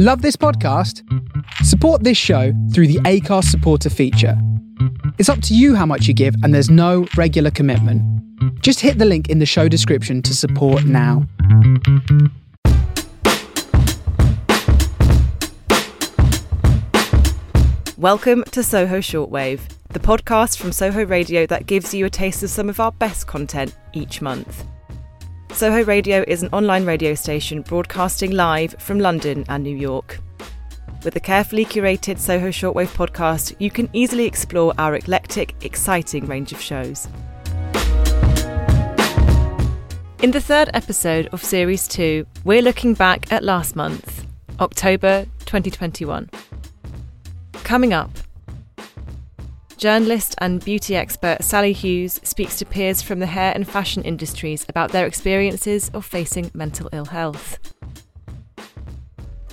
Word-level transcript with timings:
Love 0.00 0.22
this 0.22 0.36
podcast? 0.36 1.02
Support 1.64 2.04
this 2.04 2.16
show 2.16 2.52
through 2.72 2.86
the 2.86 3.00
Acast 3.00 3.46
supporter 3.46 3.90
feature. 3.90 4.40
It's 5.18 5.28
up 5.28 5.42
to 5.42 5.56
you 5.56 5.74
how 5.74 5.86
much 5.86 6.06
you 6.06 6.14
give, 6.14 6.36
and 6.44 6.54
there's 6.54 6.70
no 6.70 7.08
regular 7.16 7.50
commitment. 7.50 8.00
Just 8.62 8.78
hit 8.78 8.98
the 8.98 9.04
link 9.04 9.28
in 9.28 9.40
the 9.40 9.44
show 9.44 9.66
description 9.66 10.22
to 10.22 10.36
support 10.36 10.84
now. 10.84 11.26
Welcome 17.96 18.44
to 18.52 18.62
Soho 18.62 19.00
Shortwave, 19.00 19.62
the 19.88 19.98
podcast 19.98 20.58
from 20.58 20.70
Soho 20.70 21.04
Radio 21.06 21.44
that 21.46 21.66
gives 21.66 21.92
you 21.92 22.06
a 22.06 22.10
taste 22.10 22.44
of 22.44 22.50
some 22.50 22.68
of 22.68 22.78
our 22.78 22.92
best 22.92 23.26
content 23.26 23.74
each 23.94 24.22
month. 24.22 24.64
Soho 25.58 25.82
Radio 25.86 26.22
is 26.28 26.44
an 26.44 26.50
online 26.52 26.86
radio 26.86 27.16
station 27.16 27.62
broadcasting 27.62 28.30
live 28.30 28.76
from 28.78 29.00
London 29.00 29.44
and 29.48 29.64
New 29.64 29.76
York. 29.76 30.20
With 31.02 31.16
a 31.16 31.20
carefully 31.20 31.64
curated 31.64 32.20
Soho 32.20 32.50
Shortwave 32.50 32.94
podcast, 32.94 33.56
you 33.58 33.68
can 33.68 33.90
easily 33.92 34.24
explore 34.24 34.72
our 34.78 34.94
eclectic, 34.94 35.56
exciting 35.64 36.26
range 36.26 36.52
of 36.52 36.60
shows. 36.60 37.08
In 40.22 40.30
the 40.30 40.40
third 40.40 40.70
episode 40.74 41.26
of 41.32 41.42
Series 41.42 41.88
2, 41.88 42.24
we're 42.44 42.62
looking 42.62 42.94
back 42.94 43.32
at 43.32 43.42
last 43.42 43.74
month, 43.74 44.28
October 44.60 45.26
2021. 45.40 46.30
Coming 47.64 47.92
up, 47.92 48.12
journalist 49.78 50.34
and 50.38 50.64
beauty 50.64 50.96
expert 50.96 51.42
Sali 51.42 51.72
Hughes 51.72 52.20
speaks 52.24 52.58
to 52.58 52.64
peers 52.64 53.00
from 53.00 53.20
the 53.20 53.26
hair 53.26 53.52
and 53.54 53.66
fashion 53.66 54.02
industries 54.02 54.66
about 54.68 54.90
their 54.90 55.06
experiences 55.06 55.88
of 55.94 56.04
facing 56.04 56.50
mental 56.52 56.88
ill 56.92 57.04
health. 57.06 57.58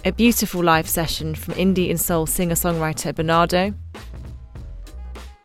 A 0.04 0.12
beautiful 0.12 0.64
live 0.64 0.90
session 0.90 1.36
from 1.36 1.54
indie 1.54 1.92
and 1.92 2.02
soul 2.02 2.26
singer 2.26 2.56
songwriter 2.56 3.14
Bernardo. 3.14 3.74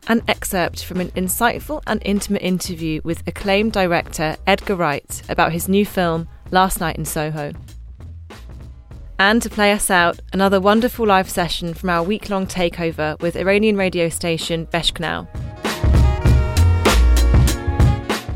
An 0.07 0.23
excerpt 0.27 0.83
from 0.83 0.99
an 0.99 1.11
insightful 1.11 1.83
and 1.85 2.01
intimate 2.03 2.41
interview 2.41 3.01
with 3.03 3.25
acclaimed 3.27 3.73
director 3.73 4.35
Edgar 4.47 4.75
Wright 4.75 5.21
about 5.29 5.51
his 5.51 5.69
new 5.69 5.85
film 5.85 6.27
Last 6.49 6.79
Night 6.79 6.97
in 6.97 7.05
Soho. 7.05 7.53
And 9.23 9.39
to 9.43 9.51
play 9.51 9.71
us 9.71 9.91
out, 9.91 10.19
another 10.33 10.59
wonderful 10.59 11.05
live 11.05 11.29
session 11.29 11.75
from 11.75 11.91
our 11.91 12.01
week 12.01 12.31
long 12.31 12.47
takeover 12.47 13.21
with 13.21 13.35
Iranian 13.35 13.77
radio 13.77 14.09
station 14.09 14.65
Beshknau. 14.65 15.27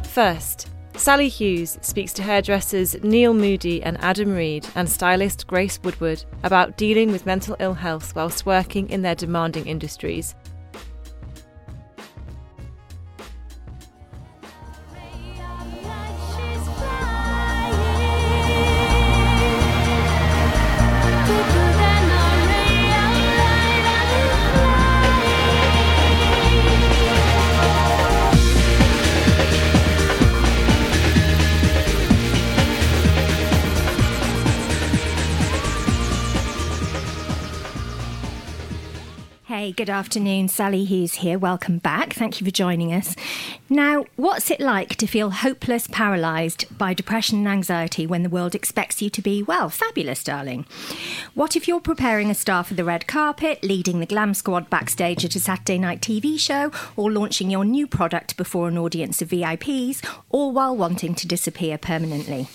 First, 0.05 0.69
Sali 0.95 1.27
Hughes 1.27 1.79
speaks 1.81 2.13
to 2.13 2.21
hairdressers 2.21 3.03
Neil 3.03 3.33
Moody 3.33 3.81
and 3.81 3.97
Adam 3.99 4.31
Reed 4.31 4.67
and 4.75 4.87
stylist 4.87 5.47
Grace 5.47 5.79
Woodward 5.83 6.23
about 6.43 6.77
dealing 6.77 7.11
with 7.11 7.25
mental 7.25 7.57
ill 7.59 7.73
health 7.73 8.15
whilst 8.15 8.45
working 8.45 8.87
in 8.91 9.01
their 9.01 9.15
demanding 9.15 9.65
industries. 9.65 10.35
Hey, 39.65 39.71
good 39.71 39.89
afternoon. 39.89 40.47
Sali 40.47 40.85
Hughes 40.85 41.15
here. 41.15 41.39
Welcome 41.39 41.79
back. 41.79 42.13
Thank 42.13 42.39
you 42.39 42.45
for 42.45 42.51
joining 42.51 42.93
us. 42.93 43.15
Now, 43.67 44.05
what's 44.15 44.51
it 44.51 44.59
like 44.59 44.95
to 44.97 45.07
feel 45.07 45.31
hopeless, 45.31 45.87
paralysed 45.87 46.77
by 46.77 46.93
depression 46.93 47.39
and 47.39 47.47
anxiety 47.47 48.05
when 48.05 48.21
the 48.21 48.29
world 48.29 48.53
expects 48.53 49.01
you 49.01 49.09
to 49.09 49.23
be, 49.23 49.41
well, 49.41 49.69
fabulous, 49.69 50.23
darling? 50.23 50.67
What 51.33 51.55
if 51.55 51.67
you're 51.67 51.79
preparing 51.79 52.29
a 52.29 52.35
star 52.35 52.63
for 52.63 52.75
the 52.75 52.83
red 52.83 53.07
carpet, 53.07 53.63
leading 53.63 53.99
the 53.99 54.05
glam 54.05 54.35
squad 54.35 54.69
backstage 54.69 55.25
at 55.25 55.35
a 55.35 55.39
Saturday 55.39 55.79
night 55.79 55.99
TV 55.99 56.39
show, 56.39 56.71
or 56.95 57.11
launching 57.11 57.49
your 57.49 57.65
new 57.65 57.87
product 57.87 58.37
before 58.37 58.67
an 58.67 58.77
audience 58.77 59.19
of 59.23 59.29
VIPs, 59.29 60.07
all 60.29 60.51
while 60.51 60.77
wanting 60.77 61.15
to 61.15 61.27
disappear 61.27 61.79
permanently? 61.79 62.49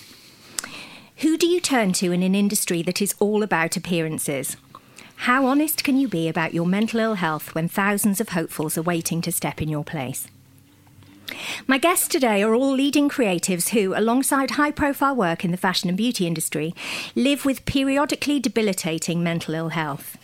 Who 1.17 1.37
do 1.37 1.45
you 1.45 1.59
turn 1.59 1.91
to 1.91 2.13
in 2.13 2.23
an 2.23 2.35
industry 2.35 2.81
that 2.83 3.01
is 3.01 3.15
all 3.19 3.43
about 3.43 3.75
appearances? 3.75 4.55
How 5.25 5.45
honest 5.45 5.83
can 5.83 5.97
you 5.97 6.07
be 6.07 6.27
about 6.27 6.51
your 6.51 6.65
mental 6.65 6.99
ill 6.99 7.13
health 7.13 7.53
when 7.53 7.67
thousands 7.67 8.19
of 8.19 8.29
hopefuls 8.29 8.75
are 8.75 8.81
waiting 8.81 9.21
to 9.21 9.31
step 9.31 9.61
in 9.61 9.69
your 9.69 9.83
place? 9.83 10.27
My 11.67 11.77
guests 11.77 12.07
today 12.07 12.41
are 12.41 12.55
all 12.55 12.71
leading 12.73 13.07
creatives 13.07 13.69
who, 13.69 13.95
alongside 13.95 14.51
high 14.51 14.71
profile 14.71 15.15
work 15.15 15.45
in 15.45 15.51
the 15.51 15.57
fashion 15.57 15.89
and 15.89 15.97
beauty 15.97 16.25
industry, 16.25 16.73
live 17.13 17.45
with 17.45 17.65
periodically 17.65 18.39
debilitating 18.39 19.21
mental 19.21 19.53
ill 19.53 19.69
health. 19.69 20.17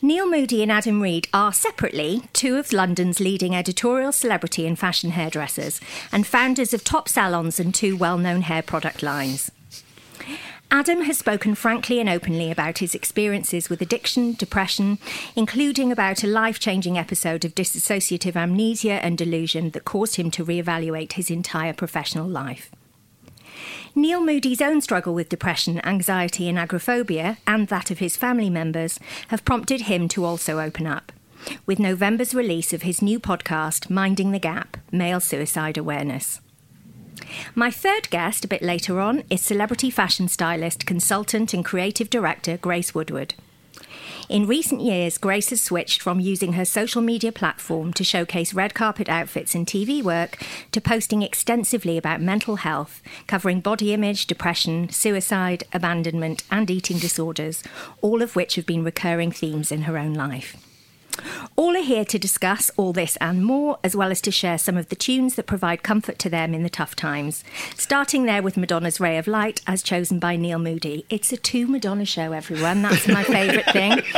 Neil 0.00 0.30
Moody 0.30 0.62
and 0.62 0.70
Adam 0.70 1.02
Reed 1.02 1.26
are 1.34 1.52
separately 1.52 2.22
two 2.32 2.56
of 2.56 2.72
London's 2.72 3.18
leading 3.18 3.56
editorial 3.56 4.12
celebrity 4.12 4.64
and 4.64 4.78
fashion 4.78 5.10
hairdressers 5.10 5.80
and 6.12 6.24
founders 6.24 6.72
of 6.72 6.84
top 6.84 7.08
salons 7.08 7.58
and 7.58 7.74
two 7.74 7.96
well 7.96 8.16
known 8.16 8.42
hair 8.42 8.62
product 8.62 9.02
lines. 9.02 9.50
Adam 10.70 11.02
has 11.02 11.16
spoken 11.16 11.54
frankly 11.54 11.98
and 11.98 12.10
openly 12.10 12.50
about 12.50 12.78
his 12.78 12.94
experiences 12.94 13.70
with 13.70 13.80
addiction, 13.80 14.34
depression, 14.34 14.98
including 15.34 15.90
about 15.90 16.22
a 16.22 16.26
life 16.26 16.58
changing 16.58 16.98
episode 16.98 17.44
of 17.44 17.54
dissociative 17.54 18.36
amnesia 18.36 19.02
and 19.04 19.16
delusion 19.16 19.70
that 19.70 19.86
caused 19.86 20.16
him 20.16 20.30
to 20.30 20.44
reevaluate 20.44 21.14
his 21.14 21.30
entire 21.30 21.72
professional 21.72 22.28
life. 22.28 22.70
Neil 23.94 24.20
Moody's 24.20 24.60
own 24.60 24.82
struggle 24.82 25.14
with 25.14 25.30
depression, 25.30 25.80
anxiety, 25.86 26.48
and 26.48 26.58
agoraphobia, 26.58 27.38
and 27.46 27.68
that 27.68 27.90
of 27.90 27.98
his 27.98 28.18
family 28.18 28.50
members, 28.50 29.00
have 29.28 29.46
prompted 29.46 29.82
him 29.82 30.06
to 30.08 30.24
also 30.24 30.60
open 30.60 30.86
up. 30.86 31.12
With 31.64 31.78
November's 31.78 32.34
release 32.34 32.74
of 32.74 32.82
his 32.82 33.00
new 33.00 33.18
podcast, 33.18 33.88
Minding 33.88 34.32
the 34.32 34.38
Gap 34.38 34.76
Male 34.92 35.20
Suicide 35.20 35.78
Awareness. 35.78 36.40
My 37.54 37.70
third 37.70 38.10
guest, 38.10 38.44
a 38.44 38.48
bit 38.48 38.62
later 38.62 39.00
on, 39.00 39.24
is 39.30 39.40
celebrity 39.40 39.90
fashion 39.90 40.28
stylist, 40.28 40.86
consultant, 40.86 41.54
and 41.54 41.64
creative 41.64 42.10
director 42.10 42.56
Grace 42.56 42.94
Woodward. 42.94 43.34
In 44.28 44.46
recent 44.46 44.82
years, 44.82 45.16
Grace 45.16 45.48
has 45.50 45.62
switched 45.62 46.02
from 46.02 46.20
using 46.20 46.52
her 46.52 46.64
social 46.64 47.00
media 47.00 47.32
platform 47.32 47.94
to 47.94 48.04
showcase 48.04 48.52
red 48.52 48.74
carpet 48.74 49.08
outfits 49.08 49.54
and 49.54 49.66
TV 49.66 50.02
work 50.02 50.44
to 50.72 50.80
posting 50.82 51.22
extensively 51.22 51.96
about 51.96 52.20
mental 52.20 52.56
health, 52.56 53.02
covering 53.26 53.60
body 53.60 53.94
image, 53.94 54.26
depression, 54.26 54.90
suicide, 54.90 55.64
abandonment, 55.72 56.44
and 56.50 56.70
eating 56.70 56.98
disorders, 56.98 57.62
all 58.02 58.20
of 58.20 58.36
which 58.36 58.56
have 58.56 58.66
been 58.66 58.84
recurring 58.84 59.32
themes 59.32 59.72
in 59.72 59.82
her 59.82 59.96
own 59.96 60.12
life. 60.12 60.56
All 61.58 61.76
are 61.76 61.82
here 61.82 62.04
to 62.04 62.20
discuss 62.20 62.70
all 62.76 62.92
this 62.92 63.16
and 63.16 63.44
more, 63.44 63.80
as 63.82 63.96
well 63.96 64.12
as 64.12 64.20
to 64.20 64.30
share 64.30 64.58
some 64.58 64.76
of 64.76 64.90
the 64.90 64.94
tunes 64.94 65.34
that 65.34 65.46
provide 65.46 65.82
comfort 65.82 66.16
to 66.20 66.30
them 66.30 66.54
in 66.54 66.62
the 66.62 66.70
tough 66.70 66.94
times. 66.94 67.42
Starting 67.76 68.26
there 68.26 68.44
with 68.44 68.56
Madonna's 68.56 69.00
Ray 69.00 69.18
of 69.18 69.26
Light, 69.26 69.60
as 69.66 69.82
chosen 69.82 70.20
by 70.20 70.36
Neil 70.36 70.60
Moody. 70.60 71.04
It's 71.10 71.32
a 71.32 71.36
two 71.36 71.66
Madonna 71.66 72.04
show, 72.04 72.30
everyone. 72.30 72.82
That's 72.82 73.08
my 73.08 73.24
favourite 73.24 73.66
thing. 73.72 73.90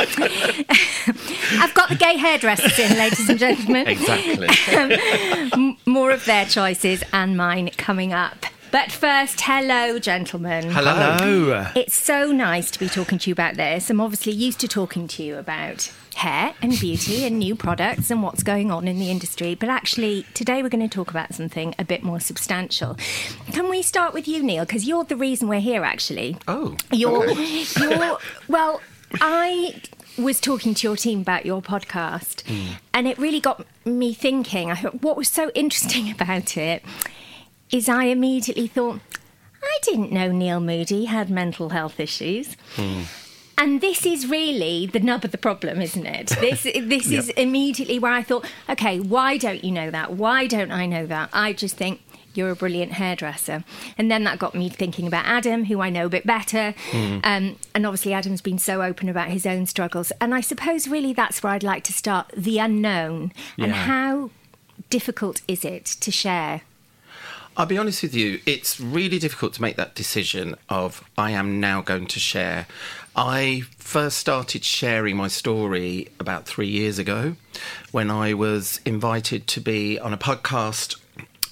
I've 1.59 1.73
got 1.73 1.89
the 1.89 1.95
gay 1.95 2.15
hairdressers 2.15 2.77
in, 2.77 2.95
ladies 2.95 3.27
and 3.27 3.39
gentlemen. 3.39 3.87
Exactly. 3.87 5.77
more 5.91 6.11
of 6.11 6.23
their 6.25 6.45
choices 6.45 7.03
and 7.11 7.35
mine 7.35 7.71
coming 7.71 8.13
up. 8.13 8.45
But 8.71 8.91
first, 8.91 9.41
hello, 9.41 9.97
gentlemen. 9.97 10.69
Hello. 10.69 11.71
It's 11.75 11.95
so 11.95 12.31
nice 12.31 12.69
to 12.69 12.77
be 12.77 12.87
talking 12.87 13.17
to 13.17 13.31
you 13.31 13.33
about 13.33 13.55
this. 13.55 13.89
I'm 13.89 13.99
obviously 13.99 14.33
used 14.33 14.59
to 14.59 14.67
talking 14.67 15.07
to 15.07 15.23
you 15.23 15.37
about 15.37 15.91
hair 16.15 16.53
and 16.61 16.77
beauty 16.79 17.25
and 17.25 17.39
new 17.39 17.55
products 17.55 18.11
and 18.11 18.21
what's 18.23 18.43
going 18.43 18.71
on 18.71 18.87
in 18.87 18.99
the 18.99 19.09
industry. 19.09 19.55
But 19.55 19.69
actually, 19.69 20.25
today 20.33 20.61
we're 20.61 20.69
going 20.69 20.87
to 20.87 20.93
talk 20.93 21.09
about 21.09 21.33
something 21.33 21.73
a 21.79 21.85
bit 21.85 22.03
more 22.03 22.19
substantial. 22.19 22.97
Can 23.51 23.69
we 23.69 23.81
start 23.81 24.13
with 24.13 24.27
you, 24.27 24.43
Neil? 24.43 24.65
Because 24.65 24.87
you're 24.87 25.03
the 25.03 25.15
reason 25.15 25.47
we're 25.47 25.59
here, 25.59 25.83
actually. 25.83 26.37
Oh. 26.47 26.75
You're, 26.91 27.29
you're 27.31 28.17
well, 28.47 28.81
I 29.15 29.81
was 30.17 30.39
talking 30.39 30.73
to 30.75 30.87
your 30.87 30.95
team 30.95 31.21
about 31.21 31.45
your 31.45 31.61
podcast, 31.61 32.41
hmm. 32.41 32.73
and 32.93 33.07
it 33.07 33.17
really 33.17 33.39
got 33.39 33.65
me 33.85 34.13
thinking. 34.13 34.71
I 34.71 34.75
thought, 34.75 35.01
what 35.01 35.17
was 35.17 35.29
so 35.29 35.51
interesting 35.55 36.11
about 36.19 36.57
it 36.57 36.83
is 37.71 37.87
I 37.87 38.05
immediately 38.05 38.67
thought, 38.67 38.99
I 39.63 39.77
didn't 39.83 40.11
know 40.11 40.31
Neil 40.31 40.59
Moody 40.59 41.05
had 41.05 41.29
mental 41.29 41.69
health 41.69 41.99
issues. 41.99 42.55
Hmm. 42.75 43.03
And 43.61 43.79
this 43.79 44.07
is 44.07 44.25
really 44.27 44.87
the 44.87 44.99
nub 44.99 45.23
of 45.23 45.31
the 45.31 45.37
problem, 45.37 45.83
isn't 45.83 46.07
it? 46.07 46.31
This 46.41 46.63
this 46.63 47.11
is 47.11 47.29
immediately 47.29 47.99
where 47.99 48.11
I 48.11 48.23
thought, 48.23 48.45
okay, 48.67 48.99
why 48.99 49.37
don't 49.37 49.63
you 49.63 49.71
know 49.71 49.91
that? 49.91 50.13
Why 50.13 50.47
don't 50.47 50.71
I 50.71 50.87
know 50.87 51.05
that? 51.05 51.29
I 51.31 51.53
just 51.53 51.77
think 51.77 52.01
you're 52.33 52.49
a 52.49 52.55
brilliant 52.55 52.93
hairdresser. 52.93 53.63
And 53.99 54.09
then 54.09 54.23
that 54.23 54.39
got 54.39 54.55
me 54.55 54.69
thinking 54.69 55.05
about 55.05 55.25
Adam, 55.25 55.65
who 55.65 55.79
I 55.79 55.91
know 55.91 56.07
a 56.07 56.09
bit 56.09 56.25
better. 56.25 56.73
Mm. 56.89 57.19
Um, 57.23 57.55
and 57.75 57.85
obviously, 57.85 58.13
Adam's 58.13 58.41
been 58.41 58.57
so 58.57 58.81
open 58.81 59.09
about 59.09 59.27
his 59.27 59.45
own 59.45 59.67
struggles. 59.67 60.11
And 60.19 60.33
I 60.33 60.41
suppose 60.41 60.87
really 60.87 61.13
that's 61.13 61.43
where 61.43 61.53
I'd 61.53 61.63
like 61.63 61.83
to 61.83 61.93
start 61.93 62.31
the 62.35 62.57
unknown. 62.57 63.31
And 63.59 63.73
how 63.73 64.31
difficult 64.89 65.41
is 65.47 65.63
it 65.63 65.85
to 65.85 66.09
share? 66.09 66.61
I'll 67.57 67.65
be 67.65 67.77
honest 67.77 68.01
with 68.01 68.15
you, 68.15 68.39
it's 68.45 68.79
really 68.79 69.19
difficult 69.19 69.53
to 69.53 69.61
make 69.61 69.75
that 69.75 69.93
decision 69.93 70.55
of 70.69 71.03
I 71.17 71.31
am 71.31 71.59
now 71.59 71.81
going 71.81 72.07
to 72.07 72.19
share. 72.19 72.65
I 73.15 73.63
first 73.77 74.17
started 74.17 74.63
sharing 74.63 75.17
my 75.17 75.27
story 75.27 76.07
about 76.19 76.45
three 76.45 76.69
years 76.69 76.97
ago 76.97 77.35
when 77.91 78.09
I 78.09 78.33
was 78.33 78.79
invited 78.85 79.47
to 79.47 79.59
be 79.59 79.99
on 79.99 80.13
a 80.13 80.17
podcast 80.17 80.97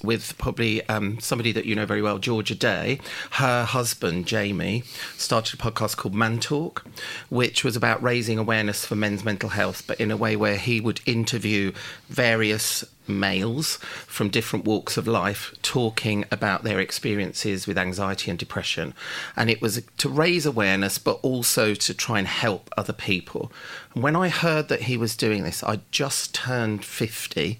with 0.02 0.36
probably 0.38 0.86
um, 0.88 1.20
somebody 1.20 1.52
that 1.52 1.66
you 1.66 1.74
know 1.74 1.84
very 1.84 2.00
well, 2.00 2.18
Georgia 2.18 2.54
Day. 2.54 2.98
Her 3.32 3.64
husband, 3.64 4.26
Jamie, 4.26 4.84
started 5.18 5.60
a 5.60 5.62
podcast 5.62 5.98
called 5.98 6.14
Man 6.14 6.40
Talk, 6.40 6.86
which 7.28 7.62
was 7.62 7.76
about 7.76 8.02
raising 8.02 8.38
awareness 8.38 8.86
for 8.86 8.94
men's 8.94 9.22
mental 9.22 9.50
health, 9.50 9.84
but 9.86 10.00
in 10.00 10.10
a 10.10 10.16
way 10.16 10.36
where 10.36 10.56
he 10.56 10.80
would 10.80 11.02
interview 11.04 11.72
various 12.08 12.84
males 13.10 13.76
from 14.06 14.28
different 14.28 14.64
walks 14.64 14.96
of 14.96 15.06
life 15.06 15.54
talking 15.62 16.24
about 16.30 16.62
their 16.62 16.80
experiences 16.80 17.66
with 17.66 17.78
anxiety 17.78 18.30
and 18.30 18.38
depression. 18.38 18.94
And 19.36 19.50
it 19.50 19.60
was 19.60 19.82
to 19.98 20.08
raise 20.08 20.46
awareness, 20.46 20.98
but 20.98 21.18
also 21.22 21.74
to 21.74 21.94
try 21.94 22.18
and 22.18 22.28
help 22.28 22.70
other 22.76 22.92
people. 22.92 23.52
And 23.94 24.02
when 24.02 24.16
I 24.16 24.28
heard 24.28 24.68
that 24.68 24.82
he 24.82 24.96
was 24.96 25.16
doing 25.16 25.44
this, 25.44 25.62
I 25.62 25.80
just 25.90 26.34
turned 26.34 26.84
50 26.84 27.58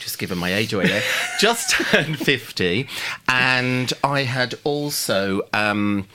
just 0.00 0.18
given 0.18 0.36
my 0.36 0.52
age 0.52 0.74
away 0.74 0.86
there, 0.86 1.02
just 1.40 1.70
turned 1.70 2.18
50. 2.18 2.86
And 3.26 3.90
I 4.04 4.24
had 4.24 4.54
also 4.62 5.40
um, 5.54 6.06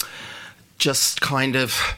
just 0.78 1.22
kind 1.22 1.56
of 1.56 1.96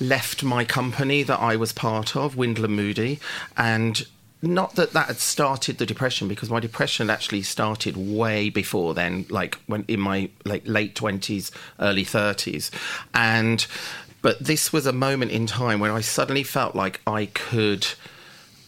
left 0.00 0.42
my 0.42 0.64
company 0.64 1.22
that 1.22 1.40
I 1.40 1.56
was 1.56 1.72
part 1.72 2.16
of, 2.16 2.36
Windle 2.36 2.68
& 2.68 2.68
Moody, 2.68 3.20
and 3.56 4.06
not 4.42 4.74
that 4.74 4.92
that 4.92 5.06
had 5.06 5.18
started 5.18 5.78
the 5.78 5.86
depression 5.86 6.26
because 6.28 6.50
my 6.50 6.58
depression 6.58 7.08
actually 7.08 7.42
started 7.42 7.96
way 7.96 8.50
before 8.50 8.92
then 8.92 9.24
like 9.30 9.56
when 9.66 9.84
in 9.86 10.00
my 10.00 10.28
like 10.44 10.62
late 10.66 10.94
20s 10.96 11.52
early 11.78 12.04
30s 12.04 12.70
and 13.14 13.66
but 14.20 14.38
this 14.38 14.72
was 14.72 14.86
a 14.86 14.92
moment 14.92 15.32
in 15.32 15.46
time 15.46 15.80
when 15.80 15.90
I 15.90 16.00
suddenly 16.00 16.44
felt 16.44 16.76
like 16.76 17.00
I 17.06 17.26
could 17.26 17.86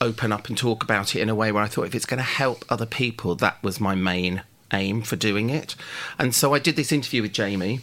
open 0.00 0.32
up 0.32 0.48
and 0.48 0.58
talk 0.58 0.82
about 0.82 1.14
it 1.14 1.20
in 1.20 1.28
a 1.28 1.34
way 1.34 1.52
where 1.52 1.62
I 1.62 1.68
thought 1.68 1.86
if 1.86 1.94
it's 1.94 2.04
going 2.04 2.18
to 2.18 2.24
help 2.24 2.64
other 2.68 2.86
people, 2.86 3.36
that 3.36 3.62
was 3.62 3.80
my 3.80 3.94
main 3.94 4.42
aim 4.74 5.00
for 5.02 5.16
doing 5.16 5.48
it. 5.48 5.74
And 6.18 6.34
so 6.34 6.52
I 6.52 6.58
did 6.58 6.76
this 6.76 6.92
interview 6.92 7.22
with 7.22 7.32
Jamie, 7.32 7.80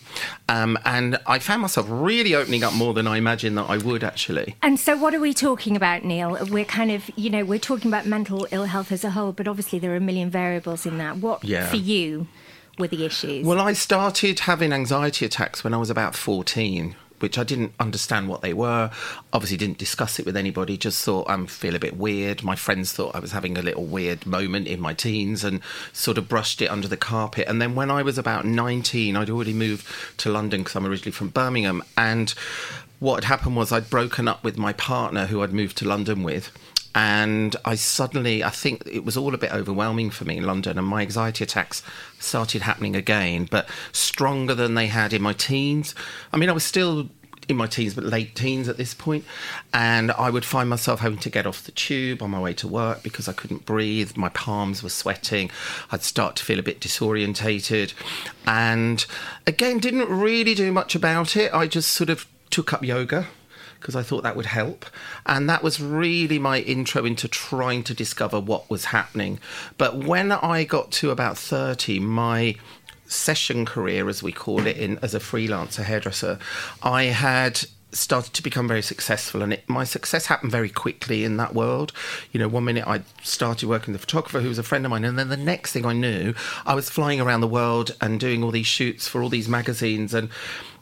um, 0.47 0.77
and 0.85 1.17
I 1.25 1.39
found 1.39 1.61
myself 1.63 1.87
really 1.89 2.35
opening 2.35 2.63
up 2.63 2.73
more 2.73 2.93
than 2.93 3.07
I 3.07 3.17
imagined 3.17 3.57
that 3.57 3.69
I 3.69 3.77
would 3.77 4.03
actually. 4.03 4.55
And 4.61 4.79
so, 4.79 4.95
what 4.97 5.15
are 5.15 5.19
we 5.19 5.33
talking 5.33 5.75
about, 5.75 6.03
Neil? 6.03 6.37
We're 6.49 6.65
kind 6.65 6.91
of, 6.91 7.09
you 7.15 7.29
know, 7.29 7.43
we're 7.43 7.57
talking 7.59 7.89
about 7.89 8.05
mental 8.05 8.47
ill 8.51 8.65
health 8.65 8.91
as 8.91 9.03
a 9.03 9.11
whole, 9.11 9.31
but 9.31 9.47
obviously 9.47 9.79
there 9.79 9.91
are 9.93 9.95
a 9.95 9.99
million 10.01 10.29
variables 10.29 10.85
in 10.85 10.97
that. 10.99 11.17
What 11.17 11.43
Yeah. 11.43 11.67
for 11.69 11.77
you 11.77 12.27
were 12.77 12.87
the 12.87 13.05
issues? 13.05 13.45
Well, 13.45 13.59
I 13.59 13.73
started 13.73 14.41
having 14.41 14.73
anxiety 14.73 15.25
attacks 15.25 15.63
when 15.63 15.73
I 15.73 15.77
was 15.77 15.89
about 15.89 16.15
14. 16.15 16.95
Which 17.21 17.37
I 17.37 17.43
didn't 17.43 17.73
understand 17.79 18.27
what 18.27 18.41
they 18.41 18.53
were. 18.53 18.91
Obviously, 19.31 19.57
didn't 19.57 19.77
discuss 19.77 20.19
it 20.19 20.25
with 20.25 20.35
anybody. 20.35 20.77
Just 20.77 21.03
thought 21.05 21.29
I 21.29 21.33
am 21.33 21.47
feel 21.47 21.75
a 21.75 21.79
bit 21.79 21.95
weird. 21.97 22.43
My 22.43 22.55
friends 22.55 22.91
thought 22.91 23.15
I 23.15 23.19
was 23.19 23.31
having 23.31 23.57
a 23.57 23.61
little 23.61 23.85
weird 23.85 24.25
moment 24.25 24.67
in 24.67 24.79
my 24.79 24.93
teens, 24.93 25.43
and 25.43 25.61
sort 25.93 26.17
of 26.17 26.27
brushed 26.27 26.61
it 26.61 26.67
under 26.67 26.87
the 26.87 26.97
carpet. 26.97 27.47
And 27.47 27.61
then 27.61 27.75
when 27.75 27.89
I 27.89 28.01
was 28.01 28.17
about 28.17 28.45
nineteen, 28.45 29.15
I'd 29.15 29.29
already 29.29 29.53
moved 29.53 29.87
to 30.17 30.29
London 30.29 30.61
because 30.61 30.75
I'm 30.75 30.85
originally 30.85 31.11
from 31.11 31.29
Birmingham. 31.29 31.83
And 31.95 32.33
what 32.99 33.23
had 33.23 33.23
happened 33.23 33.55
was 33.55 33.71
I'd 33.71 33.89
broken 33.89 34.27
up 34.27 34.43
with 34.43 34.57
my 34.57 34.73
partner, 34.73 35.25
who 35.25 35.41
I'd 35.41 35.53
moved 35.53 35.77
to 35.77 35.87
London 35.87 36.21
with, 36.21 36.51
and 36.93 37.55
I 37.63 37.75
suddenly, 37.75 38.43
I 38.43 38.49
think 38.49 38.83
it 38.85 39.05
was 39.05 39.15
all 39.15 39.33
a 39.33 39.37
bit 39.37 39.53
overwhelming 39.53 40.09
for 40.09 40.25
me 40.25 40.37
in 40.37 40.45
London, 40.45 40.77
and 40.77 40.87
my 40.87 41.01
anxiety 41.01 41.43
attacks 41.43 41.83
started 42.19 42.63
happening 42.63 42.95
again, 42.95 43.47
but 43.49 43.67
stronger 43.91 44.53
than 44.53 44.75
they 44.75 44.87
had 44.87 45.13
in 45.13 45.21
my 45.21 45.33
teens. 45.33 45.95
I 46.33 46.37
mean, 46.37 46.49
I 46.49 46.53
was 46.53 46.63
still 46.63 47.09
in 47.47 47.57
my 47.57 47.67
teens, 47.67 47.93
but 47.93 48.03
late 48.03 48.35
teens 48.35 48.67
at 48.67 48.77
this 48.77 48.93
point, 48.93 49.25
and 49.73 50.11
I 50.11 50.29
would 50.29 50.45
find 50.45 50.69
myself 50.69 50.99
having 50.99 51.19
to 51.19 51.29
get 51.29 51.45
off 51.45 51.63
the 51.63 51.71
tube 51.71 52.21
on 52.21 52.29
my 52.31 52.39
way 52.39 52.53
to 52.55 52.67
work 52.67 53.03
because 53.03 53.27
I 53.27 53.33
couldn't 53.33 53.65
breathe. 53.65 54.15
My 54.15 54.29
palms 54.29 54.83
were 54.83 54.89
sweating. 54.89 55.49
I'd 55.91 56.03
start 56.03 56.35
to 56.37 56.45
feel 56.45 56.59
a 56.59 56.63
bit 56.63 56.79
disorientated, 56.79 57.93
and 58.45 59.05
again, 59.47 59.79
didn't 59.79 60.09
really 60.09 60.55
do 60.55 60.71
much 60.71 60.95
about 60.95 61.35
it. 61.35 61.53
I 61.53 61.67
just 61.67 61.91
sort 61.91 62.09
of 62.09 62.27
took 62.49 62.73
up 62.73 62.83
yoga 62.83 63.27
because 63.81 63.95
I 63.95 64.03
thought 64.03 64.23
that 64.23 64.35
would 64.35 64.45
help. 64.45 64.85
And 65.25 65.49
that 65.49 65.63
was 65.63 65.81
really 65.81 66.39
my 66.39 66.59
intro 66.59 67.03
into 67.03 67.27
trying 67.27 67.83
to 67.83 67.93
discover 67.93 68.39
what 68.39 68.69
was 68.69 68.85
happening. 68.85 69.39
But 69.77 69.97
when 69.97 70.31
I 70.31 70.63
got 70.63 70.91
to 70.93 71.09
about 71.09 71.37
30, 71.37 71.99
my 71.99 72.55
session 73.07 73.65
career, 73.65 74.07
as 74.07 74.23
we 74.23 74.31
call 74.31 74.65
it, 74.65 74.77
in 74.77 74.97
as 74.99 75.13
a 75.13 75.19
freelancer 75.19 75.83
hairdresser, 75.83 76.39
I 76.81 77.05
had 77.05 77.65
started 77.93 78.33
to 78.33 78.43
become 78.43 78.67
very 78.67 78.81
successful 78.81 79.41
and 79.41 79.53
it, 79.53 79.67
my 79.67 79.83
success 79.83 80.27
happened 80.27 80.51
very 80.51 80.69
quickly 80.69 81.25
in 81.25 81.35
that 81.37 81.53
world 81.53 81.91
you 82.31 82.39
know 82.39 82.47
one 82.47 82.63
minute 82.63 82.87
i 82.87 83.01
started 83.21 83.67
working 83.67 83.91
with 83.91 84.01
a 84.01 84.05
photographer 84.05 84.39
who 84.39 84.47
was 84.47 84.57
a 84.57 84.63
friend 84.63 84.85
of 84.85 84.89
mine 84.89 85.03
and 85.03 85.19
then 85.19 85.27
the 85.27 85.35
next 85.35 85.73
thing 85.73 85.85
i 85.85 85.91
knew 85.91 86.33
i 86.65 86.73
was 86.73 86.89
flying 86.89 87.19
around 87.19 87.41
the 87.41 87.47
world 87.47 87.93
and 87.99 88.19
doing 88.19 88.43
all 88.43 88.51
these 88.51 88.65
shoots 88.65 89.09
for 89.09 89.21
all 89.21 89.27
these 89.27 89.49
magazines 89.49 90.13
and 90.13 90.29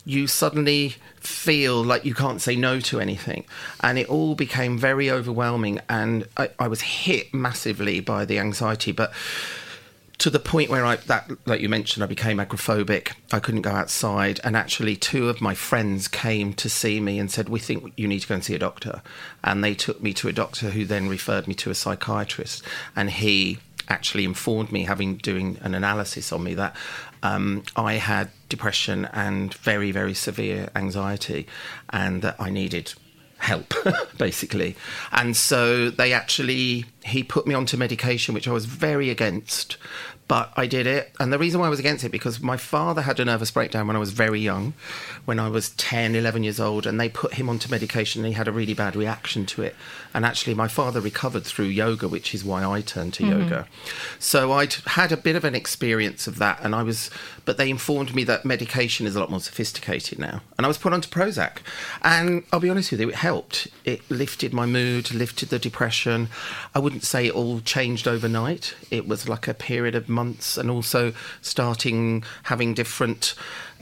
you 0.06 0.28
suddenly 0.28 0.96
feel 1.18 1.84
like 1.84 2.06
you 2.06 2.14
can't 2.14 2.42
say 2.42 2.56
no 2.56 2.80
to 2.80 3.00
anything. 3.00 3.46
And 3.82 3.98
it 3.98 4.10
all 4.10 4.36
became 4.36 4.78
very 4.78 5.12
overwhelming. 5.12 5.80
And 5.90 6.28
I, 6.38 6.50
I 6.58 6.68
was 6.68 6.82
hit 6.82 7.34
massively 7.34 8.00
by 8.00 8.26
the 8.26 8.40
anxiety. 8.40 8.92
But 8.92 9.12
to 10.20 10.30
the 10.30 10.40
point 10.40 10.70
where 10.70 10.86
I 10.86 10.98
that 10.98 11.32
like 11.46 11.62
you 11.62 11.70
mentioned, 11.70 12.04
I 12.04 12.08
became 12.08 12.38
agoraphobic. 12.38 13.14
I 13.32 13.40
couldn't 13.40 13.62
go 13.62 13.72
outside, 13.72 14.40
and 14.44 14.56
actually, 14.56 14.96
two 14.96 15.30
of 15.30 15.42
my 15.42 15.56
friends 15.56 16.08
came 16.08 16.54
to 16.56 16.70
see 16.70 17.00
me 17.00 17.20
and 17.20 17.32
said, 17.32 17.48
"We 17.50 17.60
think 17.60 17.94
you 17.96 18.08
need 18.08 18.20
to 18.20 18.28
go 18.28 18.36
and 18.36 18.44
see 18.44 18.54
a 18.54 18.60
doctor." 18.60 19.02
And 19.44 19.64
they 19.64 19.74
took 19.74 20.04
me 20.04 20.14
to 20.16 20.28
a 20.28 20.34
doctor, 20.34 20.72
who 20.72 20.86
then 20.86 21.08
referred 21.08 21.48
me 21.48 21.54
to 21.56 21.70
a 21.70 21.76
psychiatrist, 21.76 22.64
and 22.96 23.10
he 23.10 23.60
actually 23.88 24.26
informed 24.26 24.72
me, 24.72 24.84
having 24.84 25.16
doing 25.18 25.58
an 25.62 25.74
analysis 25.74 26.32
on 26.32 26.44
me, 26.44 26.54
that 26.54 26.76
um, 27.24 27.64
I 27.76 27.94
had 27.94 28.30
depression 28.48 29.06
and 29.06 29.54
very 29.54 29.92
very 29.92 30.14
severe 30.14 30.70
anxiety, 30.76 31.48
and 31.90 32.22
that 32.22 32.36
I 32.40 32.50
needed 32.50 32.94
help 33.40 33.74
basically. 34.18 34.76
And 35.12 35.36
so 35.36 35.90
they 35.90 36.14
actually 36.14 36.86
he 37.04 37.24
put 37.24 37.48
me 37.48 37.56
onto 37.56 37.78
medication 37.78 38.34
which 38.34 38.48
i 38.48 38.52
was 38.52 38.66
very 38.66 39.10
against 39.10 39.78
but 40.30 40.54
i 40.56 40.66
did 40.66 40.88
it. 40.88 41.12
And 41.20 41.34
the 41.34 41.40
reason 41.40 41.60
why 41.60 41.68
i 41.68 41.70
was 41.70 41.80
against 41.80 42.06
it 42.06 42.12
because 42.12 42.40
my 42.40 42.56
father 42.56 43.02
had 43.02 43.20
a 43.20 43.26
nervous 43.26 43.52
breakdown 43.52 43.88
when 43.88 43.98
i 43.98 44.00
was 44.00 44.12
very 44.12 44.40
young 44.40 44.74
when 45.26 45.40
i 45.40 45.50
was 45.50 45.72
10 45.72 46.16
11 46.16 46.44
years 46.44 46.60
old 46.60 46.86
and 46.86 46.98
they 46.98 47.10
put 47.10 47.34
him 47.34 47.50
onto 47.50 47.70
medication 47.70 48.22
and 48.24 48.28
he 48.28 48.34
had 48.34 48.48
a 48.48 48.52
really 48.54 48.74
bad 48.74 48.96
reaction 48.96 49.46
to 49.48 49.62
it. 49.64 49.76
And 50.14 50.26
actually 50.26 50.54
my 50.54 50.70
father 50.70 51.02
recovered 51.02 51.44
through 51.44 51.66
yoga 51.66 52.08
which 52.08 52.34
is 52.34 52.46
why 52.46 52.64
i 52.64 52.80
turned 52.80 53.14
to 53.16 53.24
mm-hmm. 53.24 53.42
yoga. 53.42 53.68
So 54.20 54.54
i'd 54.54 54.76
had 55.00 55.12
a 55.12 55.18
bit 55.18 55.36
of 55.36 55.44
an 55.44 55.56
experience 55.56 56.28
of 56.28 56.38
that 56.38 56.60
and 56.64 56.74
i 56.74 56.84
was 56.84 57.10
but 57.44 57.58
they 57.58 57.70
informed 57.70 58.14
me 58.14 58.24
that 58.26 58.46
medication 58.46 59.08
is 59.08 59.16
a 59.16 59.20
lot 59.20 59.32
more 59.32 59.42
sophisticated 59.42 60.20
now. 60.20 60.42
And 60.58 60.66
i 60.66 60.68
was 60.68 60.78
put 60.78 60.94
onto 60.94 61.10
prozac. 61.10 61.58
And 62.04 62.44
i'll 62.54 62.60
be 62.60 62.70
honest 62.70 62.92
with 62.92 63.02
you 63.02 63.10
it 63.10 63.16
helped. 63.16 63.68
It 63.84 64.02
lifted 64.10 64.54
my 64.54 64.68
mood 64.68 65.12
lifted 65.12 65.50
the 65.50 65.60
depression. 65.60 66.30
I 66.76 66.80
wouldn't 66.80 67.04
say 67.04 67.28
it 67.28 67.34
all 67.34 67.60
changed 67.62 68.08
overnight. 68.08 68.76
It 68.92 69.08
was 69.08 69.28
like 69.28 69.48
a 69.48 69.54
period 69.54 69.96
of 69.96 70.10
months 70.20 70.58
and 70.58 70.70
also 70.70 71.14
starting 71.42 72.24
having 72.44 72.74
different 72.74 73.36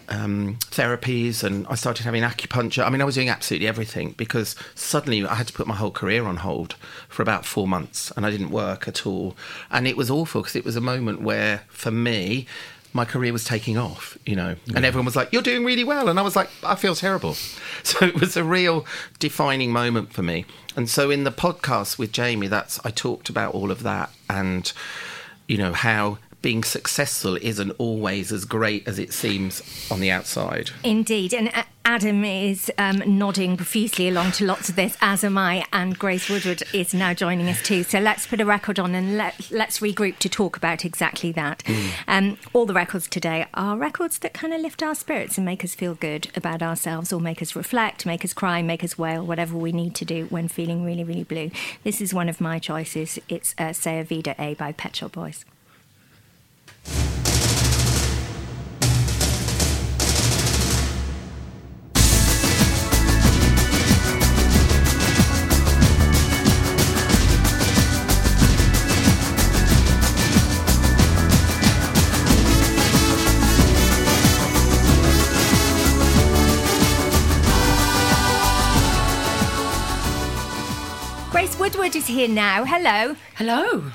um, 0.09 0.57
therapies 0.71 1.43
and 1.43 1.67
I 1.67 1.75
started 1.75 2.03
having 2.03 2.23
acupuncture. 2.23 2.85
I 2.85 2.89
mean, 2.89 3.01
I 3.01 3.05
was 3.05 3.15
doing 3.15 3.29
absolutely 3.29 3.67
everything 3.67 4.13
because 4.17 4.55
suddenly 4.75 5.25
I 5.25 5.35
had 5.35 5.47
to 5.47 5.53
put 5.53 5.67
my 5.67 5.75
whole 5.75 5.91
career 5.91 6.25
on 6.25 6.37
hold 6.37 6.75
for 7.09 7.21
about 7.21 7.45
four 7.45 7.67
months 7.67 8.11
and 8.15 8.25
I 8.25 8.31
didn't 8.31 8.51
work 8.51 8.87
at 8.87 9.05
all. 9.05 9.35
And 9.69 9.87
it 9.87 9.97
was 9.97 10.09
awful 10.09 10.41
because 10.41 10.55
it 10.55 10.65
was 10.65 10.75
a 10.75 10.81
moment 10.81 11.21
where, 11.21 11.63
for 11.67 11.91
me, 11.91 12.47
my 12.93 13.05
career 13.05 13.33
was 13.33 13.43
taking 13.43 13.77
off, 13.77 14.17
you 14.25 14.35
know, 14.35 14.55
and 14.73 14.85
everyone 14.85 15.05
was 15.05 15.15
like, 15.15 15.31
You're 15.33 15.41
doing 15.41 15.65
really 15.65 15.83
well. 15.83 16.07
And 16.07 16.17
I 16.19 16.23
was 16.23 16.35
like, 16.35 16.49
I 16.63 16.75
feel 16.75 16.95
terrible. 16.95 17.35
So 17.83 18.05
it 18.05 18.19
was 18.19 18.35
a 18.35 18.43
real 18.43 18.85
defining 19.17 19.71
moment 19.71 20.11
for 20.11 20.21
me. 20.21 20.45
And 20.75 20.89
so 20.89 21.09
in 21.09 21.23
the 21.23 21.31
podcast 21.31 21.97
with 21.97 22.11
Jamie, 22.11 22.47
that's 22.47 22.83
I 22.83 22.89
talked 22.89 23.29
about 23.29 23.53
all 23.53 23.71
of 23.71 23.81
that 23.83 24.09
and 24.29 24.73
you 25.47 25.57
know 25.57 25.71
how 25.71 26.17
being 26.41 26.63
successful 26.63 27.37
isn't 27.41 27.71
always 27.77 28.31
as 28.31 28.45
great 28.45 28.87
as 28.87 28.99
it 28.99 29.13
seems 29.13 29.61
on 29.91 29.99
the 29.99 30.11
outside. 30.11 30.69
Indeed. 30.83 31.33
And 31.33 31.49
uh, 31.53 31.63
Adam 31.83 32.25
is 32.25 32.69
um, 32.77 33.01
nodding 33.05 33.55
profusely 33.55 34.09
along 34.09 34.33
to 34.33 34.45
lots 34.45 34.67
of 34.67 34.75
this, 34.75 34.97
as 35.01 35.23
am 35.23 35.37
I, 35.37 35.65
and 35.71 35.97
Grace 35.97 36.29
Woodward 36.29 36.61
is 36.73 36.93
now 36.93 37.13
joining 37.13 37.47
us 37.47 37.61
too. 37.61 37.83
So 37.83 37.99
let's 37.99 38.27
put 38.27 38.41
a 38.41 38.45
record 38.45 38.77
on 38.77 38.93
and 38.93 39.17
let, 39.17 39.49
let's 39.51 39.79
regroup 39.79 40.17
to 40.19 40.27
talk 40.27 40.57
about 40.57 40.83
exactly 40.83 41.31
that. 41.31 41.63
Mm. 41.63 41.89
Um, 42.07 42.37
all 42.53 42.65
the 42.65 42.73
records 42.73 43.07
today 43.07 43.47
are 43.53 43.77
records 43.77 44.19
that 44.19 44.33
kind 44.33 44.53
of 44.53 44.59
lift 44.59 44.83
our 44.83 44.95
spirits 44.95 45.37
and 45.37 45.45
make 45.45 45.63
us 45.63 45.75
feel 45.75 45.95
good 45.95 46.29
about 46.35 46.61
ourselves 46.61 47.13
or 47.13 47.21
make 47.21 47.41
us 47.41 47.55
reflect, 47.55 48.05
make 48.05 48.25
us 48.25 48.33
cry, 48.33 48.61
make 48.61 48.83
us 48.83 48.97
wail, 48.97 49.25
whatever 49.25 49.57
we 49.57 49.71
need 49.71 49.95
to 49.95 50.05
do 50.05 50.25
when 50.25 50.49
feeling 50.49 50.83
really, 50.83 51.05
really 51.05 51.23
blue. 51.23 51.51
This 51.83 52.01
is 52.01 52.13
one 52.13 52.27
of 52.27 52.41
my 52.41 52.59
choices. 52.59 53.17
It's 53.29 53.55
uh, 53.57 53.71
Se 53.71 53.99
a 53.99 54.03
Vida 54.03 54.35
É 54.37 54.57
by 54.57 54.73
Pet 54.73 54.97
Shop 54.97 55.13
Boys. 55.13 55.45
Grace 81.37 81.59
Woodward 81.59 81.95
is 81.95 82.07
here 82.07 82.27
now. 82.27 82.63
Hello. 82.65 83.15
Hello. 83.35 83.91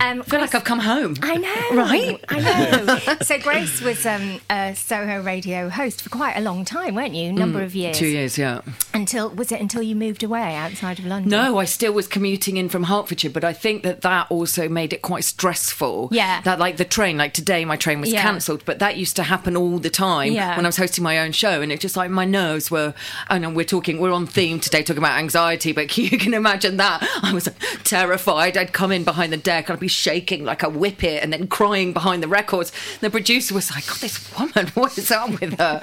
Um, 0.00 0.20
I 0.20 0.24
feel 0.24 0.38
Grace, 0.38 0.40
like 0.40 0.54
I've 0.54 0.64
come 0.64 0.80
home. 0.80 1.14
I 1.22 1.36
know, 1.36 1.82
right? 1.82 2.24
I 2.28 2.40
know. 2.40 3.16
so 3.22 3.38
Grace 3.38 3.80
was 3.80 4.04
um, 4.06 4.40
a 4.50 4.74
Soho 4.74 5.22
radio 5.22 5.68
host 5.68 6.02
for 6.02 6.10
quite 6.10 6.36
a 6.36 6.40
long 6.40 6.64
time, 6.64 6.94
weren't 6.94 7.14
you? 7.14 7.28
A 7.28 7.32
number 7.32 7.60
mm, 7.60 7.64
of 7.64 7.74
years. 7.74 7.98
Two 7.98 8.06
years, 8.06 8.38
yeah. 8.38 8.62
Until 8.94 9.30
was 9.30 9.52
it 9.52 9.60
until 9.60 9.82
you 9.82 9.94
moved 9.94 10.22
away 10.22 10.56
outside 10.56 10.98
of 10.98 11.04
London? 11.04 11.30
No, 11.30 11.58
I 11.58 11.64
still 11.64 11.92
was 11.92 12.08
commuting 12.08 12.56
in 12.56 12.68
from 12.68 12.84
Hertfordshire, 12.84 13.30
but 13.30 13.44
I 13.44 13.52
think 13.52 13.82
that 13.82 14.00
that 14.02 14.26
also 14.30 14.68
made 14.68 14.92
it 14.92 15.02
quite 15.02 15.24
stressful. 15.24 16.08
Yeah. 16.10 16.40
That 16.42 16.58
like 16.58 16.76
the 16.76 16.84
train, 16.84 17.18
like 17.18 17.34
today, 17.34 17.64
my 17.64 17.76
train 17.76 18.00
was 18.00 18.12
yeah. 18.12 18.22
cancelled, 18.22 18.64
but 18.64 18.78
that 18.78 18.96
used 18.96 19.16
to 19.16 19.24
happen 19.24 19.56
all 19.56 19.78
the 19.78 19.90
time 19.90 20.32
yeah. 20.32 20.56
when 20.56 20.64
I 20.64 20.68
was 20.68 20.76
hosting 20.76 21.04
my 21.04 21.18
own 21.18 21.32
show, 21.32 21.60
and 21.60 21.70
it 21.70 21.80
just 21.80 21.96
like 21.96 22.10
my 22.10 22.24
nerves 22.24 22.70
were. 22.70 22.94
Know 23.42 23.50
we're 23.50 23.64
talking, 23.64 23.98
we're 23.98 24.12
on 24.12 24.26
theme 24.26 24.60
today, 24.60 24.82
talking 24.82 25.02
about 25.02 25.18
anxiety, 25.18 25.72
but 25.72 25.96
you 25.98 26.16
can 26.16 26.34
imagine 26.34 26.76
that 26.76 27.06
I 27.22 27.32
was 27.32 27.48
terrified. 27.82 28.56
I'd 28.56 28.72
come 28.72 28.92
in 28.92 29.04
behind 29.04 29.32
the 29.32 29.36
deck, 29.36 29.68
I'd 29.68 29.80
be 29.82 29.88
shaking 29.88 30.44
like 30.44 30.62
a 30.62 30.70
whippet 30.70 31.22
and 31.22 31.32
then 31.32 31.46
crying 31.46 31.92
behind 31.92 32.22
the 32.22 32.28
records. 32.28 32.72
The 33.00 33.10
producer 33.10 33.54
was 33.54 33.70
like, 33.70 33.86
God, 33.86 33.98
this 33.98 34.38
woman, 34.38 34.68
what 34.74 34.96
is 34.96 35.10
up 35.10 35.40
with 35.40 35.58
her? 35.58 35.82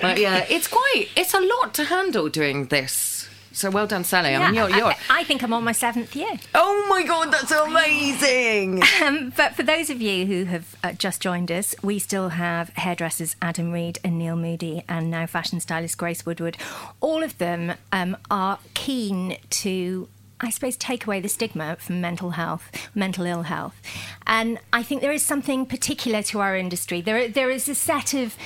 but 0.00 0.18
yeah, 0.18 0.46
it's 0.48 0.68
quite, 0.68 1.08
it's 1.16 1.34
a 1.34 1.40
lot 1.40 1.74
to 1.74 1.84
handle 1.84 2.28
doing 2.28 2.66
this. 2.66 3.28
So 3.54 3.70
well 3.70 3.86
done, 3.86 4.02
Sali. 4.04 4.30
Yeah, 4.30 4.40
I 4.40 4.46
mean, 4.46 4.54
you're, 4.54 4.70
you're... 4.70 4.86
I, 4.86 4.96
I, 5.10 5.24
think 5.24 5.42
I'm 5.42 5.52
on 5.52 5.62
my 5.62 5.72
seventh 5.72 6.16
year. 6.16 6.32
Oh 6.54 6.86
my 6.88 7.02
God, 7.02 7.30
that's 7.30 7.50
amazing. 7.50 8.82
um, 9.04 9.32
but 9.36 9.54
for 9.54 9.62
those 9.62 9.90
of 9.90 10.00
you 10.00 10.24
who 10.24 10.44
have 10.44 10.74
uh, 10.82 10.92
just 10.92 11.20
joined 11.20 11.52
us, 11.52 11.74
we 11.82 11.98
still 11.98 12.30
have 12.30 12.70
hairdressers 12.70 13.36
Adam 13.42 13.70
Reed 13.70 13.98
and 14.02 14.18
Neil 14.18 14.36
Moody, 14.36 14.84
and 14.88 15.10
now 15.10 15.26
fashion 15.26 15.60
stylist 15.60 15.98
Grace 15.98 16.24
Woodward. 16.24 16.56
All 17.00 17.22
of 17.22 17.36
them 17.36 17.74
um, 17.92 18.16
are 18.30 18.58
keen 18.72 19.36
to 19.50 20.08
I 20.42 20.50
suppose, 20.50 20.76
take 20.76 21.06
away 21.06 21.20
the 21.20 21.28
stigma 21.28 21.76
from 21.78 22.00
mental 22.00 22.30
health, 22.30 22.70
mental 22.94 23.24
ill 23.24 23.42
health. 23.42 23.80
And 24.26 24.58
I 24.72 24.82
think 24.82 25.00
there 25.00 25.12
is 25.12 25.24
something 25.24 25.66
particular 25.66 26.22
to 26.24 26.40
our 26.40 26.56
industry. 26.56 27.00
There, 27.00 27.28
there 27.28 27.50
is 27.50 27.68
a 27.68 27.74
set 27.74 28.12
of 28.12 28.36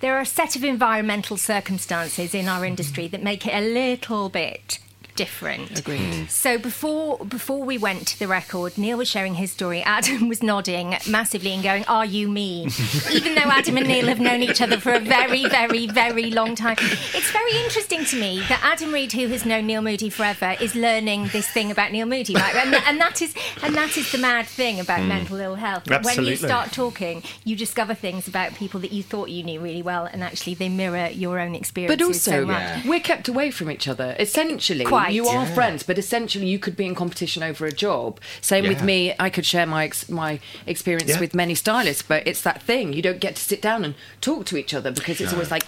there 0.00 0.16
are 0.16 0.20
a 0.20 0.26
set 0.26 0.56
of 0.56 0.64
environmental 0.64 1.36
circumstances 1.36 2.34
in 2.34 2.48
our 2.48 2.64
industry 2.64 3.06
that 3.08 3.22
make 3.22 3.46
it 3.46 3.52
a 3.52 3.60
little 3.60 4.30
bit 4.30 4.78
different. 5.20 5.78
Agreed. 5.78 6.30
So 6.30 6.56
before 6.56 7.18
before 7.18 7.62
we 7.62 7.76
went 7.76 8.06
to 8.08 8.18
the 8.18 8.26
record, 8.26 8.78
Neil 8.78 8.96
was 8.96 9.06
sharing 9.06 9.34
his 9.34 9.52
story. 9.52 9.82
Adam 9.82 10.28
was 10.32 10.42
nodding 10.42 10.96
massively 11.06 11.52
and 11.52 11.62
going, 11.62 11.84
"Are 11.84 12.06
you 12.06 12.26
me?" 12.26 12.68
Even 13.12 13.34
though 13.34 13.50
Adam 13.58 13.76
and 13.76 13.86
Neil 13.86 14.06
have 14.06 14.18
known 14.18 14.42
each 14.42 14.62
other 14.62 14.78
for 14.80 14.92
a 14.94 14.98
very, 14.98 15.46
very, 15.46 15.86
very 15.86 16.30
long 16.30 16.54
time. 16.54 16.76
It's 16.80 17.30
very 17.32 17.54
interesting 17.62 18.06
to 18.06 18.18
me 18.18 18.40
that 18.48 18.60
Adam 18.62 18.92
Reed, 18.94 19.12
who 19.12 19.26
has 19.28 19.44
known 19.44 19.66
Neil 19.66 19.82
Moody 19.82 20.08
forever, 20.08 20.56
is 20.58 20.74
learning 20.74 21.28
this 21.32 21.48
thing 21.48 21.70
about 21.70 21.92
Neil 21.92 22.06
Moody, 22.06 22.34
right? 22.34 22.54
And, 22.54 22.74
and 22.74 22.98
that 22.98 23.20
is 23.20 23.34
and 23.62 23.74
that 23.74 23.98
is 23.98 24.10
the 24.12 24.18
mad 24.18 24.46
thing 24.46 24.80
about 24.80 25.00
mm. 25.00 25.08
mental 25.08 25.36
ill 25.36 25.56
health. 25.56 25.90
Absolutely. 25.90 26.24
When 26.24 26.30
you 26.30 26.36
start 26.36 26.72
talking, 26.72 27.22
you 27.44 27.56
discover 27.56 27.92
things 27.92 28.26
about 28.26 28.54
people 28.54 28.80
that 28.80 28.92
you 28.92 29.02
thought 29.02 29.28
you 29.28 29.42
knew 29.42 29.60
really 29.60 29.82
well, 29.82 30.06
and 30.06 30.24
actually 30.24 30.54
they 30.54 30.70
mirror 30.70 31.08
your 31.08 31.38
own 31.38 31.54
experiences. 31.54 31.98
But 31.98 32.06
also, 32.06 32.30
so 32.30 32.50
yeah. 32.50 32.82
we're 32.86 33.00
kept 33.00 33.28
away 33.28 33.50
from 33.50 33.70
each 33.70 33.86
other. 33.86 34.16
Essentially, 34.18 34.86
Quite 34.86 35.09
you 35.12 35.26
are 35.26 35.44
yeah. 35.44 35.54
friends, 35.54 35.82
but 35.82 35.98
essentially 35.98 36.46
you 36.46 36.58
could 36.58 36.76
be 36.76 36.86
in 36.86 36.94
competition 36.94 37.42
over 37.42 37.66
a 37.66 37.72
job. 37.72 38.20
Same 38.40 38.64
yeah. 38.64 38.70
with 38.70 38.82
me. 38.82 39.14
I 39.18 39.30
could 39.30 39.46
share 39.46 39.66
my 39.66 39.84
ex- 39.84 40.08
my 40.08 40.40
experience 40.66 41.10
yeah. 41.10 41.20
with 41.20 41.34
many 41.34 41.54
stylists, 41.54 42.02
but 42.02 42.26
it's 42.26 42.42
that 42.42 42.62
thing 42.62 42.92
you 42.92 43.02
don't 43.02 43.20
get 43.20 43.36
to 43.36 43.42
sit 43.42 43.62
down 43.62 43.84
and 43.84 43.94
talk 44.20 44.46
to 44.46 44.56
each 44.56 44.74
other 44.74 44.90
because 44.90 45.20
it's 45.20 45.32
no. 45.32 45.38
always 45.38 45.50
like 45.50 45.64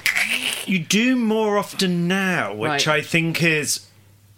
you 0.67 0.79
do 0.79 1.17
more 1.17 1.59
often 1.59 2.09
now, 2.09 2.55
which 2.55 2.87
right. 2.87 2.89
I 2.89 3.01
think 3.03 3.43
is 3.43 3.87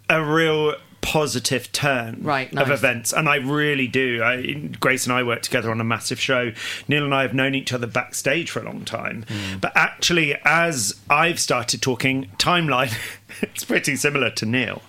a 0.09 0.23
real 0.23 0.75
positive 1.05 1.71
turn 1.71 2.19
right, 2.23 2.51
nice. 2.51 2.65
of 2.65 2.71
events, 2.71 3.13
and 3.13 3.29
I 3.29 3.37
really 3.37 3.87
do. 3.87 4.23
I, 4.23 4.71
Grace 4.81 5.07
and 5.07 5.13
I 5.13 5.23
work 5.23 5.43
together 5.43 5.71
on 5.71 5.79
a 5.81 5.85
massive 5.85 6.19
show. 6.19 6.53
Neil 6.89 7.05
and 7.05 7.15
I 7.15 7.23
have 7.23 7.35
known 7.35 7.55
each 7.55 7.75
other 7.75 7.87
backstage 7.87 8.51
for 8.51 8.61
a 8.61 8.65
long 8.65 8.85
time, 8.87 9.25
mm. 9.29 9.61
but 9.61 9.73
actually, 9.77 10.35
as 10.45 10.99
I've 11.11 11.39
started 11.39 11.83
talking 11.83 12.31
timeline, 12.39 12.97
it's 13.43 13.65
pretty 13.65 13.97
similar 13.97 14.31
to 14.31 14.47
Neil. 14.47 14.83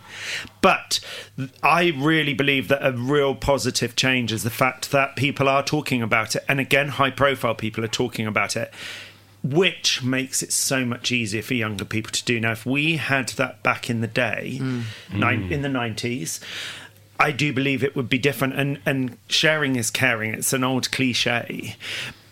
But 0.61 0.99
I 1.63 1.93
really 1.95 2.33
believe 2.33 2.67
that 2.67 2.85
a 2.85 2.91
real 2.91 3.35
positive 3.35 3.95
change 3.95 4.31
is 4.31 4.43
the 4.43 4.49
fact 4.49 4.91
that 4.91 5.15
people 5.15 5.47
are 5.47 5.63
talking 5.63 6.01
about 6.01 6.35
it, 6.35 6.43
and 6.47 6.59
again, 6.59 6.89
high 6.89 7.11
profile 7.11 7.55
people 7.55 7.83
are 7.83 7.89
talking 7.89 8.27
about 8.27 8.55
it 8.55 8.73
which 9.45 10.01
makes 10.01 10.41
it 10.41 10.51
so 10.51 10.83
much 10.83 11.11
easier 11.11 11.43
for 11.43 11.53
younger 11.53 11.85
people 11.85 12.11
to 12.11 12.25
do. 12.25 12.39
Now, 12.39 12.53
if 12.53 12.65
we 12.65 12.97
had 12.97 13.29
that 13.29 13.61
back 13.61 13.91
in 13.91 14.01
the 14.01 14.07
day, 14.07 14.57
mm. 14.59 14.83
Nine, 15.13 15.51
in 15.51 15.61
the 15.61 15.69
90s, 15.69 16.39
I 17.19 17.31
do 17.31 17.53
believe 17.53 17.83
it 17.83 17.95
would 17.95 18.09
be 18.09 18.17
different. 18.17 18.55
And, 18.55 18.79
and 18.85 19.17
sharing 19.27 19.75
is 19.75 19.91
caring. 19.91 20.33
It's 20.33 20.51
an 20.53 20.63
old 20.63 20.91
cliche. 20.91 21.75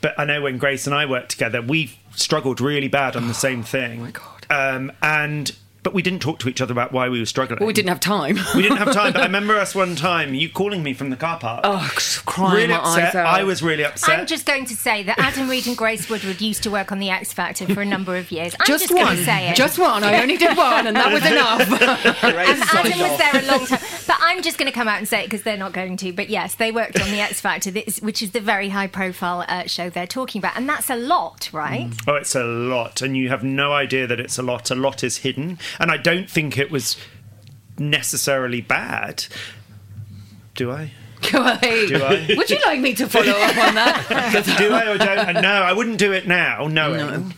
But 0.02 0.18
I 0.18 0.26
know 0.26 0.42
when 0.42 0.58
Grace 0.58 0.88
and 0.88 0.96
I 0.96 1.06
worked 1.06 1.30
together, 1.30 1.62
we 1.62 1.98
struggled 2.16 2.60
really 2.60 2.88
bad 2.88 3.16
on 3.16 3.28
the 3.28 3.34
same 3.36 3.62
thing. 3.64 4.02
Oh 4.02 4.04
my 4.06 4.12
God. 4.12 4.46
Um, 4.50 4.92
and 5.02 5.56
but 5.84 5.94
we 5.94 6.02
didn't 6.02 6.22
talk 6.22 6.40
to 6.40 6.50
each 6.50 6.62
other 6.62 6.72
about 6.72 6.92
why 6.92 7.10
we 7.10 7.20
were 7.20 7.26
struggling. 7.26 7.60
Well, 7.60 7.68
we 7.68 7.74
didn't 7.74 7.90
have 7.90 8.00
time. 8.00 8.38
we 8.56 8.62
didn't 8.62 8.78
have 8.78 8.94
time. 8.94 9.14
But 9.14 9.22
I 9.22 9.26
remember 9.34 9.56
us 9.58 9.76
one 9.76 9.96
time, 9.96 10.34
you 10.34 10.50
calling 10.50 10.82
me 10.82 10.94
from 10.94 11.10
the 11.10 11.18
car 11.18 11.38
park. 11.40 11.62
Oh, 11.64 11.92
crying 12.26 12.70
really 12.70 12.74
upset. 12.74 13.16
I 13.16 13.44
was 13.44 13.62
really 13.62 13.84
upset. 13.84 14.18
I'm 14.20 14.26
just 14.26 14.46
going 14.46 14.66
to 14.66 14.76
say 14.76 15.04
that 15.04 15.20
Adam 15.20 15.50
Reed 15.50 15.68
and 15.68 15.78
Grace 15.78 16.10
Woodward 16.10 16.42
used 16.42 16.64
to 16.64 16.72
work 16.72 16.92
on 16.92 17.00
the 17.00 17.10
X 17.10 17.34
Factor 17.34 17.68
for 17.74 17.82
a 17.82 17.86
number 17.86 18.16
of 18.16 18.32
years. 18.32 18.56
I'm 18.60 18.66
just, 18.66 18.90
just 18.90 18.94
one. 18.94 19.18
say 19.18 19.50
it. 19.50 19.56
Just 19.56 19.78
one. 19.78 20.04
I 20.04 20.22
only 20.22 20.38
did 20.38 20.56
one, 20.58 20.88
and 20.88 20.96
that 20.96 21.12
was 21.12 21.26
enough. 21.32 22.24
and 22.24 22.38
Adam 22.38 23.00
was 23.00 23.18
there 23.18 23.44
a 23.44 23.46
long 23.46 23.66
time. 23.66 23.80
But 24.06 24.18
I'm 24.22 24.42
just 24.42 24.58
going 24.58 24.72
to 24.72 24.74
come 24.74 24.88
out 24.88 25.00
and 25.00 25.08
say 25.08 25.22
it 25.22 25.26
because 25.26 25.44
they're 25.44 25.58
not 25.58 25.74
going 25.74 25.98
to. 25.98 26.14
But 26.14 26.30
yes, 26.30 26.56
they 26.56 26.72
worked 26.72 27.02
on 27.02 27.10
the 27.10 27.20
X 27.20 27.42
Factor, 27.42 27.72
which 27.72 28.22
is 28.22 28.32
the 28.32 28.42
very 28.42 28.70
high-profile 28.70 29.46
uh, 29.48 29.68
show 29.68 29.90
they're 29.90 30.08
talking 30.08 30.40
about, 30.40 30.56
and 30.56 30.70
that's 30.70 30.90
a 30.90 30.96
lot, 30.96 31.50
right? 31.52 31.90
Mm. 31.90 32.04
Oh, 32.08 32.16
it's 32.16 32.36
a 32.36 32.44
lot, 32.44 33.02
and 33.02 33.18
you 33.18 33.30
have 33.30 33.44
no 33.44 33.74
idea 33.74 34.08
that 34.08 34.20
it's 34.20 34.38
a 34.38 34.44
lot. 34.44 34.70
A 34.72 34.76
lot 34.76 35.04
is 35.04 35.18
hidden, 35.18 35.58
and 35.80 35.92
I 35.92 35.98
don't 35.98 36.30
think 36.30 36.44
think 36.44 36.58
it 36.58 36.72
was 36.72 36.98
necessarily 37.78 38.62
bad. 38.62 39.26
Do 40.56 40.72
I? 40.72 40.92
Do 41.22 41.38
I? 41.40 41.86
Do 41.88 42.04
I? 42.04 42.36
Would 42.36 42.50
you 42.50 42.60
like 42.66 42.82
me 42.82 42.94
to 42.96 43.08
follow 43.08 43.32
up 43.32 43.58
on 43.58 43.76
that? 43.76 44.56
do 44.58 44.74
I 44.74 44.92
or 44.92 44.98
don't? 44.98 45.42
No, 45.42 45.54
I 45.64 45.72
wouldn't 45.72 45.98
do 45.98 46.12
it 46.12 46.28
now, 46.28 46.68
knowing. 46.68 47.30
No. 47.30 47.36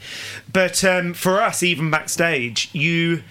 But 0.51 0.83
um, 0.83 1.13
for 1.13 1.41
us, 1.41 1.61
even 1.61 1.91
backstage, 1.91 2.69
you 2.73 3.17
the 3.17 3.23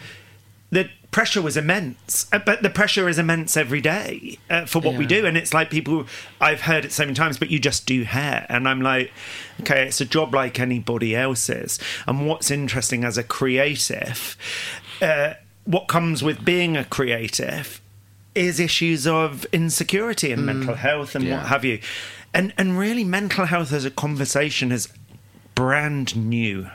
pressure 1.14 1.40
was 1.40 1.56
immense. 1.56 2.26
Uh, 2.32 2.40
but 2.40 2.64
the 2.64 2.68
pressure 2.68 3.08
is 3.08 3.20
immense 3.20 3.56
every 3.56 3.80
day 3.80 4.36
uh, 4.50 4.66
for 4.66 4.80
what 4.80 4.94
yeah. 4.94 4.98
we 4.98 5.06
do, 5.06 5.24
and 5.24 5.36
it's 5.36 5.54
like 5.54 5.70
people. 5.70 6.06
I've 6.40 6.62
heard 6.62 6.84
it 6.84 6.90
so 6.90 7.04
many 7.04 7.14
times, 7.14 7.38
but 7.38 7.52
you 7.52 7.60
just 7.60 7.86
do 7.86 8.02
hair, 8.02 8.44
and 8.48 8.68
I'm 8.68 8.82
like, 8.82 9.12
okay, 9.60 9.86
it's 9.86 10.00
a 10.00 10.04
job 10.04 10.34
like 10.34 10.58
anybody 10.58 11.14
else's. 11.14 11.78
And 12.08 12.26
what's 12.26 12.50
interesting 12.50 13.04
as 13.04 13.16
a 13.16 13.22
creative. 13.22 14.36
Uh, 15.00 15.34
what 15.64 15.86
comes 15.86 16.24
with 16.24 16.44
being 16.44 16.76
a 16.76 16.84
creative 16.84 17.80
is 18.34 18.58
issues 18.58 19.06
of 19.06 19.46
insecurity 19.52 20.32
and 20.32 20.42
mm. 20.42 20.46
mental 20.46 20.74
health 20.74 21.14
and 21.14 21.24
yeah. 21.24 21.38
what 21.38 21.46
have 21.46 21.64
you. 21.64 21.78
And 22.34 22.52
and 22.58 22.76
really 22.76 23.04
mental 23.04 23.46
health 23.46 23.72
as 23.72 23.84
a 23.84 23.90
conversation 23.90 24.72
is 24.72 24.88
brand 25.54 26.16
new. 26.16 26.70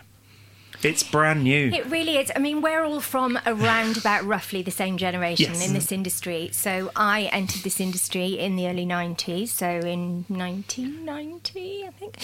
It's 0.82 1.04
brand 1.04 1.44
new. 1.44 1.72
It 1.74 1.86
really 1.88 2.18
is. 2.18 2.32
I 2.36 2.40
mean, 2.40 2.62
we're 2.62 2.84
all 2.84 3.02
from 3.02 3.38
around 3.46 3.98
about 3.98 4.24
roughly 4.24 4.62
the 4.62 4.72
same 4.72 4.98
generation 4.98 5.54
yes. 5.54 5.68
in 5.68 5.74
this 5.74 5.92
industry. 5.92 6.50
So 6.54 6.92
I 6.96 7.24
entered 7.34 7.64
this 7.64 7.80
industry 7.80 8.40
in 8.40 8.56
the 8.56 8.68
early 8.68 8.86
90s, 8.86 9.50
so 9.50 9.68
in 9.68 10.26
1990, 10.30 11.86
I 11.86 11.92
think. 11.92 12.18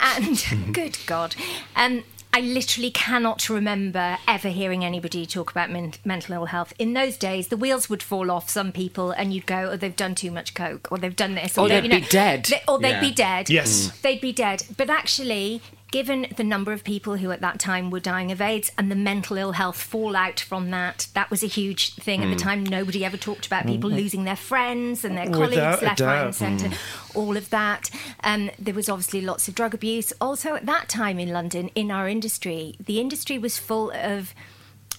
And 0.00 0.72
good 0.74 0.98
God. 1.06 1.34
Um, 1.76 2.04
I 2.32 2.40
literally 2.40 2.90
cannot 2.90 3.48
remember 3.48 4.18
ever 4.28 4.48
hearing 4.50 4.84
anybody 4.84 5.24
talk 5.24 5.50
about 5.50 5.70
men- 5.70 5.94
mental 6.04 6.34
ill 6.34 6.44
health. 6.46 6.72
In 6.78 6.92
those 6.92 7.16
days, 7.16 7.48
the 7.48 7.56
wheels 7.56 7.88
would 7.88 8.02
fall 8.02 8.30
off 8.30 8.50
some 8.50 8.70
people, 8.70 9.10
and 9.10 9.32
you'd 9.32 9.46
go, 9.46 9.70
"Oh, 9.72 9.76
they've 9.76 9.96
done 9.96 10.14
too 10.14 10.30
much 10.30 10.54
coke, 10.54 10.88
or 10.92 10.98
they've 10.98 11.16
done 11.16 11.34
this, 11.34 11.56
or, 11.56 11.62
or 11.62 11.68
they'd 11.68 11.84
you 11.84 11.88
know, 11.88 12.00
be 12.00 12.06
dead, 12.06 12.44
they, 12.44 12.62
or 12.68 12.78
they'd 12.78 13.00
be 13.00 13.10
dead." 13.10 13.48
Yes, 13.48 13.98
they'd 14.02 14.20
be 14.20 14.32
dead. 14.32 14.62
But 14.76 14.90
actually, 14.90 15.62
given 15.90 16.26
the 16.36 16.44
number 16.44 16.72
of 16.72 16.84
people 16.84 17.16
who 17.16 17.30
at 17.30 17.40
that 17.40 17.58
time 17.58 17.90
were 17.90 18.00
dying 18.00 18.30
of 18.30 18.40
AIDS 18.40 18.70
and 18.76 18.90
the 18.90 18.96
mental 18.96 19.36
ill 19.36 19.52
health 19.52 19.80
fallout 19.80 20.38
from 20.40 20.70
that, 20.70 21.08
that 21.14 21.30
was 21.30 21.42
a 21.42 21.46
huge 21.46 21.94
thing 21.94 22.20
mm. 22.20 22.24
at 22.24 22.30
the 22.30 22.36
mm. 22.36 22.42
time. 22.42 22.64
Nobody 22.64 23.04
ever 23.04 23.16
talked 23.16 23.46
about 23.46 23.66
people 23.66 23.90
mm. 23.90 23.96
losing 23.96 24.24
their 24.24 24.36
friends 24.36 25.04
and 25.04 25.16
their 25.16 25.30
colleagues 25.30 25.82
left, 25.82 26.00
right, 26.00 26.24
and 26.24 26.34
centre. 26.34 26.68
Mm. 26.68 27.16
All 27.16 27.36
of 27.36 27.50
that. 27.50 27.90
Um, 28.22 28.50
there 28.58 28.74
was 28.74 28.88
obviously 28.88 29.20
lots 29.20 29.48
of 29.48 29.54
drug 29.54 29.74
abuse. 29.74 30.12
Also, 30.20 30.54
at 30.54 30.66
that 30.66 30.88
time 30.88 31.18
in 31.18 31.32
London, 31.32 31.68
in 31.74 31.90
our 31.90 32.08
industry, 32.08 32.76
the 32.78 33.00
industry 33.00 33.38
was 33.38 33.58
full 33.58 33.90
of 33.92 34.34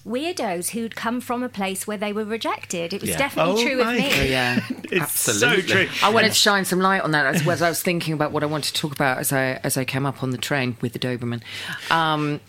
weirdos 0.06 0.70
who'd 0.70 0.96
come 0.96 1.20
from 1.20 1.42
a 1.42 1.48
place 1.48 1.86
where 1.86 1.96
they 1.96 2.12
were 2.12 2.24
rejected. 2.24 2.92
It 2.92 3.00
was 3.00 3.10
yeah. 3.10 3.18
definitely 3.18 3.62
oh 3.62 3.66
true 3.66 3.80
of 3.80 3.88
me. 3.88 4.10
Oh, 4.12 4.22
yeah, 4.22 4.60
it's 4.84 5.28
Absolutely. 5.28 5.62
so 5.62 5.74
true. 5.74 5.88
I 6.02 6.10
wanted 6.10 6.28
to 6.28 6.34
shine 6.34 6.64
some 6.64 6.80
light 6.80 7.02
on 7.02 7.10
that 7.12 7.26
as, 7.26 7.46
as 7.46 7.62
I 7.62 7.68
was 7.68 7.82
thinking 7.82 8.14
about 8.14 8.32
what 8.32 8.42
I 8.42 8.46
wanted 8.46 8.74
to 8.74 8.80
talk 8.80 8.92
about 8.92 9.18
as 9.18 9.32
I 9.32 9.60
as 9.64 9.76
I 9.76 9.84
came 9.84 10.06
up 10.06 10.22
on 10.22 10.30
the 10.30 10.38
train 10.38 10.76
with 10.80 10.92
the 10.92 10.98
Doberman. 10.98 11.42
Um, 11.90 12.40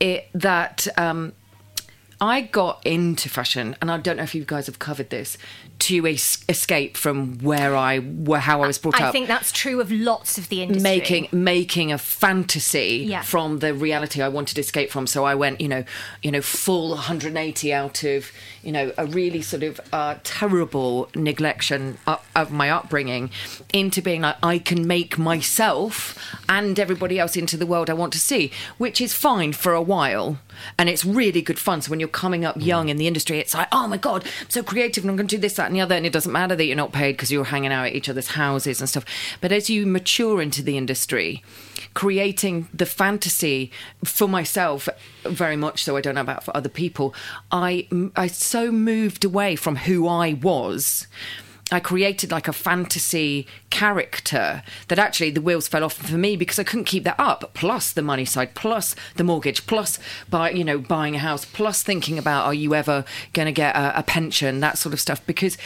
it, 0.00 0.28
that 0.32 0.86
um, 0.96 1.32
I 2.20 2.42
got 2.42 2.84
into 2.84 3.28
fashion, 3.28 3.76
and 3.80 3.90
I 3.90 3.98
don't 3.98 4.16
know 4.16 4.22
if 4.22 4.34
you 4.34 4.44
guys 4.44 4.66
have 4.66 4.78
covered 4.78 5.10
this, 5.10 5.38
to 5.80 6.06
es- 6.06 6.44
escape 6.48 6.96
from 6.96 7.38
where 7.38 7.76
I 7.76 8.00
were, 8.00 8.38
how 8.38 8.62
I 8.62 8.66
was 8.66 8.78
brought 8.78 9.00
I 9.00 9.04
up. 9.04 9.08
I 9.08 9.12
think 9.12 9.28
that's 9.28 9.52
true 9.52 9.80
of 9.80 9.90
lots 9.90 10.38
of 10.38 10.48
the 10.48 10.62
industry. 10.62 10.82
Making 10.82 11.28
making 11.32 11.92
a 11.92 11.98
fantasy 11.98 13.04
yeah. 13.06 13.22
from 13.22 13.60
the 13.60 13.74
reality 13.74 14.22
I 14.22 14.28
wanted 14.28 14.54
to 14.56 14.60
escape 14.60 14.90
from. 14.90 15.06
So 15.06 15.24
I 15.24 15.34
went, 15.34 15.60
you 15.60 15.68
know, 15.68 15.84
you 16.22 16.30
know, 16.30 16.42
full 16.42 16.90
180 16.90 17.72
out 17.72 18.02
of, 18.04 18.32
you 18.62 18.72
know, 18.72 18.92
a 18.98 19.06
really 19.06 19.42
sort 19.42 19.62
of 19.62 19.80
uh, 19.92 20.16
terrible 20.24 21.08
neglection 21.12 21.96
of 22.34 22.50
my 22.50 22.70
upbringing 22.70 23.30
into 23.72 24.02
being 24.02 24.22
like 24.22 24.36
I 24.42 24.58
can 24.58 24.86
make 24.86 25.18
myself 25.18 26.18
and 26.48 26.78
everybody 26.78 27.18
else 27.18 27.36
into 27.36 27.56
the 27.56 27.66
world 27.66 27.88
I 27.88 27.94
want 27.94 28.12
to 28.14 28.20
see, 28.20 28.50
which 28.78 29.00
is 29.00 29.14
fine 29.14 29.52
for 29.52 29.72
a 29.72 29.82
while 29.82 30.38
and 30.78 30.88
it's 30.88 31.04
really 31.04 31.42
good 31.42 31.58
fun. 31.58 31.82
So 31.82 31.90
when 31.90 32.00
you're 32.00 32.08
coming 32.08 32.44
up 32.44 32.56
young 32.58 32.86
mm. 32.86 32.90
in 32.90 32.96
the 32.96 33.06
industry, 33.06 33.38
it's 33.38 33.54
like, 33.54 33.68
oh 33.72 33.88
my 33.88 33.96
god, 33.96 34.24
I'm 34.24 34.50
so 34.50 34.62
creative, 34.62 35.04
and 35.04 35.10
I'm 35.10 35.16
going 35.16 35.28
to 35.28 35.36
do 35.36 35.40
this, 35.40 35.54
that, 35.54 35.66
and 35.66 35.76
the 35.76 35.80
other. 35.80 35.94
And 35.94 36.06
it 36.06 36.12
doesn't 36.12 36.32
matter 36.32 36.56
that 36.56 36.64
you're 36.64 36.76
not 36.76 36.92
paid 36.92 37.12
because 37.12 37.32
you're 37.32 37.44
hanging 37.44 37.72
out 37.72 37.86
at 37.86 37.94
each 37.94 38.08
other's 38.08 38.28
houses 38.28 38.80
and 38.80 38.88
stuff. 38.88 39.04
But 39.40 39.52
as 39.52 39.70
you 39.70 39.86
mature 39.86 40.40
into 40.40 40.62
the 40.62 40.76
industry, 40.76 41.42
creating 41.94 42.68
the 42.72 42.86
fantasy 42.86 43.70
for 44.04 44.28
myself, 44.28 44.88
very 45.24 45.56
much 45.56 45.84
so. 45.84 45.96
I 45.96 46.00
don't 46.00 46.14
know 46.14 46.20
about 46.20 46.44
for 46.44 46.56
other 46.56 46.68
people. 46.68 47.14
I 47.50 47.88
I 48.16 48.26
so 48.26 48.70
moved 48.70 49.24
away 49.24 49.56
from 49.56 49.76
who 49.76 50.06
I 50.06 50.34
was 50.34 51.06
I 51.70 51.80
created 51.80 52.30
like 52.30 52.48
a 52.48 52.52
fantasy 52.52 53.46
character 53.70 54.62
that 54.88 54.98
actually 54.98 55.30
the 55.30 55.40
wheels 55.40 55.68
fell 55.68 55.84
off 55.84 55.94
for 55.94 56.16
me 56.16 56.36
because 56.36 56.58
I 56.58 56.64
couldn't 56.64 56.86
keep 56.86 57.04
that 57.04 57.20
up. 57.20 57.52
Plus 57.52 57.92
the 57.92 58.02
money 58.02 58.24
side, 58.24 58.54
plus 58.54 58.94
the 59.16 59.24
mortgage, 59.24 59.66
plus 59.66 59.98
buy 60.30 60.50
you 60.50 60.64
know 60.64 60.78
buying 60.78 61.16
a 61.16 61.18
house, 61.18 61.44
plus 61.44 61.82
thinking 61.82 62.18
about 62.18 62.46
are 62.46 62.54
you 62.54 62.74
ever 62.74 63.04
going 63.32 63.46
to 63.46 63.52
get 63.52 63.76
a, 63.76 63.98
a 63.98 64.02
pension, 64.02 64.60
that 64.60 64.78
sort 64.78 64.92
of 64.92 65.00
stuff. 65.00 65.24
Because 65.26 65.58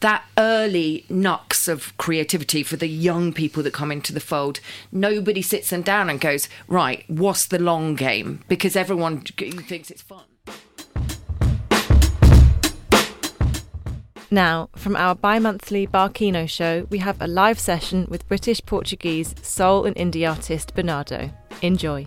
that 0.00 0.24
early 0.36 1.04
knocks 1.08 1.68
of 1.68 1.96
creativity 1.98 2.62
for 2.62 2.76
the 2.76 2.88
young 2.88 3.32
people 3.32 3.62
that 3.62 3.72
come 3.72 3.92
into 3.92 4.12
the 4.12 4.20
fold, 4.20 4.60
nobody 4.90 5.42
sits 5.42 5.70
them 5.70 5.82
down 5.82 6.10
and 6.10 6.20
goes, 6.20 6.48
right, 6.66 7.04
what's 7.06 7.46
the 7.46 7.58
long 7.58 7.94
game? 7.94 8.42
Because 8.48 8.76
everyone 8.76 9.20
thinks 9.20 9.90
it's 9.90 10.02
fun. 10.02 10.24
Now, 14.32 14.68
from 14.76 14.94
our 14.94 15.16
bi 15.16 15.40
monthly 15.40 15.88
Barkino 15.88 16.48
show, 16.48 16.86
we 16.88 16.98
have 16.98 17.20
a 17.20 17.26
live 17.26 17.58
session 17.58 18.06
with 18.08 18.28
British 18.28 18.64
Portuguese 18.64 19.34
soul 19.42 19.84
and 19.86 19.96
indie 19.96 20.28
artist 20.28 20.72
Bernardo. 20.76 21.30
Enjoy. 21.62 22.06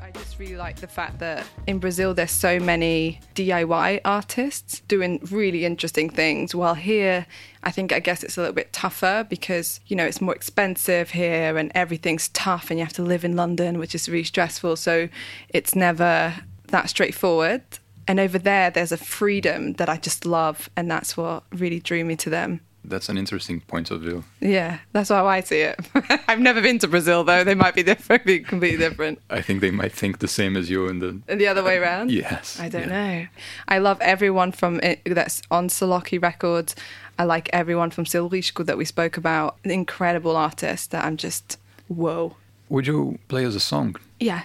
I 0.00 0.10
just 0.14 0.38
really 0.38 0.56
like 0.56 0.76
the 0.76 0.86
fact 0.86 1.18
that 1.18 1.44
in 1.66 1.78
Brazil 1.78 2.14
there's 2.14 2.30
so 2.30 2.58
many 2.58 3.20
DIY 3.34 4.00
artists 4.02 4.80
doing 4.88 5.20
really 5.30 5.66
interesting 5.66 6.08
things, 6.08 6.54
while 6.54 6.74
here 6.74 7.26
I 7.62 7.70
think 7.70 7.92
I 7.92 8.00
guess 8.00 8.24
it's 8.24 8.38
a 8.38 8.40
little 8.40 8.54
bit 8.54 8.72
tougher 8.72 9.26
because 9.28 9.80
you 9.88 9.96
know 9.96 10.06
it's 10.06 10.22
more 10.22 10.34
expensive 10.34 11.10
here 11.10 11.58
and 11.58 11.70
everything's 11.74 12.28
tough 12.30 12.70
and 12.70 12.78
you 12.78 12.84
have 12.86 12.94
to 12.94 13.02
live 13.02 13.26
in 13.26 13.36
London, 13.36 13.78
which 13.78 13.94
is 13.94 14.08
really 14.08 14.24
stressful. 14.24 14.76
So 14.76 15.10
it's 15.50 15.76
never 15.76 16.34
that 16.68 16.88
straightforward. 16.88 17.62
And 18.08 18.18
over 18.18 18.38
there, 18.38 18.70
there's 18.70 18.90
a 18.90 18.96
freedom 18.96 19.74
that 19.74 19.90
I 19.90 19.98
just 19.98 20.24
love, 20.24 20.70
and 20.76 20.90
that's 20.90 21.14
what 21.16 21.44
really 21.52 21.78
drew 21.78 22.04
me 22.04 22.16
to 22.16 22.30
them. 22.30 22.60
That's 22.82 23.10
an 23.10 23.18
interesting 23.18 23.60
point 23.60 23.90
of 23.90 24.00
view. 24.00 24.24
Yeah, 24.40 24.78
that's 24.92 25.10
how 25.10 25.26
I 25.26 25.40
see 25.40 25.60
it. 25.60 25.78
I've 26.26 26.40
never 26.40 26.62
been 26.62 26.78
to 26.78 26.88
Brazil 26.88 27.22
though; 27.22 27.44
they 27.44 27.54
might 27.54 27.74
be 27.74 27.82
different, 27.82 28.24
be 28.24 28.40
completely 28.40 28.78
different. 28.78 29.20
I 29.28 29.42
think 29.42 29.60
they 29.60 29.70
might 29.70 29.92
think 29.92 30.20
the 30.20 30.28
same 30.28 30.56
as 30.56 30.70
you, 30.70 30.88
and 30.88 31.02
the 31.02 31.20
and 31.28 31.38
the 31.38 31.46
other 31.46 31.62
way 31.62 31.76
around. 31.76 32.10
Yes, 32.10 32.58
I 32.58 32.70
don't 32.70 32.88
yeah. 32.88 33.18
know. 33.20 33.26
I 33.68 33.78
love 33.78 34.00
everyone 34.00 34.52
from 34.52 34.80
it, 34.80 35.02
that's 35.04 35.42
on 35.50 35.68
Soloki 35.68 36.20
Records. 36.20 36.74
I 37.18 37.24
like 37.24 37.50
everyone 37.52 37.90
from 37.90 38.04
Silrisco 38.04 38.64
that 38.64 38.78
we 38.78 38.86
spoke 38.86 39.18
about. 39.18 39.58
An 39.64 39.70
Incredible 39.70 40.36
artist 40.36 40.92
that 40.92 41.04
I'm 41.04 41.18
just 41.18 41.58
whoa. 41.88 42.36
Would 42.70 42.86
you 42.86 43.18
play 43.28 43.44
us 43.44 43.54
a 43.54 43.60
song? 43.60 43.96
Yeah. 44.18 44.44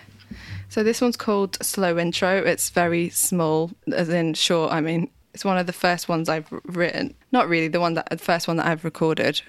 So 0.73 0.81
this 0.81 1.01
one's 1.01 1.17
called 1.17 1.63
Slow 1.63 1.99
Intro. 1.99 2.39
It's 2.39 2.71
very 2.71 3.11
small, 3.11 3.69
as 3.91 4.09
in 4.09 4.33
short. 4.33 4.71
I 4.71 4.81
mean, 4.81 5.11
it's 5.31 5.45
one 5.45 5.59
of 5.59 5.67
the 5.67 5.71
first 5.71 6.09
ones 6.09 6.29
I've 6.29 6.51
written. 6.63 7.13
Not 7.31 7.47
really 7.47 7.67
the 7.67 7.79
one 7.79 7.93
that 7.93 8.09
the 8.09 8.17
first 8.17 8.47
one 8.47 8.57
that 8.57 8.65
I've 8.65 8.83
recorded. 8.83 9.39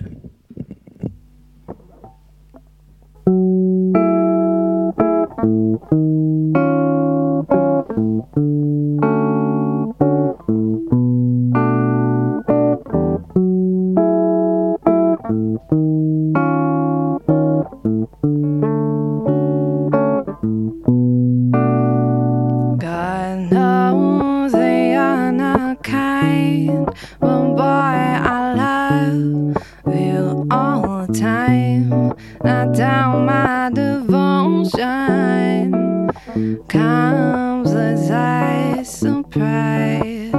comes 36.69 37.71
a 37.73 38.83
surprise. 38.85 40.35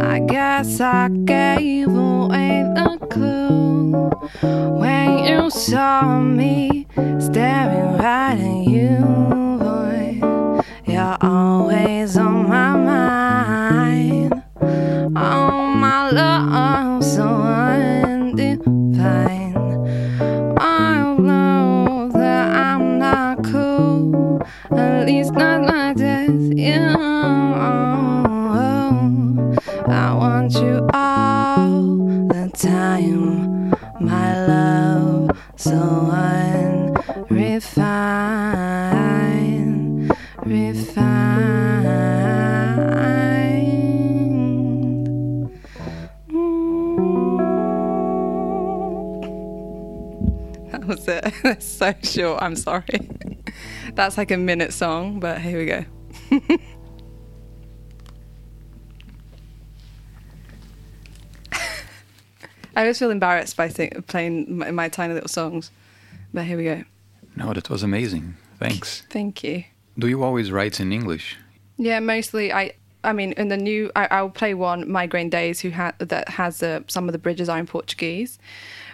I 0.00 0.20
guess 0.28 0.80
I 0.80 1.08
gave 1.24 1.88
away 1.88 2.62
the 2.76 2.98
clue 3.10 4.08
when 4.78 5.24
you 5.24 5.50
saw 5.50 6.20
me 6.20 6.86
staring 7.18 7.98
right 7.98 8.38
at 8.38 8.68
you. 8.68 8.98
Boy, 9.58 10.20
you're 10.86 11.18
always 11.20 12.16
on 12.16 12.48
my 12.48 12.76
mind, 12.76 14.32
on 15.16 15.78
my 15.78 16.10
love, 16.12 17.02
so 17.02 17.24
undefined. 17.24 18.26
I'm 52.46 52.54
sorry. 52.56 53.10
That's 53.94 54.16
like 54.16 54.30
a 54.30 54.36
minute 54.36 54.72
song, 54.72 55.18
but 55.18 55.40
here 55.40 55.58
we 55.58 55.66
go. 55.66 55.84
I 62.76 62.82
always 62.82 62.98
feel 62.98 63.10
embarrassed 63.10 63.56
by 63.56 63.68
think, 63.68 64.06
playing 64.06 64.58
my, 64.58 64.70
my, 64.70 64.88
tiny 64.88 65.14
little 65.14 65.28
songs, 65.28 65.72
but 66.32 66.44
here 66.44 66.56
we 66.56 66.64
go. 66.64 66.84
No, 67.34 67.52
that 67.52 67.68
was 67.68 67.82
amazing. 67.82 68.36
Thanks. 68.58 69.02
Thank 69.10 69.42
you. 69.42 69.64
Do 69.98 70.06
you 70.06 70.22
always 70.22 70.52
write 70.52 70.78
in 70.78 70.92
English? 70.92 71.36
Yeah, 71.78 71.98
mostly. 72.00 72.52
I 72.52 72.74
I 73.06 73.12
mean, 73.12 73.32
in 73.32 73.48
the 73.48 73.56
new, 73.56 73.90
I, 73.94 74.20
will 74.20 74.30
play 74.30 74.52
one, 74.52 74.90
Migraine 74.90 75.30
Days, 75.30 75.60
who 75.60 75.70
ha- 75.70 75.92
that 75.98 76.28
has 76.30 76.60
uh, 76.60 76.80
some 76.88 77.08
of 77.08 77.12
the 77.12 77.18
bridges 77.18 77.48
are 77.48 77.56
in 77.56 77.66
Portuguese, 77.66 78.36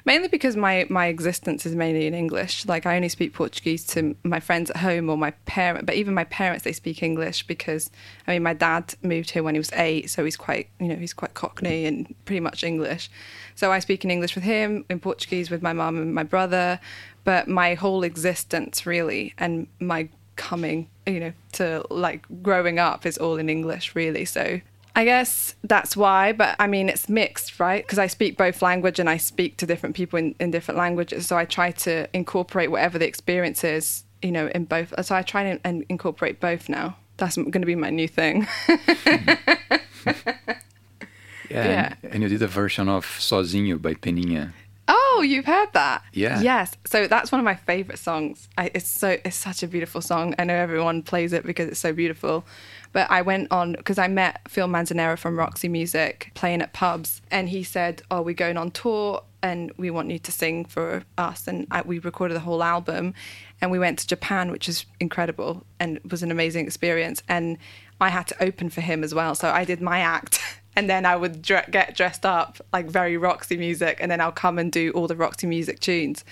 mainly 0.05 0.29
because 0.29 0.55
my 0.55 0.87
my 0.91 1.07
existence 1.07 1.65
is 1.65 1.75
mainly 1.75 2.07
in 2.07 2.13
English. 2.13 2.67
Like 2.67 2.85
I 2.85 2.95
only 2.95 3.09
speak 3.09 3.33
Portuguese 3.33 3.87
to 3.89 4.15
my 4.23 4.39
friends 4.39 4.69
at 4.69 4.77
home 4.77 5.09
or 5.09 5.17
my 5.17 5.31
parent, 5.47 5.87
but 5.87 5.95
even 5.95 6.13
my 6.13 6.25
parents 6.25 6.63
they 6.63 6.73
speak 6.73 7.03
English 7.03 7.47
because 7.47 7.91
I 8.27 8.33
mean 8.33 8.43
my 8.43 8.53
dad 8.53 8.95
moved 9.03 9.31
here 9.31 9.43
when 9.43 9.55
he 9.55 9.59
was 9.59 9.73
eight, 9.73 10.11
so 10.11 10.25
he's 10.25 10.37
quite 10.37 10.69
you 10.79 10.89
know 10.89 10.97
he's 10.97 11.15
quite 11.15 11.33
Cockney 11.33 11.87
and 11.87 12.15
pretty 12.27 12.41
much 12.41 12.63
English. 12.63 13.11
So 13.55 13.73
I 13.73 13.79
speak 13.79 14.05
in 14.05 14.11
English 14.11 14.35
with 14.35 14.45
him, 14.45 14.85
in 14.91 15.01
Portuguese 15.01 15.51
with 15.51 15.63
my 15.63 15.73
mum 15.73 15.97
and 15.97 16.15
my 16.15 16.23
brother, 16.23 16.81
but 17.25 17.49
my 17.49 17.75
whole 17.75 18.03
existence 18.03 18.85
really 18.85 19.33
and 19.39 19.69
my 19.81 20.11
coming, 20.37 20.89
you 21.07 21.21
know, 21.21 21.33
to 21.53 21.85
like 21.91 22.27
growing 22.43 22.79
up 22.79 23.07
is 23.07 23.19
all 23.19 23.37
in 23.37 23.49
English, 23.49 23.95
really. 23.95 24.25
So 24.25 24.61
I 24.95 25.05
guess 25.05 25.55
that's 25.65 25.97
why, 25.97 26.33
but 26.33 26.55
I 26.59 26.67
mean, 26.67 26.89
it's 26.89 27.09
mixed, 27.09 27.59
right? 27.59 27.83
Because 27.83 27.99
I 27.99 28.07
speak 28.07 28.37
both 28.37 28.61
language 28.61 28.99
and 28.99 29.09
I 29.09 29.17
speak 29.17 29.57
to 29.59 29.67
different 29.67 29.97
people 29.97 30.19
in, 30.19 30.35
in 30.39 30.51
different 30.51 30.77
languages. 30.79 31.27
So 31.27 31.37
I 31.37 31.47
try 31.47 31.71
to 31.71 32.07
incorporate 32.15 32.71
whatever 32.71 32.99
the 32.99 33.07
experience 33.07 33.65
is, 33.65 34.05
you 34.21 34.33
know, 34.33 34.49
in 34.49 34.67
both. 34.67 34.93
So 35.05 35.15
I 35.15 35.23
try 35.23 35.59
and 35.65 35.85
incorporate 35.89 36.41
both 36.41 36.69
now. 36.69 36.97
That's 37.17 37.37
going 37.37 37.53
to 37.53 37.67
be 37.67 37.75
my 37.75 37.91
new 37.91 38.09
thing. 38.09 38.47
yeah, 38.69 38.79
yeah. 41.51 41.95
And, 42.03 42.13
and, 42.15 42.23
you 42.23 42.29
did 42.29 42.43
a 42.43 42.47
version 42.47 42.89
of 42.89 43.07
Sozinho 43.07 43.81
by 43.81 43.95
Peninha. 43.95 44.53
Oh, 44.95 45.23
you've 45.27 45.47
heard 45.47 45.73
that? 45.73 46.03
Yeah. 46.13 46.43
Yes. 46.43 46.77
So 46.85 47.07
that's 47.07 47.33
one 47.33 47.39
of 47.39 47.47
my 47.47 47.55
favorite 47.55 47.99
songs. 47.99 48.47
I, 48.59 48.71
it's 48.75 48.87
so 48.87 49.17
it's 49.25 49.37
such 49.37 49.63
a 49.63 49.67
beautiful 49.67 50.03
song. 50.03 50.35
I 50.39 50.45
know 50.45 50.55
everyone 50.55 51.03
plays 51.03 51.33
it 51.33 51.47
because 51.47 51.69
it's 51.69 51.81
so 51.81 51.95
beautiful. 51.95 52.45
But 52.93 53.11
I 53.11 53.23
went 53.23 53.51
on 53.51 53.73
because 53.73 53.97
I 53.97 54.09
met 54.09 54.43
Phil 54.49 54.69
Manzanera 54.69 55.19
from 55.19 55.39
Roxy 55.39 55.69
Music 55.69 56.31
playing 56.35 56.61
at 56.61 56.75
pubs, 56.75 57.23
and 57.31 57.49
he 57.49 57.63
said, 57.63 58.03
"Oh, 58.11 58.21
we're 58.21 58.35
going 58.35 58.59
on 58.59 58.71
tour, 58.71 59.23
and 59.43 59.73
we 59.79 59.91
want 59.91 60.11
you 60.11 60.19
to 60.19 60.33
sing 60.33 60.67
for 60.67 61.03
us." 61.17 61.49
And 61.49 61.67
I, 61.71 61.81
we 61.81 61.99
recorded 61.99 62.35
the 62.35 62.41
whole 62.41 62.63
album, 62.63 63.15
and 63.63 63.71
we 63.71 63.79
went 63.79 63.99
to 64.01 64.07
Japan, 64.07 64.51
which 64.51 64.69
is 64.69 64.85
incredible 65.01 65.65
and 65.81 66.01
was 66.11 66.23
an 66.23 66.31
amazing 66.31 66.67
experience. 66.67 67.23
And 67.31 67.57
I 67.99 68.11
had 68.11 68.27
to 68.27 68.43
open 68.43 68.69
for 68.69 68.83
him 68.83 69.03
as 69.03 69.15
well, 69.15 69.35
so 69.35 69.49
I 69.49 69.65
did 69.65 69.81
my 69.81 70.01
act. 70.01 70.39
and 70.75 70.89
then 70.89 71.05
I 71.05 71.17
would 71.17 71.43
dre- 71.43 71.67
get 71.71 71.95
dressed 71.97 72.25
up 72.25 72.59
like 72.73 72.87
very 72.87 73.17
Roxy 73.17 73.57
music, 73.57 73.99
and 74.01 74.11
then 74.11 74.21
I'll 74.21 74.33
come 74.33 74.59
and 74.59 74.73
do 74.73 74.91
all 74.93 75.07
the 75.07 75.17
Roxy 75.17 75.47
music 75.47 75.81
tunes. 75.81 76.25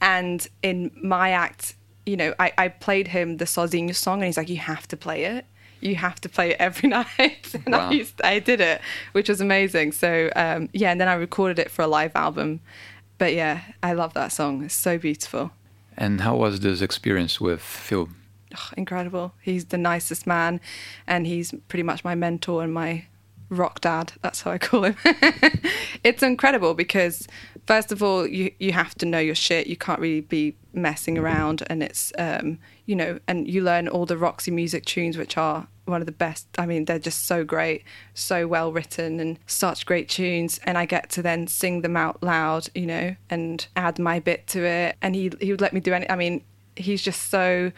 And 0.00 0.46
in 0.62 0.90
my 1.02 1.30
act, 1.30 1.74
you 2.06 2.16
know, 2.16 2.34
I, 2.38 2.52
I 2.58 2.68
played 2.68 3.08
him 3.08 3.36
the 3.38 3.44
Sozinho 3.44 3.94
song, 3.94 4.20
and 4.20 4.26
he's 4.26 4.36
like, 4.36 4.48
"You 4.48 4.58
have 4.58 4.86
to 4.88 4.96
play 4.96 5.24
it. 5.24 5.46
You 5.80 5.96
have 5.96 6.20
to 6.20 6.28
play 6.28 6.50
it 6.50 6.56
every 6.58 6.88
night." 6.98 7.54
and 7.66 7.74
wow. 7.74 7.88
I, 7.88 7.92
used, 7.92 8.20
I 8.22 8.38
did 8.38 8.60
it, 8.60 8.80
which 9.12 9.28
was 9.28 9.40
amazing. 9.40 9.92
So 9.92 10.30
um, 10.36 10.68
yeah, 10.72 10.92
and 10.92 11.00
then 11.00 11.08
I 11.08 11.14
recorded 11.14 11.58
it 11.58 11.70
for 11.70 11.82
a 11.82 11.88
live 11.88 12.12
album. 12.14 12.60
But 13.18 13.34
yeah, 13.34 13.62
I 13.82 13.92
love 13.92 14.14
that 14.14 14.32
song. 14.32 14.64
It's 14.64 14.74
so 14.74 14.98
beautiful. 14.98 15.52
And 15.96 16.22
how 16.22 16.36
was 16.36 16.60
this 16.60 16.80
experience 16.80 17.40
with 17.40 17.60
Phil? 17.60 18.08
Oh, 18.56 18.70
incredible. 18.76 19.34
He's 19.40 19.66
the 19.66 19.78
nicest 19.78 20.26
man, 20.26 20.60
and 21.06 21.26
he's 21.26 21.54
pretty 21.68 21.82
much 21.82 22.04
my 22.04 22.14
mentor 22.14 22.62
and 22.62 22.72
my 22.72 23.06
rock 23.52 23.80
dad. 23.80 24.12
That's 24.22 24.42
how 24.42 24.50
I 24.50 24.58
call 24.58 24.84
him. 24.84 24.96
it's 26.02 26.22
incredible 26.22 26.74
because 26.74 27.28
first 27.66 27.92
of 27.92 28.02
all, 28.02 28.26
you 28.26 28.52
you 28.58 28.72
have 28.72 28.94
to 28.96 29.06
know 29.06 29.18
your 29.18 29.34
shit. 29.34 29.66
You 29.66 29.76
can't 29.76 30.00
really 30.00 30.22
be 30.22 30.56
messing 30.72 31.18
around, 31.18 31.62
and 31.68 31.82
it's 31.82 32.12
um, 32.18 32.58
you 32.86 32.96
know, 32.96 33.18
and 33.28 33.48
you 33.48 33.62
learn 33.62 33.88
all 33.88 34.06
the 34.06 34.16
Roxy 34.16 34.50
music 34.50 34.84
tunes, 34.84 35.16
which 35.16 35.36
are 35.36 35.68
one 35.84 36.00
of 36.00 36.06
the 36.06 36.12
best. 36.12 36.46
I 36.58 36.66
mean, 36.66 36.84
they're 36.86 36.98
just 36.98 37.26
so 37.26 37.44
great, 37.44 37.84
so 38.14 38.46
well 38.46 38.72
written, 38.72 39.20
and 39.20 39.38
such 39.46 39.86
great 39.86 40.08
tunes. 40.08 40.58
And 40.64 40.78
I 40.78 40.86
get 40.86 41.10
to 41.10 41.22
then 41.22 41.46
sing 41.46 41.82
them 41.82 41.96
out 41.96 42.22
loud, 42.22 42.68
you 42.74 42.86
know, 42.86 43.16
and 43.30 43.66
add 43.76 43.98
my 43.98 44.18
bit 44.18 44.46
to 44.48 44.64
it. 44.64 44.96
And 45.02 45.14
he 45.14 45.30
he 45.40 45.50
would 45.50 45.60
let 45.60 45.72
me 45.72 45.80
do 45.80 45.92
any. 45.92 46.08
I 46.10 46.16
mean, 46.16 46.42
he's 46.76 47.02
just 47.02 47.30
so 47.30 47.72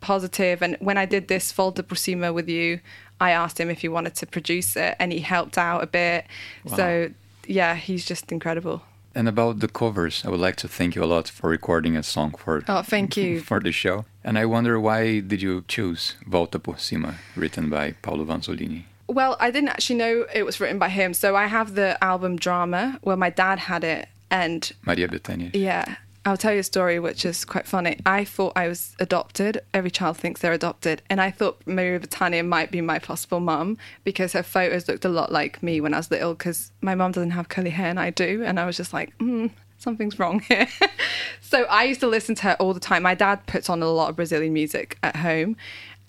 positive. 0.00 0.60
And 0.60 0.76
when 0.80 0.98
I 0.98 1.06
did 1.06 1.28
this 1.28 1.50
Volta 1.50 1.82
por 1.82 1.96
Cima 1.96 2.32
with 2.32 2.48
you, 2.48 2.80
I 3.20 3.30
asked 3.30 3.58
him 3.58 3.70
if 3.70 3.80
he 3.80 3.88
wanted 3.88 4.14
to 4.16 4.26
produce 4.26 4.76
it, 4.76 4.96
and 4.98 5.12
he 5.12 5.20
helped 5.20 5.56
out 5.58 5.82
a 5.82 5.86
bit. 5.86 6.26
Wow. 6.64 6.76
So 6.76 7.10
yeah, 7.46 7.74
he's 7.74 8.04
just 8.04 8.32
incredible. 8.32 8.82
And 9.14 9.28
about 9.28 9.60
the 9.60 9.68
covers, 9.68 10.24
I 10.24 10.30
would 10.30 10.40
like 10.40 10.56
to 10.56 10.68
thank 10.68 10.96
you 10.96 11.04
a 11.04 11.06
lot 11.06 11.28
for 11.28 11.48
recording 11.48 11.96
a 11.96 12.02
song 12.02 12.34
for 12.36 12.64
oh, 12.66 12.82
thank 12.82 13.16
you 13.16 13.40
for 13.50 13.60
the 13.60 13.70
show. 13.70 14.04
And 14.24 14.38
I 14.38 14.44
wonder 14.44 14.80
why 14.80 15.20
did 15.20 15.40
you 15.40 15.64
choose 15.68 16.16
Volta 16.26 16.58
por 16.58 16.78
Cima, 16.78 17.16
written 17.36 17.70
by 17.70 17.92
Paulo 18.02 18.24
Vanzolini? 18.24 18.84
Well, 19.06 19.36
I 19.38 19.50
didn't 19.50 19.68
actually 19.68 19.96
know 19.96 20.26
it 20.34 20.44
was 20.44 20.58
written 20.58 20.78
by 20.78 20.88
him. 20.88 21.14
So 21.14 21.36
I 21.36 21.46
have 21.46 21.74
the 21.74 22.02
album 22.02 22.36
Drama, 22.36 22.98
where 23.02 23.16
my 23.16 23.30
dad 23.30 23.60
had 23.60 23.84
it, 23.84 24.08
and 24.30 24.72
Maria 24.84 25.06
Bethânia. 25.06 25.50
Yeah, 25.54 25.96
I'll 26.26 26.38
tell 26.38 26.54
you 26.54 26.60
a 26.60 26.64
story 26.64 26.98
which 26.98 27.26
is 27.26 27.44
quite 27.44 27.66
funny. 27.66 27.98
I 28.06 28.24
thought 28.24 28.54
I 28.56 28.66
was 28.66 28.96
adopted. 28.98 29.60
Every 29.74 29.90
child 29.90 30.16
thinks 30.16 30.40
they're 30.40 30.54
adopted. 30.54 31.02
And 31.10 31.20
I 31.20 31.30
thought 31.30 31.60
Maria 31.66 32.00
Bethânia 32.00 32.46
might 32.46 32.70
be 32.70 32.80
my 32.80 32.98
possible 32.98 33.40
mum 33.40 33.76
because 34.04 34.32
her 34.32 34.42
photos 34.42 34.88
looked 34.88 35.04
a 35.04 35.10
lot 35.10 35.30
like 35.30 35.62
me 35.62 35.82
when 35.82 35.92
I 35.92 35.98
was 35.98 36.10
little 36.10 36.32
because 36.32 36.72
my 36.80 36.94
mum 36.94 37.12
doesn't 37.12 37.32
have 37.32 37.50
curly 37.50 37.70
hair 37.70 37.88
and 37.88 38.00
I 38.00 38.08
do. 38.08 38.42
And 38.42 38.58
I 38.58 38.64
was 38.64 38.78
just 38.78 38.94
like, 38.94 39.12
hmm, 39.18 39.48
something's 39.76 40.18
wrong 40.18 40.40
here. 40.40 40.66
so 41.42 41.64
I 41.64 41.84
used 41.84 42.00
to 42.00 42.06
listen 42.06 42.34
to 42.36 42.42
her 42.44 42.56
all 42.58 42.72
the 42.72 42.80
time. 42.80 43.02
My 43.02 43.14
dad 43.14 43.46
puts 43.46 43.68
on 43.68 43.82
a 43.82 43.88
lot 43.88 44.08
of 44.08 44.16
Brazilian 44.16 44.54
music 44.54 44.98
at 45.02 45.16
home. 45.16 45.58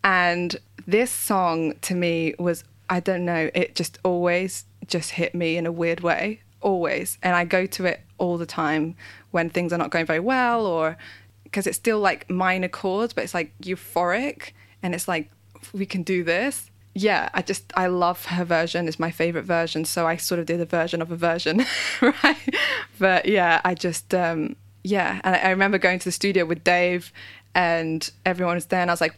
And 0.02 0.56
this 0.88 1.12
song 1.12 1.74
to 1.82 1.94
me 1.94 2.36
was, 2.40 2.64
I 2.90 3.02
don't 3.02 3.26
know, 3.26 3.50
it 3.54 3.76
just 3.76 4.00
always 4.04 4.66
just 4.88 5.12
hit 5.12 5.36
me 5.36 5.58
in 5.58 5.66
a 5.66 5.72
weird 5.72 6.00
way 6.02 6.42
always. 6.66 7.18
And 7.24 7.36
I 7.36 7.46
go 7.46 7.66
to 7.68 7.86
it 7.86 8.02
all 8.18 8.38
the 8.38 8.46
time 8.46 8.96
when 9.36 9.50
things 9.50 9.74
are 9.74 9.78
not 9.78 9.90
going 9.90 10.06
very 10.06 10.22
well 10.22 10.66
or 10.66 10.98
because 11.44 11.68
it's 11.68 11.76
still 11.76 12.00
like 12.00 12.30
minor 12.30 12.70
chords, 12.70 13.12
but 13.12 13.26
it's 13.26 13.34
like 13.34 13.52
euphoric 13.62 14.54
and 14.82 14.96
it's 14.96 15.10
like, 15.10 15.30
we 15.74 15.86
can 15.86 16.04
do 16.04 16.24
this. 16.24 16.72
Yeah, 16.94 17.28
I 17.34 17.42
just, 17.42 17.74
I 17.76 17.88
love 17.88 18.24
her 18.28 18.46
version. 18.46 18.88
It's 18.88 18.98
my 18.98 19.12
favorite 19.12 19.44
version. 19.44 19.84
So 19.84 20.08
I 20.08 20.16
sort 20.16 20.40
of 20.40 20.46
did 20.46 20.62
a 20.62 20.66
version 20.66 21.02
of 21.02 21.12
a 21.12 21.18
version, 21.18 21.66
right? 22.02 22.56
But 22.98 23.26
yeah, 23.26 23.60
I 23.66 23.74
just, 23.74 24.16
um, 24.16 24.56
yeah. 24.86 25.20
And 25.26 25.36
I 25.36 25.50
remember 25.50 25.78
going 25.78 26.00
to 26.00 26.06
the 26.06 26.14
studio 26.14 26.46
with 26.46 26.64
Dave 26.64 27.12
and 27.54 28.10
everyone 28.26 28.56
was 28.56 28.68
there 28.68 28.80
and 28.80 28.90
I 28.90 28.94
was 28.94 29.02
like, 29.02 29.16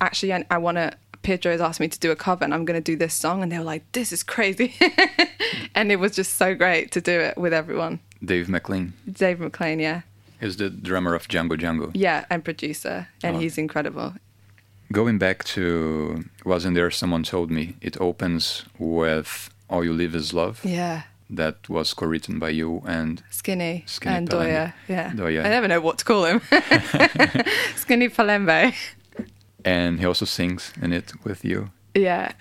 actually, 0.00 0.32
I, 0.32 0.44
I 0.50 0.58
want 0.58 0.78
to 0.78 0.92
Pedro 1.22 1.52
has 1.52 1.60
asked 1.60 1.80
me 1.80 1.88
to 1.88 1.98
do 1.98 2.10
a 2.10 2.16
cover 2.16 2.44
and 2.44 2.54
I'm 2.54 2.64
going 2.64 2.80
to 2.80 2.92
do 2.92 2.96
this 2.96 3.14
song. 3.14 3.42
And 3.42 3.52
they 3.52 3.58
were 3.58 3.64
like, 3.64 3.90
this 3.92 4.12
is 4.12 4.22
crazy. 4.22 4.74
and 5.74 5.92
it 5.92 5.96
was 5.96 6.14
just 6.14 6.34
so 6.34 6.54
great 6.54 6.90
to 6.92 7.00
do 7.00 7.20
it 7.20 7.36
with 7.36 7.52
everyone. 7.52 8.00
Dave 8.24 8.48
McLean. 8.48 8.92
Dave 9.10 9.40
McLean, 9.40 9.80
yeah. 9.80 10.02
He's 10.40 10.56
the 10.56 10.70
drummer 10.70 11.14
of 11.14 11.28
Django 11.28 11.58
Django. 11.58 11.90
Yeah, 11.94 12.24
and 12.30 12.44
producer. 12.44 13.08
And 13.22 13.36
oh. 13.36 13.38
he's 13.40 13.58
incredible. 13.58 14.14
Going 14.92 15.18
back 15.18 15.44
to 15.44 16.24
Wasn't 16.44 16.74
There 16.74 16.90
Someone 16.90 17.22
Told 17.22 17.50
Me, 17.50 17.76
it 17.80 18.00
opens 18.00 18.64
with 18.78 19.50
All 19.68 19.84
You 19.84 19.92
Live 19.92 20.14
Is 20.14 20.32
Love. 20.34 20.60
Yeah 20.64 21.02
that 21.30 21.68
was 21.68 21.94
co-written 21.94 22.38
by 22.38 22.48
you 22.48 22.82
and 22.86 23.22
Skinny, 23.30 23.84
Skinny 23.86 24.16
and 24.16 24.28
Doya. 24.28 24.74
Yeah. 24.88 25.12
Doya. 25.12 25.44
I 25.44 25.48
never 25.48 25.68
know 25.68 25.80
what 25.80 25.98
to 25.98 26.04
call 26.04 26.24
him. 26.24 26.40
Skinny 27.76 28.08
Pelembe 28.08 28.74
and 29.64 30.00
he 30.00 30.06
also 30.06 30.24
sings 30.24 30.72
in 30.80 30.92
it 30.92 31.12
with 31.24 31.44
you. 31.44 31.70
Yeah, 31.94 32.32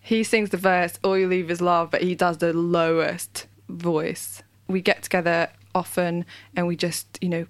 he 0.00 0.24
sings 0.24 0.50
the 0.50 0.56
verse 0.56 0.98
"All 1.02 1.16
You 1.18 1.28
Leave 1.28 1.50
Is 1.50 1.60
Love," 1.60 1.90
but 1.90 2.02
he 2.02 2.14
does 2.14 2.38
the 2.38 2.52
lowest 2.52 3.46
voice. 3.68 4.42
We 4.66 4.80
get 4.82 5.02
together 5.02 5.48
often 5.74 6.24
and 6.56 6.66
we 6.66 6.76
just 6.76 7.18
you 7.20 7.28
know 7.28 7.46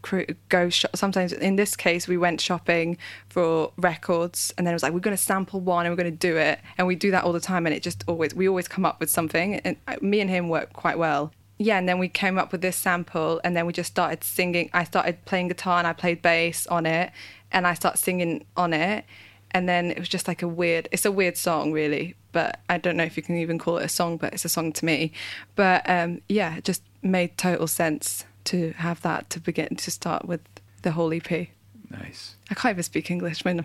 go 0.49 0.69
shop. 0.69 0.97
sometimes 0.97 1.33
in 1.33 1.57
this 1.57 1.77
case 1.77 2.07
we 2.09 2.17
went 2.17 2.41
shopping 2.41 2.97
for 3.29 3.73
records 3.77 4.53
and 4.57 4.67
then 4.67 4.73
it 4.73 4.77
was 4.77 4.83
like 4.83 4.93
we're 4.93 5.01
going 5.01 5.17
to 5.17 5.23
sample 5.23 5.61
one 5.61 5.87
and 5.87 5.93
we're 5.93 6.03
going 6.03 6.13
to 6.13 6.19
do 6.19 6.37
it 6.37 6.59
and 6.77 6.87
we 6.87 6.95
do 6.95 7.11
that 7.11 7.25
all 7.25 7.33
the 7.33 7.41
time 7.41 7.67
and 7.67 7.75
it 7.75 7.83
just 7.83 8.05
always 8.07 8.35
we 8.35 8.49
always 8.49 8.69
come 8.69 8.85
up 8.85 9.01
with 9.01 9.11
something 9.11 9.57
and 9.57 9.77
uh, 9.87 9.97
me 10.01 10.21
and 10.21 10.31
him 10.31 10.49
work 10.49 10.73
quite 10.73 10.99
well 10.99 11.33
yeah 11.59 11.79
and 11.79 11.89
then 11.89 11.99
we 11.99 12.09
came 12.09 12.39
up 12.39 12.53
with 12.53 12.61
this 12.61 12.77
sample 12.77 13.41
and 13.45 13.57
then 13.57 13.67
we 13.67 13.73
just 13.73 13.91
started 13.91 14.23
singing 14.23 14.69
i 14.73 14.85
started 14.85 15.25
playing 15.25 15.49
guitar 15.49 15.79
and 15.79 15.87
i 15.87 15.93
played 15.93 16.21
bass 16.21 16.67
on 16.67 16.87
it 16.87 17.11
and 17.53 17.67
I 17.67 17.75
start 17.75 17.99
singing 17.99 18.45
on 18.57 18.73
it. 18.73 19.05
And 19.53 19.69
then 19.69 19.91
it 19.91 19.99
was 19.99 20.09
just 20.09 20.29
like 20.29 20.43
a 20.43 20.49
weird, 20.49 20.89
it's 20.93 21.07
a 21.07 21.13
weird 21.13 21.37
song, 21.37 21.73
really. 21.73 22.17
But 22.33 22.61
I 22.69 22.77
don't 22.79 22.97
know 22.97 23.05
if 23.05 23.17
you 23.17 23.23
can 23.23 23.37
even 23.37 23.59
call 23.59 23.79
it 23.79 23.85
a 23.85 23.89
song, 23.89 24.19
but 24.19 24.35
it's 24.35 24.45
a 24.45 24.49
song 24.49 24.73
to 24.73 24.85
me. 24.85 25.13
But 25.55 25.89
um, 25.89 26.21
yeah, 26.29 26.57
it 26.57 26.65
just 26.65 26.83
made 27.03 27.39
total 27.39 27.67
sense 27.67 28.25
to 28.45 28.73
have 28.73 29.01
that 29.03 29.31
to 29.31 29.41
begin 29.41 29.77
to 29.77 29.91
start 29.91 30.27
with 30.27 30.43
the 30.83 30.93
whole 30.93 31.13
EP. 31.13 31.49
Nice. 31.91 32.37
I 32.51 32.55
can't 32.55 32.73
even 32.75 32.83
speak 32.83 33.11
English 33.11 33.45
when 33.45 33.65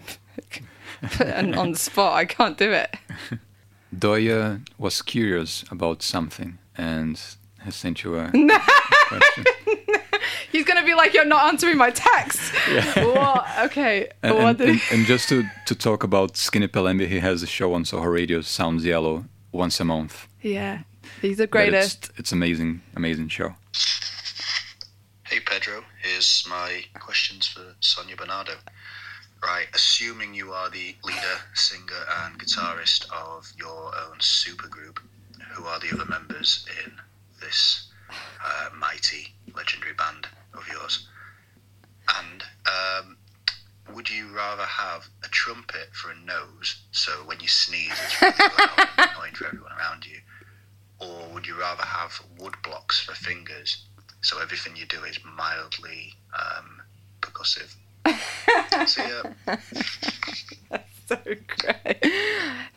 I'm 1.19 1.53
on 1.59 1.71
the 1.73 1.77
spot. 1.77 2.13
I 2.13 2.25
can't 2.25 2.57
do 2.57 2.71
it. 2.71 2.95
Doya 3.95 4.65
was 4.77 5.01
curious 5.01 5.63
about 5.69 6.01
something 6.01 6.57
and 6.77 7.19
has 7.59 7.75
sent 7.75 8.03
you 8.03 8.15
a 8.15 8.31
question. 9.07 9.45
He's 10.53 10.65
gonna 10.65 10.85
be 10.85 10.93
like, 10.93 11.15
"You're 11.15 11.25
not 11.25 11.47
answering 11.51 11.77
my 11.77 11.89
text." 11.89 12.53
Yeah. 12.69 13.05
what? 13.05 13.45
Okay. 13.65 14.09
And, 14.21 14.35
what 14.35 14.61
and, 14.61 14.69
and, 14.69 14.81
and, 14.91 15.05
just 15.05 15.27
to, 15.29 15.43
to 15.65 15.73
talk 15.73 16.03
about 16.03 16.37
Skinny 16.37 16.67
Pelembe, 16.67 17.07
he 17.07 17.19
has 17.19 17.41
a 17.41 17.47
show 17.47 17.73
on 17.73 17.85
Soho 17.85 18.05
Radio, 18.05 18.41
Sounds 18.41 18.85
Yellow, 18.85 19.25
once 19.51 19.79
a 19.79 19.83
month. 19.83 20.27
Yeah, 20.43 20.83
he's 21.23 21.37
the 21.37 21.47
greatest. 21.47 22.09
It's, 22.09 22.19
it's 22.19 22.31
amazing, 22.31 22.83
amazing 22.95 23.29
show. 23.29 23.55
Hey 25.23 25.39
Pedro, 25.39 25.83
here's 26.03 26.45
my 26.47 26.83
questions 26.99 27.47
for 27.47 27.73
Sonia 27.79 28.15
Bernardo. 28.15 28.53
Right, 29.43 29.65
assuming 29.73 30.35
you 30.35 30.53
are 30.53 30.69
the 30.69 30.95
leader, 31.03 31.37
singer, 31.55 32.03
and 32.23 32.39
guitarist 32.39 33.11
of 33.11 33.51
your 33.57 33.91
own 34.05 34.19
supergroup, 34.19 34.99
who 35.53 35.65
are 35.65 35.79
the 35.79 35.91
other 35.91 36.05
members 36.05 36.67
in 36.85 36.93
this 37.41 37.87
uh, 38.11 38.69
mighty, 38.77 39.33
legendary 39.55 39.93
band 39.93 40.27
of 40.53 40.67
yours? 40.67 41.07
And 42.17 42.43
um, 42.67 43.17
would 43.95 44.09
you 44.09 44.27
rather 44.35 44.63
have 44.63 45.07
a 45.23 45.27
trumpet 45.29 45.89
for 45.93 46.11
a 46.11 46.15
nose, 46.15 46.83
so 46.91 47.11
when 47.25 47.39
you 47.39 47.47
sneeze 47.47 47.91
it's 47.91 48.21
really 48.21 48.33
loud 48.59 48.89
and 48.97 49.09
annoying 49.15 49.33
for 49.33 49.47
everyone 49.47 49.71
around 49.73 50.05
you, 50.05 50.17
or 50.99 51.33
would 51.33 51.45
you 51.45 51.59
rather 51.59 51.83
have 51.83 52.21
wood 52.39 52.55
blocks 52.63 52.99
for 52.99 53.13
fingers, 53.13 53.85
so 54.21 54.39
everything 54.41 54.75
you 54.75 54.85
do 54.85 55.03
is 55.03 55.19
mildly 55.37 56.13
um, 56.37 56.81
percussive? 57.21 57.75
Ya. 58.97 59.57
so 61.07 61.17
great. 61.23 62.13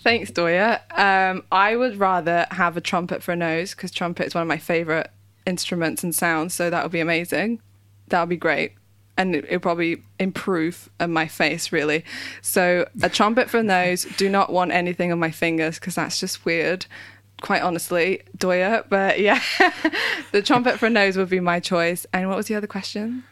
Thanks, 0.03 0.31
Doya. 0.31 0.81
Um, 0.97 1.43
I 1.51 1.75
would 1.75 1.97
rather 1.97 2.47
have 2.53 2.77
a 2.77 2.81
trumpet 2.81 3.23
for 3.23 3.33
a 3.33 3.37
nose 3.37 3.75
because 3.75 3.91
trumpet 3.91 4.27
is 4.27 4.35
one 4.35 4.43
of 4.43 4.49
my 4.49 4.59
favourite 4.59 5.09
instruments 5.47 6.05
and 6.05 6.15
sounds, 6.15 6.55
so 6.55 6.71
that 6.71 6.83
would 6.83 6.93
be 6.93 7.01
amazing. 7.01 7.61
That 8.09 8.21
would 8.21 8.29
be 8.29 8.37
great. 8.37 8.73
And 9.19 9.35
it 9.35 9.51
would 9.51 9.62
probably 9.62 10.03
improve 10.19 10.90
my 11.01 11.27
face, 11.27 11.73
really. 11.73 12.05
So, 12.42 12.87
a 13.03 13.09
trumpet 13.09 13.49
for 13.49 13.62
nose, 13.62 14.07
do 14.19 14.29
not 14.29 14.53
want 14.53 14.73
anything 14.73 15.11
on 15.11 15.19
my 15.19 15.31
fingers 15.31 15.79
because 15.79 15.95
that's 15.95 16.21
just 16.21 16.45
weird, 16.45 16.85
quite 17.40 17.62
honestly, 17.62 18.21
Doya. 18.37 18.85
But 18.88 19.19
yeah, 19.21 19.40
the 20.33 20.42
trumpet 20.42 20.79
for 20.79 20.90
nose 20.90 21.16
would 21.16 21.31
be 21.31 21.40
my 21.40 21.61
choice. 21.61 22.05
And 22.12 22.29
what 22.29 22.37
was 22.37 22.47
the 22.47 22.55
other 22.57 22.66
question? 22.66 23.25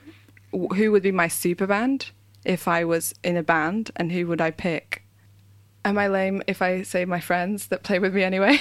Who 0.52 0.90
would 0.90 1.02
be 1.02 1.12
my 1.12 1.28
super 1.28 1.66
band 1.66 2.10
if 2.44 2.66
I 2.66 2.84
was 2.84 3.14
in 3.22 3.36
a 3.36 3.42
band, 3.42 3.90
and 3.96 4.10
who 4.12 4.26
would 4.28 4.40
I 4.40 4.50
pick? 4.50 5.03
Am 5.86 5.98
I 5.98 6.08
lame 6.08 6.42
if 6.46 6.62
I 6.62 6.82
say 6.82 7.04
my 7.04 7.20
friends 7.20 7.66
that 7.66 7.82
play 7.82 7.98
with 7.98 8.14
me 8.14 8.22
anyway? 8.22 8.58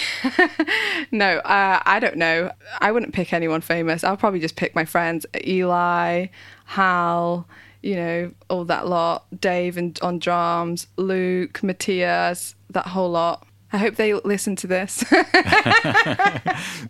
no, 1.11 1.37
uh, 1.37 1.81
I 1.85 1.99
don't 2.01 2.17
know. 2.17 2.51
I 2.81 2.91
wouldn't 2.91 3.13
pick 3.13 3.31
anyone 3.31 3.61
famous. 3.61 4.03
I'll 4.03 4.17
probably 4.17 4.41
just 4.41 4.57
pick 4.57 4.75
my 4.75 4.83
friends 4.83 5.25
Eli, 5.45 6.27
Hal, 6.65 7.47
you 7.81 7.95
know, 7.95 8.31
all 8.49 8.65
that 8.65 8.87
lot, 8.87 9.25
Dave 9.39 9.77
and 9.77 9.97
on 10.01 10.19
drums, 10.19 10.87
Luke, 10.97 11.63
Matthias, 11.63 12.55
that 12.71 12.87
whole 12.87 13.11
lot. 13.11 13.47
I 13.71 13.77
hope 13.77 13.95
they 13.95 14.13
listen 14.13 14.55
to 14.57 14.67
this. 14.67 15.03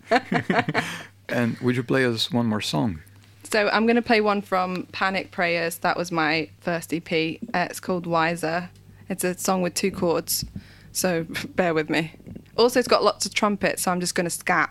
and 1.29 1.57
would 1.59 1.75
you 1.75 1.83
play 1.83 2.05
us 2.05 2.31
one 2.31 2.47
more 2.47 2.59
song? 2.59 3.01
So 3.43 3.69
I'm 3.69 3.85
going 3.85 3.97
to 3.97 4.01
play 4.01 4.19
one 4.19 4.41
from 4.41 4.87
Panic 4.91 5.29
Prayers. 5.29 5.77
That 5.77 5.95
was 5.95 6.11
my 6.11 6.49
first 6.59 6.91
EP. 6.91 7.11
Uh, 7.53 7.67
it's 7.69 7.79
called 7.79 8.07
Wiser. 8.07 8.69
It's 9.09 9.23
a 9.23 9.37
song 9.37 9.61
with 9.61 9.73
two 9.73 9.91
chords, 9.91 10.45
so 10.91 11.25
bear 11.55 11.73
with 11.73 11.89
me. 11.89 12.13
Also, 12.55 12.79
it's 12.79 12.87
got 12.87 13.03
lots 13.03 13.25
of 13.25 13.33
trumpets, 13.33 13.83
so 13.83 13.91
I'm 13.91 13.99
just 13.99 14.15
going 14.15 14.25
to 14.25 14.29
scat. 14.29 14.69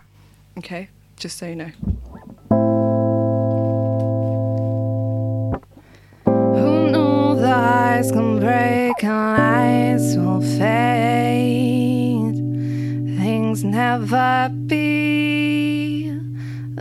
Okay, 0.57 0.89
just 1.17 1.37
so 1.37 1.47
you 1.47 1.55
know. 1.55 1.71
Who 6.25 6.91
knew 6.91 7.35
the 7.39 7.53
eyes 7.53 8.11
can 8.11 8.39
break 8.39 9.03
and 9.03 9.97
lights 9.97 10.15
will 10.15 10.41
fade? 10.41 12.35
Things 13.19 13.63
never 13.63 14.49
be 14.67 15.82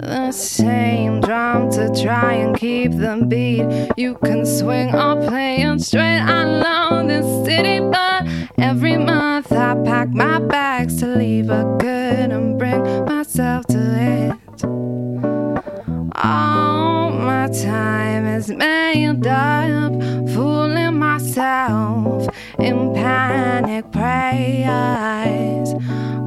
the 0.03 0.33
same 0.33 1.21
drum 1.21 1.71
to 1.71 1.89
try 2.03 2.35
and 2.35 2.57
keep 2.57 2.91
the 2.93 3.25
beat. 3.29 3.67
You 3.97 4.15
can 4.17 4.45
swing 4.45 4.95
or 4.95 5.17
play 5.27 5.63
it 5.63 5.81
straight. 5.81 6.19
I 6.19 6.45
love 6.45 7.07
this 7.07 7.47
city, 7.47 7.79
but 7.79 8.27
every 8.59 8.97
month 8.97 9.53
I 9.53 9.77
pack 9.85 10.09
my 10.09 10.41
bags 10.41 10.99
to 11.01 11.07
leave 11.07 11.51
a 11.51 11.77
good 11.79 12.33
and 12.33 12.59
bring 12.59 12.83
time 17.53 18.27
is 18.27 18.49
made 18.49 19.27
up, 19.27 19.93
fooling 20.33 20.99
myself 20.99 22.27
in 22.59 22.95
panic 22.95 23.91
prayers. 23.93 25.75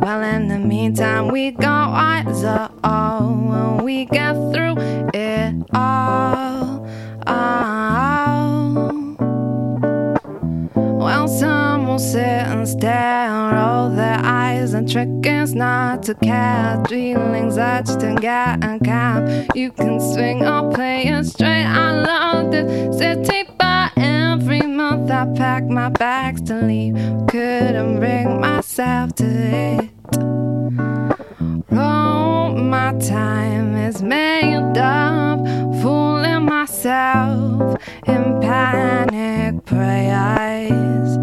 Well, 0.01 0.21
in 0.21 0.47
the 0.49 0.59
meantime, 0.59 1.29
we 1.29 1.51
got 1.51 1.91
wiser. 1.91 2.69
Oh, 2.83 3.77
when 3.77 3.85
we 3.85 4.05
get 4.05 4.33
through 4.53 4.75
it 5.13 5.55
all. 5.73 6.88
Oh. 7.25 9.15
Well, 10.75 11.27
some 11.27 11.64
sit 11.99 12.43
and 12.51 12.67
stare 12.67 13.53
roll 13.53 13.89
their 13.89 14.19
eyes. 14.23 14.73
And 14.73 14.89
trick 14.89 15.10
is 15.23 15.53
not 15.55 16.03
to 16.03 16.15
care 16.15 16.84
feelings 16.88 17.55
that 17.55 17.88
you 17.88 17.97
can 17.97 18.15
get 18.15 18.63
and 18.63 18.84
cap. 18.84 19.55
You 19.55 19.71
can 19.71 19.99
swing 19.99 20.45
or 20.45 20.71
play 20.73 21.08
it 21.08 21.25
straight. 21.25 21.65
I 21.65 21.91
love 22.01 22.51
the 22.51 22.63
city, 22.97 23.43
but 23.58 23.91
every 23.97 24.62
month 24.62 25.10
I 25.12 25.25
pack 25.36 25.63
my 25.63 25.89
bags 25.89 26.41
to 26.43 26.55
leave. 26.62 26.95
Couldn't 27.27 27.99
bring 27.99 28.39
myself 28.39 29.15
to 29.15 29.25
it. 29.25 29.89
All 31.77 32.55
my 32.55 32.93
time 32.99 33.75
is 33.75 34.01
made 34.01 34.77
up, 34.77 35.39
fooling 35.81 36.14
myself 36.45 37.81
in 38.05 38.39
panic 38.41 39.65
prayers. 39.65 41.17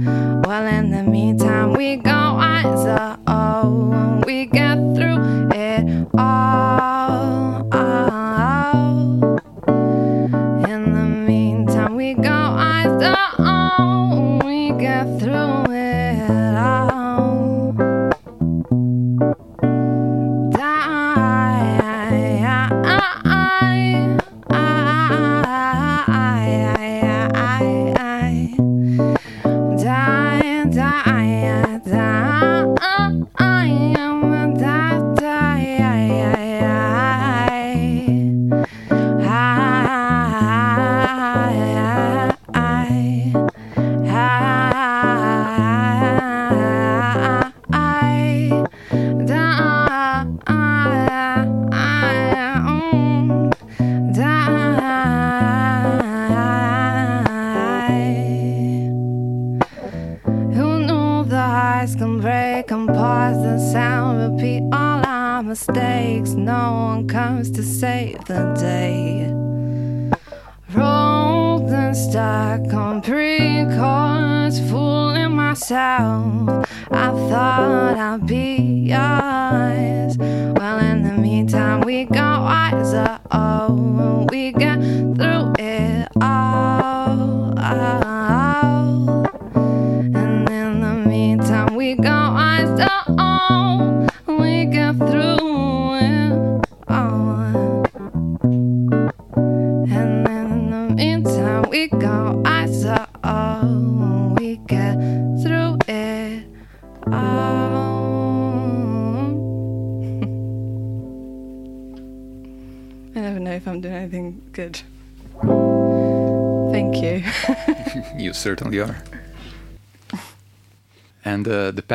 Well, 0.47 0.67
in 0.67 0.91
the 0.91 1.05
meantime, 1.05 1.73
we 1.75 1.97
go 1.97 2.35
wiser. 2.35 3.19
Oh, 3.27 4.21
we 4.27 4.47
get 4.47 4.77
through 4.95 5.51
it 5.53 6.09
all. 6.19 7.69
Oh. 7.73 8.32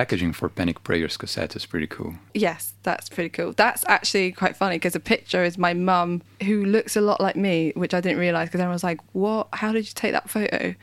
Packaging 0.07 0.31
for 0.31 0.47
Panic 0.47 0.81
Prayers 0.83 1.17
cassette 1.17 1.53
is 1.57 1.65
pretty 1.65 1.85
cool. 1.85 2.13
Yes, 2.33 2.75
that's 2.83 3.09
pretty 3.09 3.27
cool. 3.27 3.51
That's 3.51 3.83
actually 3.89 4.31
quite 4.31 4.55
funny 4.55 4.75
because 4.75 4.93
the 4.93 5.01
picture 5.01 5.43
is 5.43 5.57
my 5.57 5.73
mum 5.73 6.21
who 6.43 6.63
looks 6.63 6.95
a 6.95 7.01
lot 7.01 7.19
like 7.19 7.35
me, 7.35 7.73
which 7.75 7.93
I 7.93 7.99
didn't 7.99 8.17
realize 8.17 8.47
because 8.47 8.61
everyone 8.61 8.75
was 8.75 8.85
like, 8.85 9.01
"What? 9.11 9.49
How 9.51 9.73
did 9.73 9.85
you 9.85 9.93
take 9.93 10.13
that 10.13 10.29
photo?" 10.29 10.75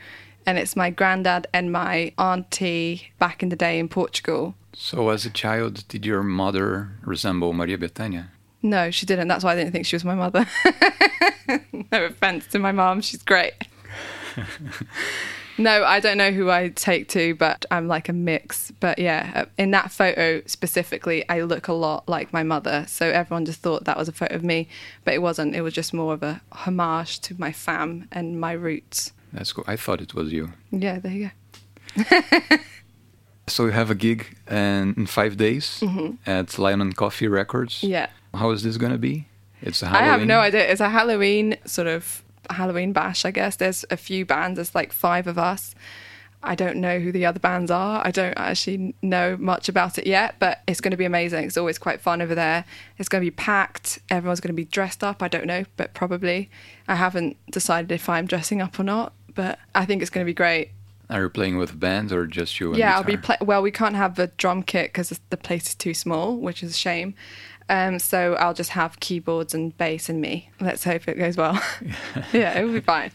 And 0.45 0.59
it's 0.59 0.75
my 0.75 0.91
granddad 0.91 1.47
and 1.55 1.71
my 1.71 2.13
auntie 2.19 3.11
back 3.17 3.41
in 3.41 3.49
the 3.49 3.55
day 3.55 3.79
in 3.79 3.89
Portugal. 3.89 4.53
So, 4.73 5.09
as 5.09 5.25
a 5.25 5.31
child, 5.31 5.87
did 5.87 6.05
your 6.05 6.21
mother 6.21 6.91
resemble 7.01 7.51
Maria 7.51 7.79
Bethânia? 7.79 8.27
No, 8.61 8.91
she 8.91 9.07
didn't. 9.07 9.27
That's 9.27 9.43
why 9.43 9.53
I 9.53 9.55
didn't 9.55 9.71
think 9.71 9.87
she 9.87 9.95
was 9.95 10.05
my 10.05 10.13
mother. 10.13 10.45
no 11.91 12.05
offense 12.05 12.45
to 12.51 12.59
my 12.59 12.71
mom, 12.71 13.01
she's 13.01 13.23
great. 13.23 13.55
no, 15.57 15.83
I 15.83 15.99
don't 15.99 16.17
know 16.17 16.31
who 16.31 16.49
I 16.49 16.69
take 16.69 17.07
to, 17.09 17.35
but 17.35 17.65
I'm 17.71 17.87
like 17.87 18.09
a 18.09 18.13
mix. 18.13 18.71
But 18.79 18.99
yeah, 18.99 19.31
uh, 19.35 19.45
in 19.57 19.71
that 19.71 19.91
photo 19.91 20.41
specifically, 20.45 21.27
I 21.29 21.41
look 21.41 21.67
a 21.67 21.73
lot 21.73 22.07
like 22.07 22.33
my 22.33 22.43
mother. 22.43 22.85
So 22.87 23.09
everyone 23.09 23.45
just 23.45 23.61
thought 23.61 23.85
that 23.85 23.97
was 23.97 24.07
a 24.07 24.11
photo 24.11 24.35
of 24.35 24.43
me, 24.43 24.67
but 25.03 25.13
it 25.13 25.21
wasn't. 25.21 25.55
It 25.55 25.61
was 25.61 25.73
just 25.73 25.93
more 25.93 26.13
of 26.13 26.23
a 26.23 26.41
homage 26.51 27.19
to 27.21 27.35
my 27.39 27.51
fam 27.51 28.07
and 28.11 28.39
my 28.39 28.51
roots. 28.53 29.13
That's 29.33 29.53
cool. 29.53 29.65
I 29.67 29.75
thought 29.75 30.01
it 30.01 30.13
was 30.13 30.31
you. 30.31 30.53
Yeah, 30.71 30.99
there 30.99 31.11
you 31.11 31.29
go. 31.29 31.31
so 33.47 33.65
you 33.65 33.71
have 33.71 33.89
a 33.89 33.95
gig 33.95 34.37
in, 34.49 34.93
in 34.97 35.05
five 35.05 35.37
days 35.37 35.79
mm-hmm. 35.81 36.29
at 36.29 36.57
Lion 36.57 36.81
and 36.81 36.95
Coffee 36.95 37.27
Records. 37.27 37.83
Yeah. 37.83 38.09
How 38.33 38.51
is 38.51 38.63
this 38.63 38.77
going 38.77 38.91
to 38.91 38.97
be? 38.97 39.27
It's 39.61 39.81
a 39.81 39.87
Halloween. 39.87 40.09
I 40.09 40.11
have 40.11 40.27
no 40.27 40.39
idea. 40.39 40.69
It's 40.69 40.81
a 40.81 40.89
Halloween 40.89 41.57
sort 41.65 41.87
of 41.87 42.23
Halloween 42.49 42.93
bash, 42.93 43.25
I 43.25 43.31
guess. 43.31 43.55
There's 43.55 43.85
a 43.89 43.97
few 43.97 44.25
bands. 44.25 44.57
There's 44.57 44.75
like 44.75 44.91
five 44.93 45.27
of 45.27 45.37
us. 45.37 45.75
I 46.45 46.53
don't 46.53 46.77
know 46.77 46.99
who 46.99 47.11
the 47.11 47.25
other 47.25 47.39
bands 47.39 47.71
are. 47.71 48.05
I 48.05 48.11
don't 48.11 48.37
actually 48.37 48.93
know 49.01 49.35
much 49.37 49.67
about 49.67 49.97
it 49.97 50.05
yet, 50.05 50.35
but 50.37 50.61
it's 50.67 50.79
going 50.79 50.91
to 50.91 50.97
be 50.97 51.05
amazing. 51.05 51.45
It's 51.45 51.57
always 51.57 51.79
quite 51.79 52.01
fun 52.01 52.21
over 52.21 52.35
there. 52.35 52.65
It's 52.97 53.09
going 53.09 53.21
to 53.21 53.25
be 53.25 53.35
packed. 53.35 53.99
Everyone's 54.11 54.41
going 54.41 54.53
to 54.53 54.55
be 54.55 54.65
dressed 54.65 55.03
up. 55.03 55.23
I 55.23 55.27
don't 55.27 55.47
know, 55.47 55.65
but 55.75 55.95
probably. 55.95 56.49
I 56.87 56.95
haven't 56.95 57.37
decided 57.51 57.91
if 57.91 58.07
I'm 58.07 58.27
dressing 58.27 58.61
up 58.61 58.79
or 58.79 58.83
not, 58.83 59.13
but 59.33 59.57
I 59.73 59.85
think 59.85 60.01
it's 60.03 60.11
going 60.11 60.23
to 60.23 60.29
be 60.29 60.35
great. 60.35 60.69
Are 61.09 61.21
you 61.21 61.29
playing 61.29 61.57
with 61.57 61.79
bands 61.79 62.11
or 62.11 62.25
just 62.25 62.59
you? 62.59 62.75
yeah, 62.75 62.95
I'll 62.95 63.03
be. 63.03 63.17
Play- 63.17 63.37
well, 63.41 63.61
we 63.61 63.71
can't 63.71 63.95
have 63.95 64.17
a 64.17 64.27
drum 64.27 64.63
kit 64.63 64.87
because 64.89 65.09
the 65.29 65.37
place 65.37 65.67
is 65.69 65.75
too 65.75 65.93
small, 65.93 66.37
which 66.37 66.63
is 66.63 66.71
a 66.71 66.77
shame. 66.77 67.13
Um, 67.67 67.99
so 67.99 68.35
I'll 68.35 68.53
just 68.53 68.71
have 68.71 68.99
keyboards 68.99 69.53
and 69.53 69.75
bass 69.77 70.09
and 70.09 70.21
me. 70.21 70.49
Let's 70.59 70.83
hope 70.83 71.07
it 71.07 71.17
goes 71.17 71.37
well. 71.37 71.61
yeah, 72.33 72.59
it 72.59 72.63
will 72.63 72.73
be 72.73 72.81
fine. 72.81 73.11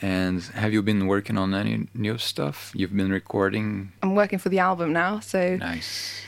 And 0.00 0.42
have 0.42 0.72
you 0.72 0.82
been 0.82 1.06
working 1.06 1.38
on 1.38 1.54
any 1.54 1.86
new 1.94 2.18
stuff? 2.18 2.72
You've 2.74 2.94
been 2.94 3.12
recording. 3.12 3.92
I'm 4.02 4.16
working 4.16 4.40
for 4.40 4.48
the 4.48 4.58
album 4.58 4.92
now, 4.92 5.20
so 5.20 5.56
nice. 5.56 6.20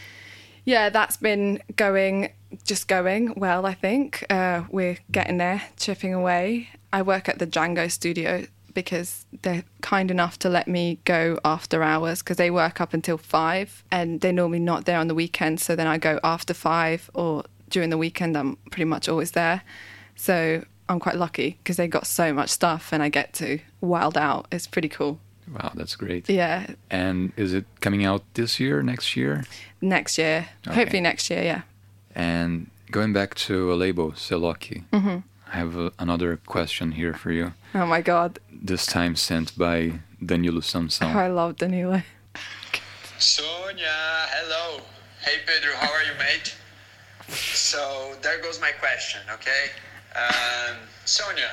Yeah, 0.64 0.88
that's 0.88 1.16
been 1.16 1.60
going, 1.76 2.30
just 2.64 2.88
going 2.88 3.34
well. 3.36 3.66
I 3.66 3.74
think 3.74 4.24
uh, 4.30 4.62
we're 4.70 4.98
getting 5.10 5.38
there, 5.38 5.62
chipping 5.76 6.14
away. 6.14 6.70
I 6.92 7.02
work 7.02 7.28
at 7.28 7.38
the 7.38 7.46
Django 7.46 7.90
Studio 7.90 8.46
because 8.72 9.26
they're 9.42 9.64
kind 9.82 10.10
enough 10.10 10.38
to 10.40 10.48
let 10.48 10.66
me 10.66 10.98
go 11.04 11.38
after 11.44 11.82
hours 11.82 12.22
because 12.22 12.36
they 12.36 12.50
work 12.50 12.80
up 12.80 12.94
until 12.94 13.18
five 13.18 13.84
and 13.90 14.20
they're 14.20 14.32
normally 14.32 14.58
not 14.58 14.84
there 14.84 14.98
on 14.98 15.08
the 15.08 15.14
weekend. 15.14 15.60
So 15.60 15.76
then 15.76 15.86
I 15.86 15.98
go 15.98 16.18
after 16.24 16.54
five 16.54 17.10
or 17.14 17.44
during 17.74 17.90
the 17.90 17.98
weekend, 17.98 18.38
I'm 18.38 18.56
pretty 18.70 18.84
much 18.84 19.08
always 19.08 19.32
there. 19.32 19.62
So 20.14 20.64
I'm 20.88 21.00
quite 21.00 21.16
lucky 21.16 21.58
because 21.58 21.76
they 21.76 21.88
got 21.88 22.06
so 22.06 22.32
much 22.32 22.48
stuff 22.48 22.92
and 22.92 23.02
I 23.02 23.08
get 23.08 23.34
to 23.34 23.58
wild 23.80 24.16
out. 24.16 24.46
It's 24.52 24.68
pretty 24.68 24.88
cool. 24.88 25.18
Wow, 25.52 25.72
that's 25.74 25.96
great. 25.96 26.30
Yeah. 26.30 26.68
And 26.88 27.32
is 27.36 27.52
it 27.52 27.66
coming 27.80 28.04
out 28.04 28.22
this 28.34 28.60
year, 28.60 28.80
next 28.82 29.16
year? 29.16 29.44
Next 29.80 30.16
year. 30.18 30.46
Okay. 30.66 30.76
Hopefully 30.76 31.00
next 31.00 31.28
year, 31.30 31.42
yeah. 31.42 31.62
And 32.14 32.70
going 32.92 33.12
back 33.12 33.34
to 33.46 33.72
a 33.72 33.74
label, 33.74 34.12
Seloki, 34.12 34.84
mm-hmm. 34.92 35.18
I 35.52 35.56
have 35.56 35.76
a, 35.76 35.92
another 35.98 36.38
question 36.46 36.92
here 36.92 37.12
for 37.12 37.32
you. 37.32 37.54
Oh 37.74 37.86
my 37.86 38.00
God. 38.02 38.38
This 38.52 38.86
time 38.86 39.16
sent 39.16 39.58
by 39.58 39.98
Danilo 40.24 40.60
Samson. 40.60 41.08
Oh, 41.08 41.18
I 41.18 41.26
love 41.26 41.56
Danilo. 41.56 42.02
Sonia, 43.18 43.98
hello. 44.30 44.80
Hey 45.20 45.38
Pedro, 45.44 45.74
how 45.76 45.90
are 45.90 46.04
you, 46.04 46.16
mate? 46.18 46.54
So 47.28 48.14
there 48.22 48.40
goes 48.40 48.60
my 48.60 48.72
question, 48.72 49.20
okay? 49.32 49.70
Um, 50.14 50.76
Sonia, 51.04 51.50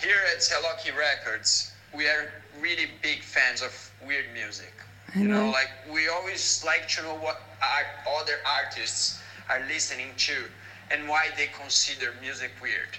here 0.00 0.18
at 0.32 0.40
Seloki 0.40 0.96
Records, 0.96 1.72
we 1.94 2.06
are 2.06 2.32
really 2.60 2.86
big 3.02 3.22
fans 3.22 3.62
of 3.62 3.72
weird 4.06 4.26
music. 4.32 4.72
You 5.14 5.26
know, 5.26 5.50
like 5.50 5.70
we 5.92 6.08
always 6.08 6.62
like 6.64 6.88
to 6.90 7.02
know 7.02 7.16
what 7.16 7.42
our 7.60 8.14
other 8.20 8.38
artists 8.46 9.20
are 9.48 9.60
listening 9.66 10.10
to 10.18 10.44
and 10.90 11.08
why 11.08 11.28
they 11.36 11.48
consider 11.60 12.14
music 12.20 12.52
weird. 12.62 12.96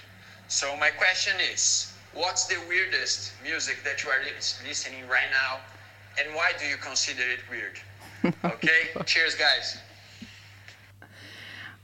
So 0.48 0.76
my 0.76 0.90
question 0.90 1.34
is, 1.52 1.92
what's 2.12 2.46
the 2.46 2.56
weirdest 2.68 3.32
music 3.42 3.78
that 3.84 4.04
you 4.04 4.10
are 4.10 4.20
listening 4.66 5.08
right 5.08 5.30
now 5.30 5.60
and 6.22 6.34
why 6.34 6.52
do 6.58 6.66
you 6.66 6.76
consider 6.76 7.22
it 7.22 7.40
weird? 7.50 7.80
Okay? 8.44 8.90
Cheers 9.06 9.34
guys. 9.34 9.78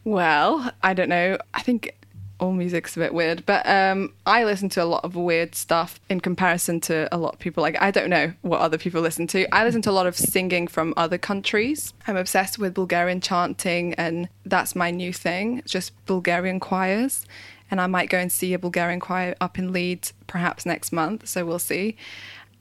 Well, 0.08 0.72
I 0.82 0.94
don't 0.94 1.10
know. 1.10 1.36
I 1.52 1.60
think 1.60 1.94
all 2.40 2.54
music's 2.54 2.96
a 2.96 3.00
bit 3.00 3.12
weird, 3.12 3.44
but 3.44 3.68
um, 3.68 4.14
I 4.24 4.42
listen 4.44 4.70
to 4.70 4.82
a 4.82 4.86
lot 4.86 5.04
of 5.04 5.16
weird 5.16 5.54
stuff 5.54 6.00
in 6.08 6.20
comparison 6.20 6.80
to 6.82 7.14
a 7.14 7.18
lot 7.18 7.34
of 7.34 7.38
people. 7.38 7.60
Like, 7.60 7.76
I 7.78 7.90
don't 7.90 8.08
know 8.08 8.32
what 8.40 8.60
other 8.60 8.78
people 8.78 9.02
listen 9.02 9.26
to. 9.26 9.54
I 9.54 9.64
listen 9.64 9.82
to 9.82 9.90
a 9.90 9.92
lot 9.92 10.06
of 10.06 10.16
singing 10.16 10.66
from 10.66 10.94
other 10.96 11.18
countries. 11.18 11.92
I'm 12.06 12.16
obsessed 12.16 12.58
with 12.58 12.72
Bulgarian 12.72 13.20
chanting, 13.20 13.92
and 13.96 14.30
that's 14.46 14.74
my 14.74 14.90
new 14.90 15.12
thing 15.12 15.60
just 15.66 15.92
Bulgarian 16.06 16.58
choirs. 16.58 17.26
And 17.70 17.78
I 17.78 17.86
might 17.86 18.08
go 18.08 18.16
and 18.16 18.32
see 18.32 18.54
a 18.54 18.58
Bulgarian 18.58 19.00
choir 19.00 19.34
up 19.42 19.58
in 19.58 19.74
Leeds 19.74 20.14
perhaps 20.26 20.64
next 20.64 20.90
month, 20.90 21.28
so 21.28 21.44
we'll 21.44 21.58
see. 21.58 21.98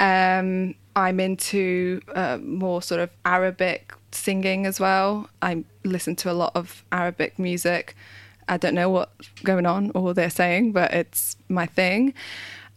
Um, 0.01 0.75
I'm 0.97 1.21
into 1.21 2.01
uh, 2.13 2.39
more 2.41 2.81
sort 2.81 2.99
of 2.99 3.09
Arabic 3.23 3.93
singing 4.17 4.65
as 4.65 4.79
well. 4.79 5.29
I 5.41 5.63
listen 5.83 6.15
to 6.17 6.31
a 6.31 6.33
lot 6.33 6.51
of 6.55 6.83
Arabic 6.91 7.37
music. 7.39 7.95
I 8.49 8.57
don't 8.57 8.75
know 8.75 8.89
what's 8.89 9.29
going 9.43 9.65
on 9.65 9.91
or 9.93 10.01
what 10.01 10.15
they're 10.15 10.29
saying, 10.29 10.71
but 10.71 10.93
it's 10.93 11.35
my 11.49 11.65
thing. 11.65 12.13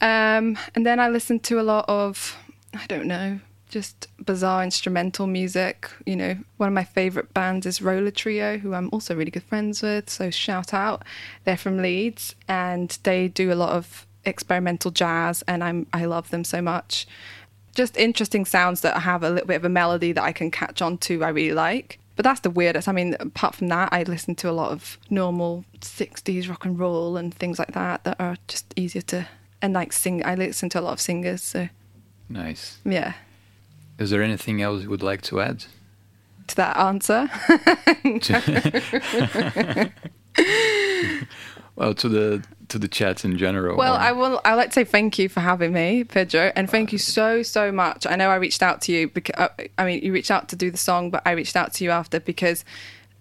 Um, 0.00 0.58
and 0.74 0.84
then 0.84 0.98
I 0.98 1.08
listen 1.08 1.40
to 1.40 1.60
a 1.60 1.62
lot 1.62 1.84
of, 1.88 2.36
I 2.74 2.86
don't 2.86 3.06
know, 3.06 3.40
just 3.68 4.08
bizarre 4.24 4.64
instrumental 4.64 5.26
music. 5.26 5.90
You 6.06 6.16
know, 6.16 6.36
one 6.56 6.68
of 6.68 6.74
my 6.74 6.84
favorite 6.84 7.32
bands 7.32 7.66
is 7.66 7.80
Roller 7.80 8.10
Trio, 8.10 8.58
who 8.58 8.74
I'm 8.74 8.88
also 8.92 9.14
really 9.14 9.30
good 9.30 9.44
friends 9.44 9.82
with. 9.82 10.10
So 10.10 10.30
shout 10.30 10.74
out. 10.74 11.04
They're 11.44 11.56
from 11.56 11.78
Leeds 11.78 12.34
and 12.48 12.98
they 13.04 13.28
do 13.28 13.52
a 13.52 13.54
lot 13.54 13.70
of 13.70 14.06
experimental 14.24 14.90
jazz, 14.90 15.42
and 15.48 15.64
I'm 15.64 15.86
I 15.92 16.04
love 16.04 16.30
them 16.30 16.44
so 16.44 16.60
much 16.60 17.06
just 17.74 17.96
interesting 17.96 18.44
sounds 18.44 18.80
that 18.82 19.02
have 19.02 19.22
a 19.22 19.30
little 19.30 19.46
bit 19.46 19.56
of 19.56 19.64
a 19.64 19.68
melody 19.68 20.12
that 20.12 20.22
I 20.22 20.32
can 20.32 20.50
catch 20.50 20.82
on 20.82 20.98
to, 20.98 21.24
I 21.24 21.28
really 21.28 21.54
like. 21.54 21.98
But 22.16 22.24
that's 22.24 22.40
the 22.40 22.50
weirdest. 22.50 22.88
I 22.88 22.92
mean, 22.92 23.16
apart 23.18 23.54
from 23.54 23.68
that, 23.68 23.90
I 23.92 24.02
listen 24.02 24.34
to 24.36 24.50
a 24.50 24.52
lot 24.52 24.72
of 24.72 24.98
normal 25.08 25.64
60s 25.80 26.48
rock 26.48 26.64
and 26.64 26.78
roll 26.78 27.16
and 27.16 27.32
things 27.32 27.58
like 27.58 27.72
that 27.72 28.04
that 28.04 28.20
are 28.20 28.36
just 28.46 28.72
easier 28.76 29.02
to. 29.02 29.28
And 29.62 29.72
like 29.72 29.92
sing, 29.92 30.24
I 30.24 30.34
listen 30.34 30.68
to 30.70 30.80
a 30.80 30.82
lot 30.82 30.92
of 30.92 31.00
singers, 31.00 31.42
so. 31.42 31.68
Nice. 32.28 32.78
Yeah. 32.84 33.14
Is 33.98 34.10
there 34.10 34.22
anything 34.22 34.62
else 34.62 34.82
you 34.82 34.90
would 34.90 35.02
like 35.02 35.22
to 35.22 35.40
add? 35.40 35.64
To 36.48 36.56
that 36.56 36.76
answer? 36.76 37.28
well, 41.76 41.94
to 41.94 42.08
the 42.08 42.44
to 42.70 42.78
the 42.78 42.88
chat 42.88 43.24
in 43.24 43.36
general. 43.36 43.76
Well, 43.76 43.94
or... 43.94 43.98
I 43.98 44.12
will. 44.12 44.40
I 44.44 44.54
like 44.54 44.68
to 44.68 44.74
say 44.74 44.84
thank 44.84 45.18
you 45.18 45.28
for 45.28 45.40
having 45.40 45.72
me, 45.72 46.04
Pedro, 46.04 46.52
and 46.56 46.70
thank 46.70 46.92
you 46.92 46.98
so 46.98 47.42
so 47.42 47.70
much. 47.70 48.06
I 48.06 48.16
know 48.16 48.30
I 48.30 48.36
reached 48.36 48.62
out 48.62 48.80
to 48.82 48.92
you 48.92 49.08
because 49.08 49.34
uh, 49.36 49.48
I 49.78 49.84
mean 49.84 50.02
you 50.02 50.12
reached 50.12 50.30
out 50.30 50.48
to 50.48 50.56
do 50.56 50.70
the 50.70 50.78
song, 50.78 51.10
but 51.10 51.22
I 51.26 51.32
reached 51.32 51.56
out 51.56 51.72
to 51.74 51.84
you 51.84 51.90
after 51.90 52.20
because 52.20 52.64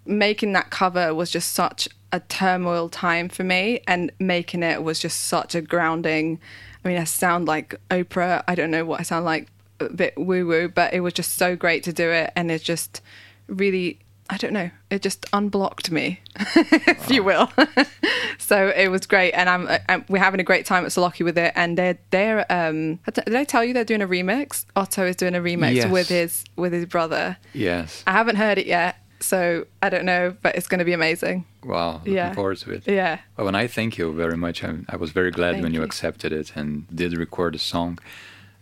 making 0.06 0.54
that 0.54 0.70
cover 0.70 1.14
was 1.14 1.30
just 1.30 1.52
such 1.52 1.88
a 2.12 2.20
turmoil 2.22 2.90
time 2.90 3.30
for 3.30 3.44
me, 3.44 3.82
and 3.88 4.12
making 4.20 4.64
it 4.64 4.84
was 4.84 5.00
just 5.00 5.22
such 5.22 5.56
a 5.56 5.62
grounding. 5.62 6.40
I 6.84 6.88
mean, 6.88 6.98
I 6.98 7.04
sound 7.04 7.46
like 7.46 7.76
Oprah. 7.90 8.44
I 8.48 8.56
don't 8.56 8.72
know 8.72 8.86
what 8.86 9.00
I 9.00 9.04
sound 9.04 9.26
like, 9.26 9.50
a 9.80 9.90
bit 9.90 10.18
woo 10.18 10.48
woo, 10.48 10.68
but 10.70 10.94
it 10.94 11.02
was 11.02 11.14
just 11.14 11.36
so 11.36 11.56
great 11.56 11.84
to 11.84 11.94
do 11.94 12.10
it, 12.10 12.32
and 12.36 12.50
it 12.52 12.64
just 12.64 13.02
really 13.48 14.00
I 14.30 14.38
don't 14.38 14.54
know. 14.54 14.70
It 14.92 15.02
just 15.02 15.26
unblocked 15.34 15.90
me, 15.90 16.22
if 16.56 17.10
wow. 17.10 17.16
you 17.16 17.24
will. 17.24 17.52
so 18.38 18.72
it 18.76 18.90
was 18.90 19.08
great, 19.08 19.32
and 19.32 19.50
I'm, 19.50 19.68
I'm, 19.90 20.06
we're 20.08 20.20
having 20.20 20.40
a 20.40 20.44
great 20.44 20.66
time 20.68 20.86
at 20.86 20.92
Seloki 20.92 21.26
with 21.26 21.38
it. 21.38 21.52
And 21.56 21.78
they're 21.78 21.98
they're 22.12 22.46
um, 22.52 22.98
did 23.12 23.36
I 23.36 23.44
tell 23.44 23.64
you 23.64 23.74
they're 23.74 23.84
doing 23.84 24.04
a 24.04 24.08
remix? 24.08 24.66
Otto 24.76 25.06
is 25.06 25.16
doing 25.16 25.36
a 25.36 25.40
remix 25.40 25.76
yes. 25.76 25.92
with 25.92 26.10
his 26.10 26.44
with 26.56 26.74
his 26.74 26.86
brother. 26.86 27.38
Yes. 27.54 28.04
I 28.06 28.12
haven't 28.12 28.36
heard 28.36 28.60
it 28.60 28.68
yet, 28.68 28.98
so 29.20 29.66
I 29.82 29.90
don't 29.90 30.06
know, 30.06 30.36
but 30.42 30.56
it's 30.56 30.68
going 30.68 30.80
to 30.80 30.86
be 30.86 30.94
amazing. 30.94 31.46
Wow, 31.64 31.98
looking 31.98 32.14
yeah. 32.14 32.34
forward 32.34 32.58
to 32.58 32.72
it. 32.72 32.88
Yeah. 32.88 33.20
Well, 33.36 33.48
and 33.48 33.58
I 33.58 33.68
thank 33.68 33.98
you 33.98 34.14
very 34.14 34.38
much. 34.38 34.64
I, 34.64 34.76
I 34.88 34.96
was 34.96 35.12
very 35.12 35.32
glad 35.32 35.62
when 35.62 35.74
you, 35.74 35.80
you 35.80 35.86
accepted 35.86 36.32
it 36.32 36.56
and 36.56 36.88
did 36.96 37.18
record 37.18 37.56
a 37.56 37.60
song. 37.60 38.00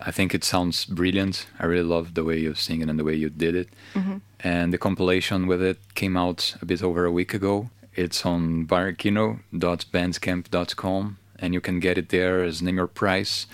I 0.00 0.10
think 0.10 0.34
it 0.34 0.44
sounds 0.44 0.84
brilliant. 0.84 1.46
I 1.58 1.64
really 1.66 1.82
love 1.82 2.12
the 2.14 2.24
way 2.24 2.38
you 2.38 2.54
sing 2.54 2.82
it 2.82 2.88
and 2.88 2.98
the 2.98 3.04
way 3.04 3.14
you 3.14 3.28
did 3.30 3.54
it. 3.54 3.68
Mm-hmm. 3.94 4.16
And 4.40 4.72
the 4.72 4.78
compilation 4.78 5.46
with 5.46 5.62
it 5.62 5.78
came 5.94 6.16
out 6.16 6.56
a 6.62 6.66
bit 6.66 6.82
over 6.82 7.04
a 7.04 7.12
week 7.12 7.34
ago. 7.34 7.68
It's 7.94 8.24
on 8.24 8.66
barkino.bandcamp.com 8.66 11.18
and 11.40 11.54
you 11.54 11.60
can 11.60 11.78
get 11.80 11.98
it 11.98 12.10
there 12.10 12.44
as 12.44 12.62
name 12.62 12.76
your 12.76 12.86
price. 12.86 13.48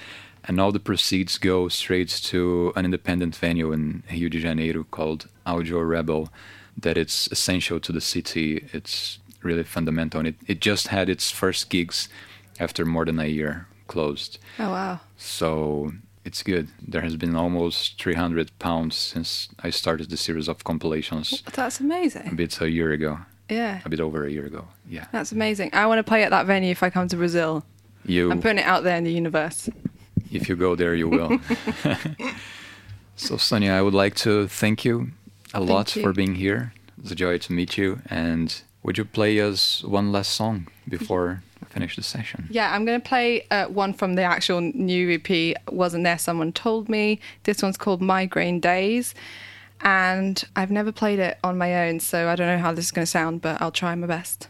And 0.47 0.61
all 0.61 0.73
the 0.73 0.81
proceeds 0.81 1.39
go 1.39 1.69
straight 1.69 2.11
to 2.25 2.75
an 2.77 2.85
independent 2.85 3.35
venue 3.37 3.73
in 3.73 4.03
Rio 4.11 4.29
de 4.29 4.39
Janeiro 4.39 4.85
called 4.85 5.27
Audio 5.47 5.81
Rebel. 5.81 6.29
That 6.77 6.99
it's 6.99 7.27
essential 7.29 7.81
to 7.81 7.93
the 7.93 8.03
city. 8.03 8.69
It's 8.73 9.21
really 9.43 9.65
fundamental. 9.65 10.19
And 10.19 10.29
it, 10.29 10.35
it 10.47 10.61
just 10.61 10.89
had 10.89 11.09
its 11.09 11.31
first 11.31 11.71
gigs 11.71 12.11
after 12.61 12.85
more 12.85 13.07
than 13.07 13.19
a 13.19 13.27
year 13.27 13.67
closed. 13.87 14.39
Oh 14.59 14.71
wow. 14.71 15.01
So 15.17 15.93
it's 16.25 16.43
good. 16.43 16.69
There 16.81 17.03
has 17.03 17.17
been 17.17 17.37
almost 17.37 18.01
300 18.03 18.59
pounds 18.59 18.97
since 18.97 19.49
I 19.63 19.71
started 19.71 20.11
the 20.11 20.17
series 20.17 20.49
of 20.49 20.65
compilations. 20.65 21.43
That's 21.53 21.81
amazing. 21.81 22.29
A 22.29 22.35
bit 22.35 22.61
a 22.61 22.71
year 22.71 22.93
ago. 22.93 23.19
Yeah. 23.49 23.81
A 23.85 23.89
bit 23.89 24.01
over 24.01 24.25
a 24.25 24.31
year 24.31 24.47
ago. 24.47 24.67
Yeah. 24.89 25.07
That's 25.13 25.33
amazing. 25.33 25.71
I 25.75 25.87
want 25.87 25.99
to 25.99 26.03
play 26.03 26.23
at 26.25 26.31
that 26.31 26.47
venue 26.47 26.71
if 26.71 26.83
I 26.83 26.91
come 26.91 27.09
to 27.09 27.17
Brazil. 27.17 27.65
You. 28.07 28.31
I'm 28.31 28.41
putting 28.41 28.59
it 28.59 28.67
out 28.67 28.85
there 28.85 28.97
in 28.97 29.05
the 29.05 29.13
universe. 29.13 29.69
If 30.33 30.49
you 30.49 30.57
go 30.57 30.75
there, 30.75 30.95
you 30.95 31.09
will. 31.09 31.39
so, 33.17 33.37
Sonia, 33.37 33.73
I 33.73 33.83
would 33.83 33.95
like 33.95 34.15
to 34.17 34.49
thank 34.49 34.85
you 34.85 35.13
a 35.53 35.59
thank 35.59 35.71
lot 35.71 35.97
you. 35.97 36.03
for 36.03 36.13
being 36.13 36.35
here. 36.35 36.73
It's 37.01 37.11
a 37.11 37.15
joy 37.15 37.39
to 37.39 37.53
meet 37.53 37.77
you. 37.77 38.01
And 38.07 38.63
would 38.83 38.99
you 38.99 39.05
play 39.05 39.41
us 39.41 39.85
one 39.85 40.11
last 40.11 40.33
song 40.33 40.69
before 40.89 41.43
finish 41.75 41.97
the 41.97 42.03
session. 42.03 42.47
Yeah, 42.51 42.73
I'm 42.73 42.85
going 42.85 43.01
to 43.01 43.07
play 43.07 43.47
uh, 43.51 43.67
one 43.67 43.93
from 43.93 44.15
the 44.15 44.23
actual 44.23 44.61
new 44.61 45.19
EP, 45.21 45.57
Wasn't 45.71 46.05
There 46.05 46.19
Someone 46.19 46.53
Told 46.53 46.89
Me. 46.89 47.21
This 47.43 47.63
one's 47.63 47.77
called 47.77 48.01
Migraine 48.01 48.61
Days. 48.61 49.15
And 49.81 50.43
I've 50.57 50.71
never 50.71 50.93
played 50.93 51.19
it 51.19 51.37
on 51.43 51.59
my 51.59 51.89
own, 51.89 52.01
so 52.01 52.29
I 52.29 52.37
don't 52.37 52.47
know 52.47 52.63
how 52.63 52.73
this 52.73 52.87
is 52.87 52.91
going 52.93 53.03
to 53.03 53.11
sound, 53.11 53.43
but 53.43 53.61
I'll 53.61 53.73
try 53.73 53.95
my 53.95 54.07
best. 54.07 54.49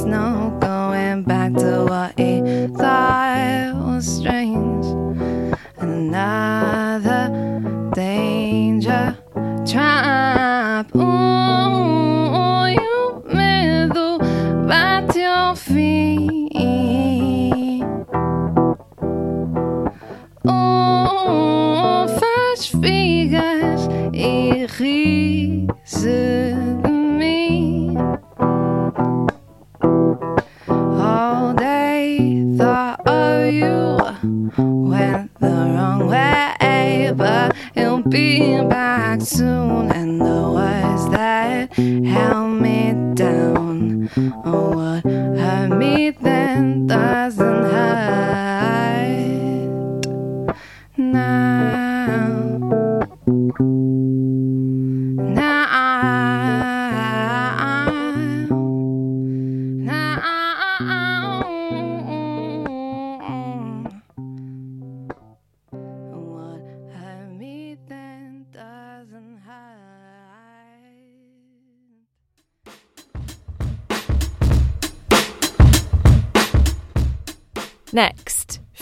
Next, 0.00 0.59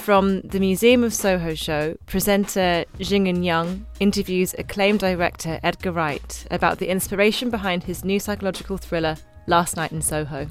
from 0.08 0.40
the 0.40 0.58
Museum 0.58 1.04
of 1.04 1.12
Soho 1.12 1.54
show, 1.54 1.94
presenter 2.06 2.86
Jingan 2.98 3.44
Young 3.44 3.84
interviews 4.00 4.54
acclaimed 4.56 5.00
director 5.00 5.60
Edgar 5.62 5.92
Wright 5.92 6.46
about 6.50 6.78
the 6.78 6.88
inspiration 6.88 7.50
behind 7.50 7.84
his 7.84 8.06
new 8.06 8.18
psychological 8.18 8.78
thriller, 8.78 9.18
Last 9.46 9.76
Night 9.76 9.92
in 9.92 10.00
Soho. 10.00 10.46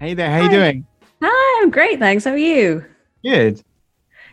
Hey 0.00 0.14
there, 0.14 0.32
how 0.32 0.38
Hi. 0.38 0.42
you 0.42 0.50
doing? 0.50 0.86
Hi, 1.22 1.62
I'm 1.62 1.70
great, 1.70 2.00
thanks. 2.00 2.24
How 2.24 2.32
are 2.32 2.36
you? 2.36 2.84
Good. 3.22 3.62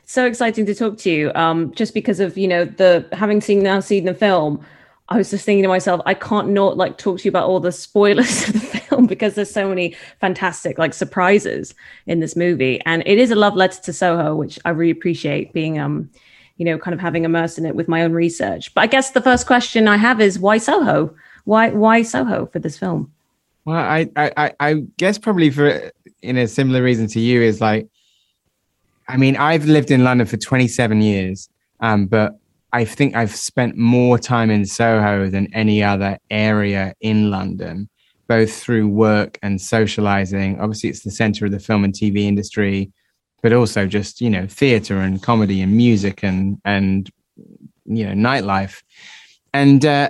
So 0.05 0.26
exciting 0.26 0.66
to 0.66 0.74
talk 0.74 0.97
to 0.97 1.12
you. 1.12 1.32
Um, 1.36 1.72
just 1.76 1.93
because 1.93 2.20
of 2.20 2.39
you 2.39 2.47
know 2.47 2.66
the 2.66 3.07
having 3.12 3.39
seen 3.39 3.62
now 3.62 3.82
seen 3.82 4.05
the 4.05 4.16
film, 4.16 4.66
I 5.10 5.18
was 5.18 5.30
just 5.30 5.45
thinking 5.45 5.62
to 5.62 5.70
myself, 5.70 6.01
I 6.07 6.16
can't 6.16 6.49
not 6.49 6.76
like 6.76 6.97
talk 6.97 7.20
to 7.20 7.26
you 7.26 7.30
about 7.30 7.47
all 7.47 7.60
the 7.60 7.72
spoilers 7.72 8.47
of 8.47 8.53
the 8.53 8.60
film 8.62 8.78
because 9.08 9.36
there's 9.36 9.52
so 9.52 9.68
many 9.70 9.95
fantastic 10.20 10.78
like 10.78 10.93
surprises 10.93 11.74
in 12.08 12.20
this 12.20 12.36
movie, 12.36 12.82
and 12.86 13.04
it 13.06 13.18
is 13.18 13.32
a 13.32 13.36
love 13.36 13.56
letter 13.56 13.82
to 13.82 13.93
Soho, 13.93 14.36
which 14.36 14.60
I 14.66 14.70
really 14.70 14.91
appreciate 14.91 15.54
being 15.54 15.80
um, 15.80 16.10
you 16.60 16.66
know, 16.66 16.78
kind 16.78 16.93
of 16.93 17.00
having 17.00 17.24
immersed 17.24 17.58
in 17.58 17.66
it 17.66 17.74
with 17.74 17.88
my 17.88 18.04
own 18.04 18.12
research. 18.12 18.74
But 18.74 18.82
I 18.82 18.88
guess 18.88 19.12
the 19.12 19.22
first 19.22 19.47
question 19.47 19.88
I 19.88 19.95
have 19.95 20.20
is 20.20 20.38
why 20.38 20.58
Soho? 20.58 21.16
Why 21.45 21.70
why 21.70 22.04
Soho 22.04 22.45
for 22.47 22.60
this 22.60 22.78
film? 22.78 23.12
Well, 23.66 23.78
I 23.78 24.10
I 24.16 24.54
I 24.60 24.74
guess 24.97 25.18
probably 25.18 25.50
for 25.50 25.89
in 26.22 26.38
a 26.38 26.47
similar 26.47 26.84
reason 26.84 27.08
to 27.08 27.20
you 27.20 27.41
is 27.41 27.62
like, 27.62 27.88
I 29.08 29.16
mean, 29.16 29.38
I've 29.38 29.66
lived 29.66 29.89
in 29.89 30.04
London 30.04 30.28
for 30.28 30.36
27 30.36 31.02
years, 31.02 31.50
um, 31.80 32.08
but 32.08 32.38
I 32.74 32.84
think 32.84 33.16
I've 33.16 33.34
spent 33.34 33.78
more 33.78 34.20
time 34.20 34.50
in 34.52 34.66
Soho 34.66 35.30
than 35.30 35.52
any 35.54 35.82
other 35.82 36.20
area 36.30 36.93
in 37.00 37.32
London, 37.32 37.89
both 38.30 38.53
through 38.53 38.88
work 38.88 39.39
and 39.41 39.59
socializing. 39.59 40.61
Obviously, 40.61 40.89
it's 40.89 41.03
the 41.03 41.11
center 41.11 41.45
of 41.45 41.51
the 41.51 41.59
film 41.59 41.84
and 41.84 41.93
TV 41.93 42.19
industry, 42.19 42.91
but 43.41 43.51
also 43.51 43.86
just 43.88 44.21
you 44.21 44.30
know 44.30 44.47
theater 44.47 44.99
and 44.99 45.21
comedy 45.21 45.61
and 45.61 45.75
music 45.75 46.23
and 46.23 46.61
and 46.63 47.09
you 47.86 48.05
know 48.05 48.13
nightlife, 48.13 48.84
and 49.53 49.84
uh, 49.84 50.09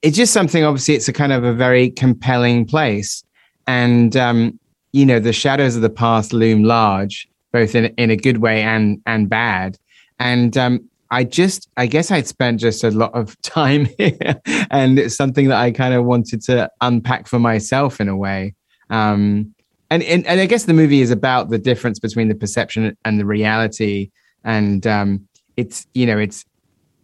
it's 0.00 0.16
just 0.16 0.32
something. 0.32 0.64
Obviously, 0.64 0.94
it's 0.94 1.08
a 1.08 1.12
kind 1.12 1.32
of 1.32 1.44
a 1.44 1.52
very 1.52 1.90
compelling 1.90 2.64
place, 2.64 3.24
and 3.66 4.16
um, 4.16 4.58
you 4.92 5.04
know 5.04 5.18
the 5.18 5.32
shadows 5.32 5.76
of 5.76 5.82
the 5.82 5.90
past 5.90 6.32
loom 6.32 6.62
large, 6.62 7.28
both 7.52 7.74
in 7.74 7.86
in 7.96 8.10
a 8.10 8.16
good 8.16 8.38
way 8.38 8.62
and 8.62 9.02
and 9.04 9.28
bad, 9.28 9.76
and 10.20 10.56
um, 10.56 10.88
I 11.10 11.24
just, 11.24 11.68
I 11.76 11.86
guess 11.86 12.10
I'd 12.10 12.26
spent 12.26 12.60
just 12.60 12.84
a 12.84 12.90
lot 12.90 13.14
of 13.14 13.40
time 13.42 13.86
here, 13.98 14.40
and 14.70 14.98
it's 14.98 15.16
something 15.16 15.48
that 15.48 15.58
I 15.58 15.70
kind 15.70 15.94
of 15.94 16.04
wanted 16.04 16.42
to 16.42 16.70
unpack 16.80 17.26
for 17.26 17.38
myself 17.38 18.00
in 18.00 18.08
a 18.08 18.16
way. 18.16 18.54
Um, 18.90 19.54
and, 19.90 20.02
and 20.02 20.26
and 20.26 20.40
I 20.40 20.46
guess 20.46 20.64
the 20.64 20.74
movie 20.74 21.00
is 21.00 21.10
about 21.10 21.48
the 21.48 21.58
difference 21.58 21.98
between 21.98 22.28
the 22.28 22.34
perception 22.34 22.96
and 23.04 23.18
the 23.18 23.24
reality, 23.24 24.10
and 24.44 24.86
um, 24.86 25.26
it's 25.56 25.86
you 25.94 26.04
know 26.04 26.18
it's 26.18 26.44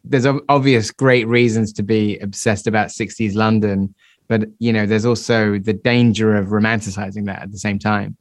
there's 0.04 0.26
obvious 0.50 0.90
great 0.90 1.26
reasons 1.26 1.72
to 1.72 1.82
be 1.82 2.18
obsessed 2.18 2.66
about 2.66 2.88
60s 2.88 3.34
London, 3.34 3.94
but 4.28 4.44
you 4.58 4.72
know 4.72 4.84
there's 4.84 5.06
also 5.06 5.58
the 5.58 5.72
danger 5.72 6.36
of 6.36 6.48
romanticizing 6.48 7.24
that 7.24 7.42
at 7.42 7.52
the 7.52 7.58
same 7.58 7.78
time. 7.78 8.16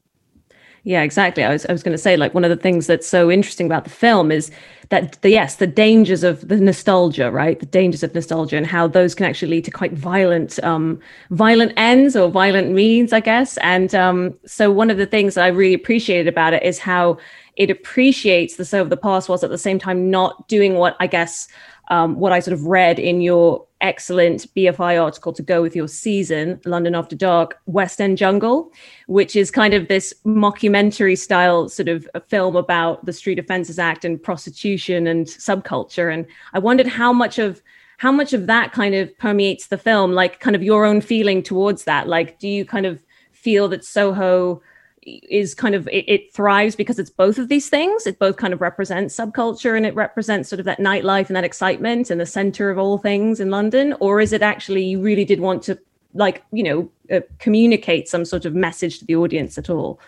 Yeah, 0.86 1.01
exactly. 1.01 1.45
I 1.45 1.49
was, 1.53 1.65
I 1.67 1.71
was 1.71 1.81
going 1.81 1.93
to 1.93 1.97
say, 2.01 2.17
like, 2.17 2.34
one 2.34 2.43
of 2.43 2.49
the 2.49 2.57
things 2.57 2.88
that's 2.88 3.07
so 3.07 3.31
interesting 3.31 3.65
about 3.67 3.86
the 3.86 3.89
film 3.89 4.34
is 4.34 4.51
that, 4.89 5.21
the, 5.21 5.29
yes, 5.29 5.55
the 5.55 5.65
dangers 5.67 6.25
of 6.25 6.45
the 6.45 6.57
nostalgia, 6.57 7.31
right? 7.31 7.57
The 7.57 7.65
dangers 7.65 8.03
of 8.03 8.13
nostalgia 8.13 8.57
and 8.57 8.67
how 8.67 8.88
those 8.88 9.15
can 9.15 9.25
actually 9.25 9.51
lead 9.51 9.63
to 9.63 9.71
quite 9.71 9.93
violent, 9.93 10.61
um, 10.61 10.99
violent 11.29 11.71
ends 11.77 12.17
or 12.17 12.29
violent 12.29 12.71
means, 12.71 13.13
I 13.13 13.21
guess. 13.21 13.55
And 13.59 13.95
um, 13.95 14.38
so, 14.45 14.71
one 14.71 14.89
of 14.89 14.97
the 14.97 15.05
things 15.05 15.38
I 15.38 15.47
really 15.47 15.73
appreciated 15.73 16.27
about 16.27 16.53
it 16.53 16.63
is 16.63 16.79
how 16.79 17.17
it 17.55 17.69
appreciates 17.69 18.57
the 18.57 18.65
so 18.65 18.81
of 18.81 18.89
the 18.89 18.97
past, 18.97 19.29
whilst 19.29 19.43
at 19.45 19.51
the 19.51 19.57
same 19.57 19.79
time 19.79 20.11
not 20.11 20.49
doing 20.49 20.73
what 20.73 20.97
I 20.99 21.07
guess 21.07 21.47
um, 21.89 22.19
what 22.19 22.31
I 22.31 22.39
sort 22.39 22.53
of 22.53 22.65
read 22.65 22.99
in 22.99 23.21
your 23.21 23.65
excellent 23.81 24.47
BFI 24.55 25.01
article 25.01 25.34
to 25.34 25.43
go 25.43 25.61
with 25.61 25.75
your 25.75 25.88
season, 25.89 26.59
London 26.65 26.95
After 26.95 27.15
Dark, 27.15 27.59
West 27.65 27.99
End 27.99 28.17
Jungle, 28.17 28.71
which 29.07 29.36
is 29.36 29.51
kind 29.51 29.73
of 29.73 29.89
this 29.89 30.13
mockumentary 30.25 31.17
style 31.17 31.67
sort 31.67 31.89
of 31.89 32.07
film 32.27 32.55
about 32.55 33.05
the 33.05 33.13
Street 33.13 33.39
Offences 33.39 33.77
Act 33.77 34.05
and 34.05 34.21
prostitution 34.21 35.05
and 35.05 35.27
subculture. 35.27 36.11
And 36.13 36.25
I 36.53 36.59
wondered 36.59 36.88
how 36.88 37.11
much 37.11 37.38
of 37.38 37.61
how 37.97 38.11
much 38.11 38.34
of 38.34 38.47
that 38.47 38.71
kind 38.73 38.95
of 38.95 39.15
permeates 39.17 39.67
the 39.67 39.77
film, 39.77 40.13
like 40.13 40.39
kind 40.39 40.55
of 40.55 40.63
your 40.63 40.84
own 40.84 40.99
feeling 40.99 41.43
towards 41.43 41.84
that. 41.84 42.07
Like, 42.07 42.39
do 42.39 42.47
you 42.47 42.65
kind 42.65 42.86
of 42.86 42.99
feel 43.31 43.67
that 43.69 43.86
Soho 43.86 44.61
is 45.06 45.54
kind 45.54 45.76
of 45.76 45.88
it, 45.88 46.06
it, 46.08 46.34
thrives 46.34 46.76
because 46.76 46.99
it's 46.99 47.10
both 47.10 47.38
of 47.38 47.49
these 47.49 47.70
things. 47.70 48.08
It 48.08 48.20
both 48.20 48.38
kind 48.38 48.54
of 48.54 48.62
represents 48.62 49.16
subculture 49.16 49.76
and 49.76 49.86
it 49.86 49.95
represents 49.95 50.49
sort 50.49 50.60
of 50.60 50.66
that 50.66 50.80
nightlife 50.80 51.28
and 51.28 51.36
that 51.36 51.43
excitement 51.43 52.10
and 52.10 52.20
the 52.20 52.26
center 52.26 52.70
of 52.70 52.78
all 52.78 52.97
things 52.97 53.39
in 53.39 53.49
london. 53.49 53.95
Or 53.99 54.22
is 54.22 54.34
it 54.34 54.41
actually 54.41 54.84
you 54.84 55.01
really 55.01 55.26
did 55.26 55.39
want 55.39 55.64
to 55.64 55.78
like 56.14 56.43
you 56.51 56.64
know 56.64 56.91
uh, 57.16 57.22
communicate 57.39 58.08
some 58.08 58.26
sort 58.26 58.45
of 58.45 58.54
message 58.54 58.99
to 58.99 59.06
the 59.06 59.16
audience 59.16 59.58
at 59.58 59.70
all 59.70 59.99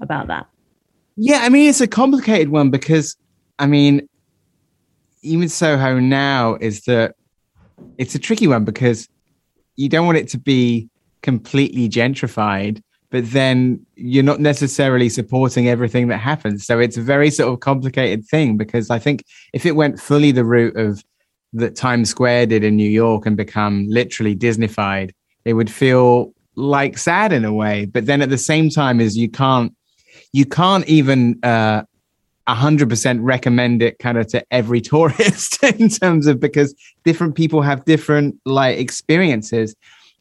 about 0.00 0.26
that? 0.28 0.46
Yeah 1.16 1.40
i 1.42 1.48
mean 1.48 1.68
it's 1.68 1.80
a 1.80 1.86
complicated 1.86 2.48
one 2.48 2.70
because 2.70 3.16
i 3.58 3.66
mean 3.66 4.08
even 5.22 5.48
soho 5.48 5.98
now 5.98 6.56
is 6.60 6.82
that 6.82 7.14
it's 7.98 8.14
a 8.14 8.18
tricky 8.18 8.46
one 8.46 8.64
because 8.64 9.06
you 9.76 9.88
don't 9.88 10.06
want 10.06 10.18
it 10.18 10.28
to 10.28 10.38
be 10.38 10.88
completely 11.22 11.88
gentrified 11.88 12.82
but 13.10 13.30
then 13.32 13.84
you're 13.96 14.24
not 14.24 14.40
necessarily 14.40 15.08
supporting 15.08 15.68
everything 15.68 16.08
that 16.08 16.18
happens. 16.18 16.64
So 16.64 16.78
it's 16.78 16.96
a 16.96 17.02
very 17.02 17.30
sort 17.30 17.52
of 17.52 17.60
complicated 17.60 18.24
thing 18.24 18.56
because 18.56 18.88
I 18.88 18.98
think 18.98 19.24
if 19.52 19.66
it 19.66 19.76
went 19.76 20.00
fully 20.00 20.30
the 20.30 20.44
route 20.44 20.76
of 20.76 21.04
that 21.52 21.74
Times 21.74 22.08
Square 22.08 22.46
did 22.46 22.62
in 22.62 22.76
New 22.76 22.88
York 22.88 23.26
and 23.26 23.36
become 23.36 23.86
literally 23.88 24.36
Disneyfied, 24.36 25.10
it 25.44 25.54
would 25.54 25.70
feel 25.70 26.32
like 26.54 26.98
sad 26.98 27.32
in 27.32 27.44
a 27.44 27.52
way. 27.52 27.86
But 27.86 28.06
then 28.06 28.22
at 28.22 28.30
the 28.30 28.38
same 28.38 28.70
time, 28.70 29.00
is 29.00 29.16
you 29.16 29.28
can't 29.28 29.74
you 30.32 30.46
can't 30.46 30.86
even 30.86 31.38
uh, 31.42 31.82
100% 32.48 33.18
recommend 33.20 33.82
it 33.82 33.98
kind 33.98 34.18
of 34.18 34.26
to 34.28 34.44
every 34.52 34.80
tourist 34.92 35.62
in 35.64 35.88
terms 35.88 36.26
of 36.26 36.38
because 36.38 36.74
different 37.04 37.34
people 37.34 37.62
have 37.62 37.84
different 37.84 38.36
like 38.44 38.78
experiences 38.78 39.74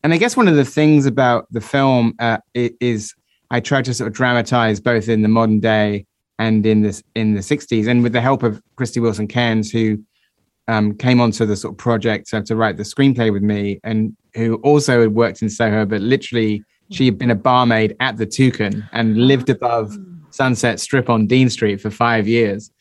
and 0.04 0.14
I 0.14 0.18
guess 0.18 0.38
one 0.38 0.48
of 0.48 0.56
the 0.56 0.66
things 0.66 1.06
about 1.06 1.48
the 1.52 1.62
film 1.62 2.14
uh, 2.20 2.38
is 2.54 3.14
I 3.52 3.60
tried 3.60 3.86
to 3.86 3.94
sort 3.94 4.08
of 4.08 4.14
dramatize 4.14 4.80
both 4.80 5.10
in 5.10 5.22
the 5.22 5.28
modern 5.28 5.60
day 5.60 6.06
and 6.38 6.66
in 6.66 6.82
this 6.82 7.04
in 7.16 7.34
the 7.34 7.42
60s, 7.42 7.88
and 7.88 8.02
with 8.04 8.14
the 8.14 8.22
help 8.22 8.44
of 8.44 8.62
Krysty 8.78 9.02
Wilson 9.02 9.28
Cairns, 9.28 9.72
who 9.72 10.02
um, 10.68 10.96
came 10.96 11.20
onto 11.20 11.46
the 11.46 11.58
sort 11.58 11.74
of 11.74 11.78
project 11.78 12.30
to 12.30 12.56
write 12.56 12.78
the 12.78 12.84
screenplay 12.84 13.32
with 13.34 13.44
me, 13.44 13.80
and 13.84 14.16
who 14.36 14.56
also 14.58 15.02
had 15.02 15.14
worked 15.14 15.42
in 15.42 15.50
Soho, 15.50 15.86
but 15.86 16.02
literally 16.02 16.64
she 16.92 17.06
had 17.06 17.18
been 17.18 17.32
a 17.32 17.36
barmaid 17.36 17.96
at 18.00 18.18
the 18.18 18.26
Toucan 18.26 18.88
and 18.94 19.18
lived 19.28 19.50
above 19.50 19.96
Sunset 20.32 20.80
Strip 20.80 21.10
on 21.10 21.28
Dean 21.28 21.50
Street 21.50 21.82
for 21.82 21.90
five 21.90 22.28
years. 22.28 22.72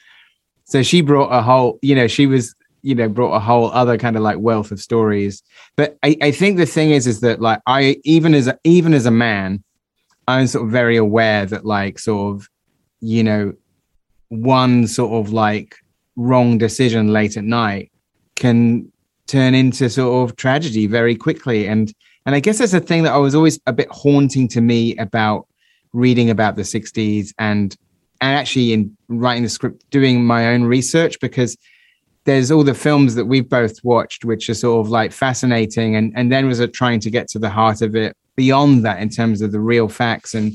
So 0.65 0.83
she 0.83 1.01
brought 1.01 1.31
a 1.31 1.43
whole, 1.43 1.79
you 1.83 1.95
know, 1.95 2.07
she 2.07 2.27
was 2.27 2.55
you 2.83 2.95
know 2.95 3.09
brought 3.09 3.35
a 3.35 3.41
whole 3.41 3.71
other 3.73 3.99
kind 3.99 4.17
of 4.17 4.23
like 4.23 4.39
wealth 4.39 4.71
of 4.71 4.81
stories. 4.81 5.43
But 5.77 5.99
I, 6.03 6.17
I 6.23 6.31
think 6.31 6.57
the 6.57 6.67
thing 6.67 6.91
is 6.91 7.07
is 7.07 7.21
that 7.21 7.41
like 7.41 7.61
i 7.67 7.97
even 8.05 8.35
as 8.35 8.47
a, 8.47 8.59
even 8.65 8.95
as 8.95 9.07
a 9.07 9.11
man 9.11 9.63
i'm 10.27 10.47
sort 10.47 10.67
of 10.67 10.71
very 10.71 10.97
aware 10.97 11.47
that 11.47 11.65
like 11.65 11.99
sort 11.99 12.35
of 12.35 12.49
you 13.01 13.23
know 13.23 13.53
one 14.29 14.87
sort 14.87 15.13
of 15.13 15.33
like 15.33 15.77
wrong 16.17 16.59
decision 16.59 17.13
late 17.13 17.37
at 17.37 17.45
night 17.45 17.91
can 18.37 18.91
turn 19.27 19.55
into 19.55 19.89
sort 19.89 20.31
of 20.31 20.37
tragedy 20.37 20.87
very 20.87 21.15
quickly. 21.15 21.69
And 21.69 21.93
and 22.27 22.35
i 22.35 22.41
guess 22.41 22.59
that's 22.59 22.75
a 22.75 22.81
thing 22.81 23.05
that 23.05 23.15
i 23.15 23.17
was 23.17 23.35
always 23.35 23.59
a 23.67 23.73
bit 23.73 23.89
haunting 23.91 24.49
to 24.49 24.61
me 24.61 24.95
about 24.99 25.47
reading 25.95 26.29
about 26.29 26.57
the 26.57 26.63
60s 26.63 27.33
and 27.39 27.75
and 28.21 28.37
actually 28.37 28.75
in 28.75 28.95
writing 29.09 29.45
the 29.45 29.49
script 29.49 29.83
doing 29.91 30.25
my 30.25 30.49
own 30.49 30.65
research 30.65 31.19
because 31.21 31.57
there's 32.29 32.51
all 32.51 32.63
the 32.63 32.75
films 32.75 33.15
that 33.15 33.25
we've 33.25 33.49
both 33.49 33.83
watched, 33.83 34.23
which 34.23 34.51
are 34.51 34.55
sort 34.55 34.85
of 34.85 34.91
like 34.91 35.13
fascinating, 35.13 35.97
and 35.97 36.13
and 36.15 36.31
then 36.31 36.47
was 36.47 36.61
trying 36.75 37.01
to 37.01 37.11
get 37.11 37.27
to 37.29 37.39
the 37.39 37.49
heart 37.49 37.81
of 37.81 37.97
it 37.97 38.15
beyond 38.37 38.85
that 38.85 39.01
in 39.01 39.09
terms 39.09 39.41
of 39.41 39.51
the 39.51 39.59
real 39.59 39.89
facts. 39.89 40.35
And 40.35 40.53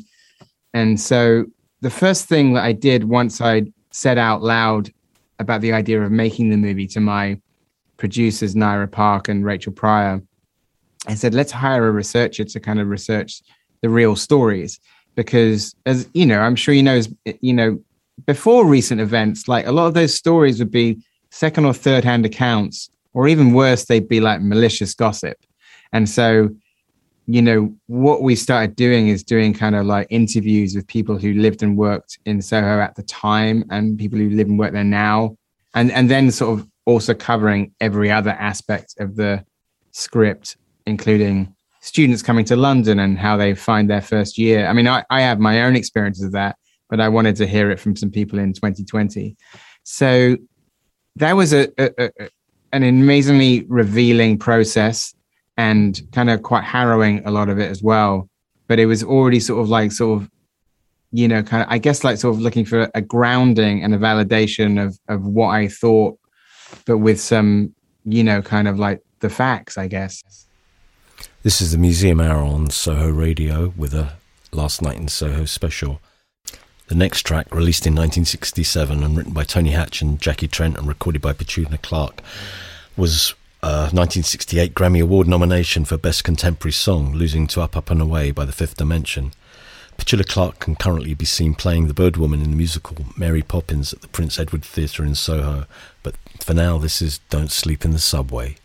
and 0.75 1.01
so 1.01 1.45
the 1.81 1.89
first 1.89 2.27
thing 2.27 2.53
that 2.53 2.63
I 2.63 2.73
did 2.73 3.05
once 3.05 3.41
I 3.41 3.63
said 3.89 4.19
out 4.19 4.43
loud 4.43 4.91
about 5.39 5.61
the 5.61 5.73
idea 5.73 5.99
of 5.99 6.11
making 6.11 6.51
the 6.51 6.57
movie 6.57 6.85
to 6.89 6.99
my 6.99 7.41
producers 7.97 8.53
Nira 8.53 8.89
Park 8.89 9.27
and 9.27 9.43
Rachel 9.43 9.73
Pryor, 9.73 10.21
I 11.07 11.15
said 11.15 11.33
let's 11.33 11.51
hire 11.51 11.87
a 11.87 11.91
researcher 11.91 12.43
to 12.43 12.59
kind 12.59 12.79
of 12.79 12.87
research 12.87 13.41
the 13.81 13.89
real 13.89 14.15
stories. 14.15 14.79
Because 15.15 15.73
as 15.87 16.07
you 16.13 16.27
know 16.27 16.39
I'm 16.39 16.55
sure 16.55 16.75
you 16.75 16.83
know 16.83 17.01
you 17.41 17.53
know 17.53 17.79
before 18.27 18.67
recent 18.67 19.01
events 19.01 19.47
like 19.47 19.65
a 19.65 19.71
lot 19.71 19.87
of 19.87 19.95
those 19.95 20.13
stories 20.13 20.59
would 20.59 20.69
be 20.69 21.01
second 21.33 21.65
or 21.65 21.73
third 21.73 22.03
hand 22.03 22.25
accounts, 22.25 22.89
or 23.13 23.27
even 23.27 23.53
worse, 23.53 23.85
they'd 23.85 24.07
be 24.07 24.19
like 24.19 24.41
malicious 24.41 24.93
gossip. 24.93 25.37
And 25.91 26.09
so 26.09 26.49
you 27.25 27.41
know, 27.41 27.73
what 27.87 28.21
we 28.21 28.35
started 28.35 28.75
doing 28.75 29.07
is 29.07 29.23
doing 29.23 29.53
kind 29.53 29.75
of 29.75 29.85
like 29.85 30.07
interviews 30.09 30.75
with 30.75 30.85
people 30.87 31.17
who 31.17 31.33
lived 31.33 31.63
and 31.63 31.77
worked 31.77 32.19
in 32.25 32.41
Soho 32.41 32.81
at 32.81 32.95
the 32.95 33.03
time 33.03 33.63
and 33.69 33.97
people 33.97 34.19
who 34.19 34.29
live 34.29 34.47
and 34.47 34.59
work 34.59 34.73
there 34.73 34.83
now. 34.83 35.37
And 35.73 35.91
and 35.91 36.09
then 36.09 36.31
sort 36.31 36.59
of 36.59 36.67
also 36.85 37.13
covering 37.13 37.73
every 37.79 38.11
other 38.11 38.31
aspect 38.31 38.95
of 38.99 39.15
the 39.15 39.45
script, 39.91 40.57
including 40.85 41.55
students 41.79 42.21
coming 42.21 42.45
to 42.45 42.55
London 42.55 42.99
and 42.99 43.17
how 43.17 43.37
they 43.37 43.55
find 43.55 43.89
their 43.89 44.01
first 44.01 44.37
year. 44.37 44.67
I 44.67 44.73
mean, 44.73 44.87
I, 44.87 45.03
I 45.09 45.21
have 45.21 45.39
my 45.39 45.63
own 45.63 45.75
experiences 45.75 46.25
of 46.25 46.31
that, 46.33 46.57
but 46.89 46.99
I 46.99 47.09
wanted 47.09 47.35
to 47.37 47.47
hear 47.47 47.71
it 47.71 47.79
from 47.79 47.95
some 47.95 48.11
people 48.11 48.39
in 48.39 48.53
2020. 48.53 49.35
So 49.83 50.37
that 51.17 51.33
was 51.33 51.53
a, 51.53 51.69
a, 51.77 51.91
a 51.97 52.29
an 52.71 52.83
amazingly 52.83 53.65
revealing 53.67 54.37
process 54.37 55.13
and 55.57 56.01
kind 56.11 56.29
of 56.29 56.41
quite 56.41 56.63
harrowing 56.63 57.23
a 57.25 57.31
lot 57.31 57.49
of 57.49 57.59
it 57.59 57.69
as 57.69 57.83
well. 57.83 58.27
But 58.67 58.79
it 58.79 58.87
was 58.87 59.03
already 59.03 59.39
sort 59.39 59.61
of 59.61 59.69
like 59.69 59.91
sort 59.91 60.21
of, 60.21 60.29
you 61.11 61.27
know, 61.27 61.43
kind 61.43 61.61
of 61.63 61.69
I 61.69 61.77
guess 61.77 62.03
like 62.03 62.17
sort 62.17 62.35
of 62.35 62.41
looking 62.41 62.65
for 62.65 62.89
a 62.95 63.01
grounding 63.01 63.83
and 63.83 63.93
a 63.93 63.97
validation 63.97 64.83
of 64.83 64.97
of 65.07 65.23
what 65.23 65.49
I 65.49 65.67
thought, 65.67 66.17
but 66.85 66.97
with 66.97 67.19
some, 67.19 67.75
you 68.05 68.23
know, 68.23 68.41
kind 68.41 68.67
of 68.67 68.79
like 68.79 69.01
the 69.19 69.29
facts, 69.29 69.77
I 69.77 69.87
guess. 69.87 70.23
This 71.43 71.61
is 71.61 71.73
the 71.73 71.77
Museum 71.77 72.19
Hour 72.19 72.41
on 72.41 72.69
Soho 72.69 73.09
Radio 73.09 73.73
with 73.77 73.93
a 73.93 74.13
Last 74.51 74.81
Night 74.81 74.97
in 74.97 75.07
Soho 75.09 75.45
special. 75.45 75.99
The 76.87 76.95
next 76.95 77.23
track, 77.23 77.53
released 77.53 77.87
in 77.87 77.93
1967 77.93 79.03
and 79.03 79.17
written 79.17 79.33
by 79.33 79.43
Tony 79.43 79.71
Hatch 79.71 80.01
and 80.01 80.19
Jackie 80.19 80.47
Trent 80.47 80.77
and 80.77 80.87
recorded 80.87 81.21
by 81.21 81.33
Petula 81.33 81.81
Clark, 81.81 82.21
was 82.97 83.33
uh, 83.63 83.67
a 83.67 83.95
1968 83.95 84.73
Grammy 84.73 85.01
Award 85.01 85.27
nomination 85.27 85.85
for 85.85 85.97
Best 85.97 86.23
Contemporary 86.23 86.73
Song, 86.73 87.13
losing 87.13 87.47
to 87.47 87.61
Up, 87.61 87.77
Up 87.77 87.89
and 87.89 88.01
Away 88.01 88.31
by 88.31 88.43
The 88.43 88.51
Fifth 88.51 88.75
Dimension. 88.75 89.31
Petula 89.97 90.27
Clark 90.27 90.59
can 90.59 90.75
currently 90.75 91.13
be 91.13 91.25
seen 91.25 91.55
playing 91.55 91.87
the 91.87 91.93
Bird 91.93 92.17
Woman 92.17 92.41
in 92.41 92.51
the 92.51 92.57
musical 92.57 92.97
Mary 93.15 93.41
Poppins 93.41 93.93
at 93.93 94.01
the 94.01 94.07
Prince 94.09 94.37
Edward 94.37 94.65
Theatre 94.65 95.05
in 95.05 95.15
Soho, 95.15 95.65
but 96.01 96.15
for 96.41 96.53
now, 96.53 96.77
this 96.77 97.01
is 97.01 97.19
Don't 97.29 97.51
Sleep 97.51 97.85
in 97.85 97.91
the 97.91 97.99
Subway. 97.99 98.57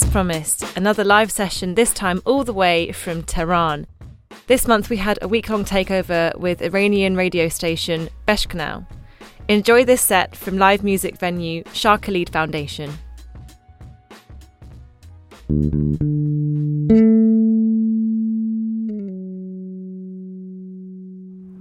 As 0.00 0.08
promised, 0.10 0.64
another 0.76 1.02
live 1.02 1.28
session, 1.28 1.74
this 1.74 1.92
time 1.92 2.22
all 2.24 2.44
the 2.44 2.52
way 2.52 2.92
from 2.92 3.24
Tehran. 3.24 3.84
This 4.46 4.68
month 4.68 4.90
we 4.90 4.98
had 4.98 5.18
a 5.20 5.26
week 5.26 5.48
long 5.48 5.64
takeover 5.64 6.32
with 6.38 6.62
Iranian 6.62 7.16
radio 7.16 7.48
station 7.48 8.08
Beshkanal. 8.24 8.86
Enjoy 9.48 9.84
this 9.84 10.00
set 10.00 10.36
from 10.36 10.56
live 10.56 10.84
music 10.84 11.18
venue 11.18 11.64
Shah 11.72 11.96
Khalid 11.96 12.30
Foundation. 12.30 12.92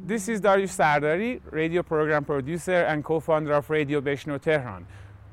This 0.05 0.29
is 0.29 0.41
Dariush 0.41 0.77
Sardari, 0.77 1.41
radio 1.49 1.81
program 1.81 2.23
producer 2.23 2.83
and 2.83 3.03
co-founder 3.03 3.53
of 3.53 3.67
Radio 3.71 3.99
Beshno 3.99 4.39
Tehran. 4.39 4.85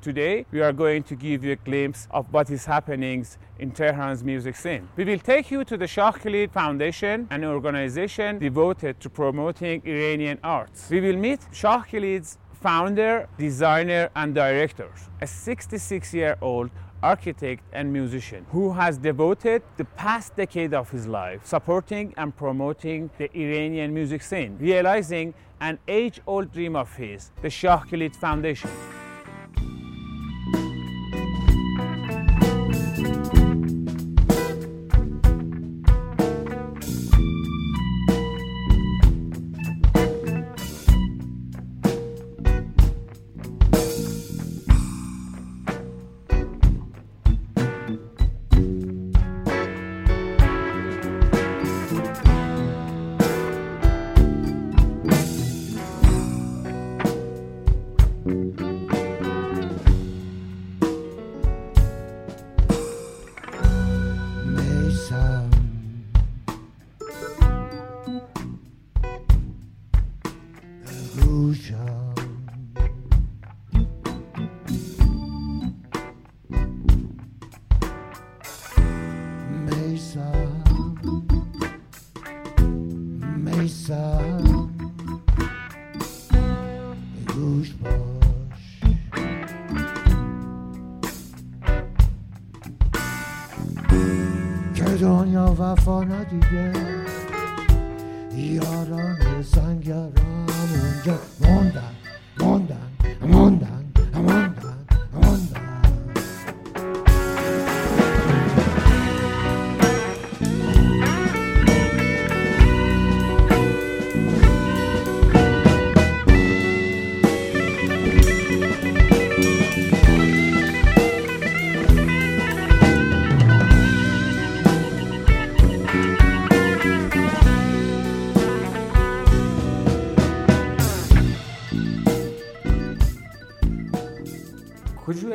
Today, 0.05 0.45
we 0.51 0.61
are 0.61 0.71
going 0.71 1.01
to 1.01 1.15
give 1.15 1.43
you 1.43 1.53
a 1.53 1.55
glimpse 1.55 2.07
of 2.11 2.31
what 2.31 2.51
is 2.51 2.63
happening 2.63 3.25
in 3.57 3.71
Tehran's 3.71 4.23
music 4.23 4.55
scene. 4.55 4.87
We 4.95 5.03
will 5.03 5.17
take 5.17 5.49
you 5.49 5.63
to 5.63 5.77
the 5.77 5.87
Shah 5.87 6.11
Khalid 6.11 6.51
Foundation, 6.51 7.27
an 7.31 7.43
organization 7.43 8.37
devoted 8.37 8.99
to 8.99 9.09
promoting 9.09 9.81
Iranian 9.83 10.37
arts. 10.43 10.91
We 10.91 11.01
will 11.01 11.15
meet 11.15 11.39
Shah 11.51 11.81
Khalid's 11.81 12.37
founder, 12.53 13.27
designer, 13.39 14.11
and 14.15 14.35
director, 14.35 14.91
a 15.21 15.25
66 15.25 16.13
year 16.13 16.37
old 16.39 16.69
architect 17.01 17.63
and 17.73 17.91
musician 17.91 18.45
who 18.51 18.73
has 18.73 18.99
devoted 18.99 19.63
the 19.77 19.85
past 19.85 20.35
decade 20.35 20.75
of 20.75 20.91
his 20.91 21.07
life 21.07 21.43
supporting 21.43 22.13
and 22.17 22.35
promoting 22.35 23.09
the 23.17 23.35
Iranian 23.35 23.91
music 23.91 24.21
scene, 24.21 24.55
realizing 24.59 25.33
an 25.61 25.79
age 25.87 26.21
old 26.27 26.51
dream 26.51 26.75
of 26.75 26.95
his, 26.95 27.31
the 27.41 27.49
Shah 27.49 27.79
Khalid 27.79 28.15
Foundation. 28.15 28.69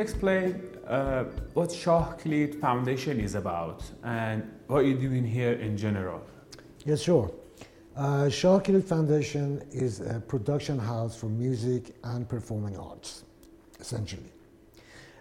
Explain 0.01 0.61
uh, 0.87 1.23
what 1.53 1.71
Shah 1.71 2.13
Foundation 2.59 3.19
is 3.19 3.35
about 3.35 3.83
and 4.03 4.43
what 4.67 4.85
you're 4.85 4.99
doing 4.99 5.25
here 5.25 5.53
in 5.53 5.77
general? 5.77 6.21
Yes, 6.85 7.01
sure. 7.01 7.31
Uh, 7.95 8.29
Shah 8.29 8.59
Foundation 8.59 9.63
is 9.71 10.01
a 10.01 10.19
production 10.19 10.79
house 10.79 11.15
for 11.15 11.27
music 11.27 11.95
and 12.03 12.27
performing 12.27 12.77
arts, 12.77 13.23
essentially. 13.79 14.31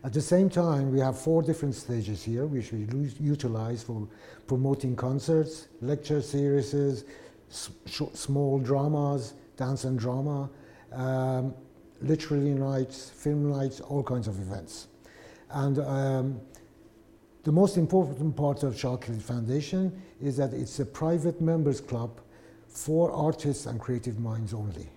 At 0.03 0.15
the 0.15 0.21
same 0.21 0.49
time, 0.49 0.91
we 0.91 1.01
have 1.01 1.19
four 1.19 1.43
different 1.43 1.75
stages 1.75 2.23
here, 2.23 2.47
which 2.47 2.73
we 2.73 2.87
utilize 3.21 3.83
for 3.83 4.09
promoting 4.47 4.97
concerts, 4.97 5.69
lecture 5.83 6.23
series, 6.23 7.05
small 7.51 8.59
dramas, 8.59 9.35
dance 9.57 9.85
and 9.85 9.99
drama, 9.99 10.49
um, 10.93 11.55
literary 12.03 12.51
nights, 12.51 13.11
film 13.11 13.51
nights, 13.51 13.81
all 13.81 14.03
kinds 14.03 14.29
of 14.29 14.39
events. 14.41 14.89
And 15.51 15.79
um, 15.79 16.41
the 17.43 17.53
most 17.53 17.77
important 17.77 18.37
part 18.37 18.63
of 18.63 18.79
Shah 18.79 18.97
Khalid 18.97 19.23
Foundation 19.23 20.01
is 20.21 20.37
that 20.37 20.53
it's 20.53 20.79
a 20.81 20.87
private 20.87 21.41
members 21.41 21.81
club 21.81 22.21
for 22.69 23.11
artists 23.11 23.67
and 23.67 23.81
creative 23.81 24.19
minds 24.21 24.55
only. 24.55 24.89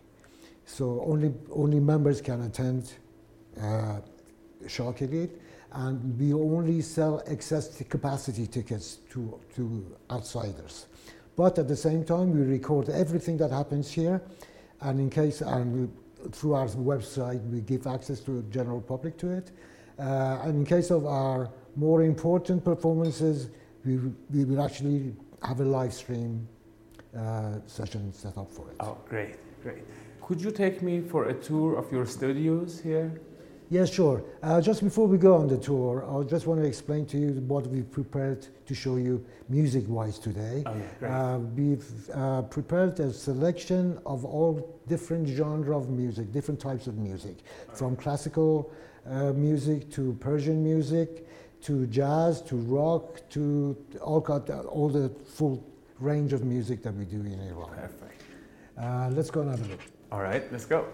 So 0.65 1.03
only, 1.05 1.33
only 1.51 1.79
members 1.79 2.21
can 2.21 2.41
attend 2.41 2.93
uh, 3.61 3.99
Shah 4.67 4.93
and 5.73 6.19
we 6.19 6.33
only 6.33 6.81
sell 6.81 7.23
excess 7.25 7.81
capacity 7.83 8.45
tickets 8.45 8.97
to, 9.11 9.39
to 9.55 9.95
outsiders. 10.11 10.85
But 11.35 11.57
at 11.57 11.67
the 11.67 11.75
same 11.75 12.03
time, 12.03 12.31
we 12.31 12.41
record 12.41 12.89
everything 12.89 13.37
that 13.37 13.49
happens 13.51 13.91
here, 13.91 14.21
and 14.81 14.99
in 14.99 15.09
case, 15.09 15.41
and 15.41 15.91
through 16.31 16.53
our 16.53 16.67
website, 16.67 17.41
we 17.49 17.61
give 17.61 17.87
access 17.87 18.19
to 18.21 18.31
the 18.31 18.43
general 18.43 18.81
public 18.81 19.17
to 19.17 19.31
it. 19.31 19.51
Uh, 19.99 20.39
and 20.43 20.55
in 20.55 20.65
case 20.65 20.89
of 20.91 21.05
our 21.05 21.49
more 21.75 22.03
important 22.03 22.63
performances, 22.63 23.49
we, 23.85 23.97
we 24.31 24.45
will 24.45 24.61
actually 24.61 25.13
have 25.43 25.59
a 25.59 25.65
live 25.65 25.93
stream 25.93 26.47
uh, 27.17 27.55
session 27.65 28.11
set 28.13 28.37
up 28.37 28.51
for 28.51 28.69
it. 28.69 28.75
Oh, 28.79 28.97
great, 29.07 29.35
great. 29.61 29.83
Could 30.21 30.41
you 30.41 30.51
take 30.51 30.81
me 30.81 31.01
for 31.01 31.29
a 31.29 31.33
tour 31.33 31.75
of 31.75 31.91
your 31.91 32.05
studios 32.05 32.79
here? 32.79 33.21
Yes, 33.69 33.91
sure. 33.91 34.23
Uh, 34.41 34.61
just 34.61 34.83
before 34.83 35.07
we 35.07 35.17
go 35.17 35.35
on 35.35 35.47
the 35.47 35.57
tour, 35.57 36.05
I 36.05 36.23
just 36.23 36.45
want 36.45 36.61
to 36.61 36.67
explain 36.67 37.05
to 37.07 37.17
you 37.17 37.29
what 37.47 37.65
we've 37.67 37.89
prepared 37.89 38.45
to 38.65 38.75
show 38.75 38.97
you 38.97 39.25
music-wise 39.49 40.19
today. 40.19 40.63
Oh, 40.65 40.75
yeah, 40.75 40.83
great. 40.99 41.09
Uh, 41.11 41.37
we've 41.39 42.09
uh, 42.13 42.41
prepared 42.43 42.99
a 42.99 43.11
selection 43.11 43.99
of 44.05 44.25
all 44.25 44.79
different 44.87 45.27
genre 45.27 45.77
of 45.77 45.89
music, 45.89 46.31
different 46.31 46.59
types 46.59 46.87
of 46.87 46.97
music, 46.97 47.37
from 47.73 47.95
classical 47.95 48.71
uh, 49.09 49.33
music 49.33 49.89
to 49.91 50.13
Persian 50.19 50.63
music 50.63 51.27
to 51.61 51.87
jazz 51.87 52.41
to 52.41 52.57
rock 52.57 53.21
to 53.29 53.75
all, 54.01 54.21
all 54.69 54.89
the 54.89 55.09
full 55.25 55.63
range 55.99 56.33
of 56.33 56.43
music 56.43 56.83
that 56.83 56.93
we 56.93 57.05
do 57.05 57.21
in 57.21 57.39
Iran. 57.49 57.69
Perfect. 57.69 58.21
Uh, 58.77 59.09
let's 59.13 59.31
go 59.31 59.41
and 59.41 59.51
have 59.51 59.65
a 59.65 59.71
look. 59.71 59.79
All 60.11 60.21
right, 60.21 60.43
let's 60.51 60.65
go. 60.65 60.85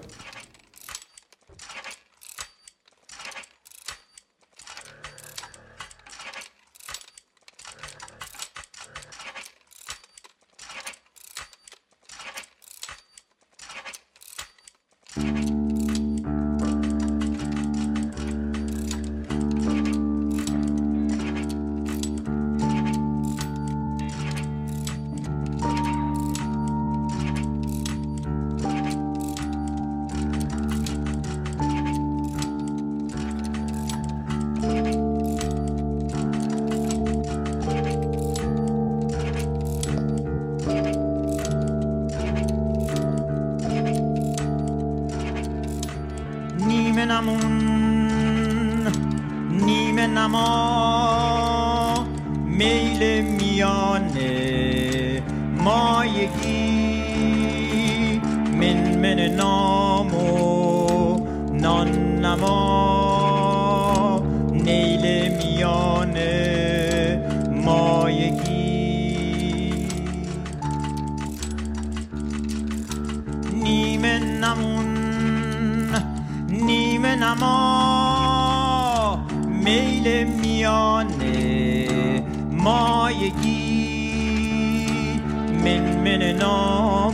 نیمه 46.99 47.13
نمون 47.13 48.87
نیمه 49.65 50.07
نما. 50.07 52.05
میل 52.45 53.21
میانه 53.21 54.33
مایگی 55.57 56.59
من 58.53 58.97
من 58.97 59.19
نام 59.35 60.15
و 60.15 61.27
نان 61.53 61.89
نما 77.19 79.17
میل 79.47 80.23
میانه 80.23 81.87
مایگی 82.51 83.79
من 85.63 86.31
نام. 86.31 87.08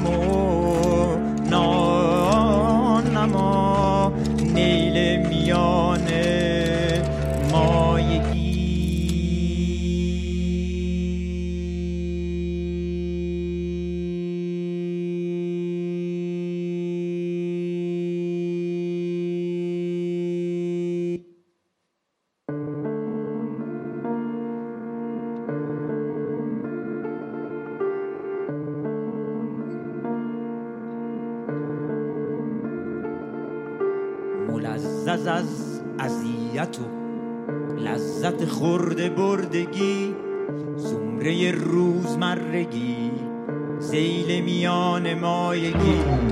mojej 45.15 45.73
kij. 45.73 46.24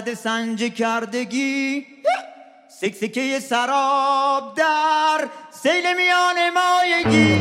صد 0.00 0.14
سنج 0.14 0.62
کردگی 0.62 1.86
سکسکه 2.68 3.40
سراب 3.40 4.54
در 4.56 5.28
سیل 5.50 5.96
میان 5.96 6.36
مایگی. 6.50 7.40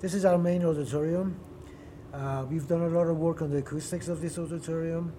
This 0.00 0.12
is 0.12 0.24
our 0.24 0.38
main 0.38 0.64
auditorium. 0.64 1.38
Uh, 2.12 2.44
we've 2.50 2.66
done 2.66 2.82
a 2.82 2.88
lot 2.88 3.06
of 3.06 3.16
work 3.16 3.42
on 3.42 3.50
the 3.50 3.58
acoustics 3.58 4.08
of 4.08 4.20
this 4.20 4.38
auditorium. 4.38 5.12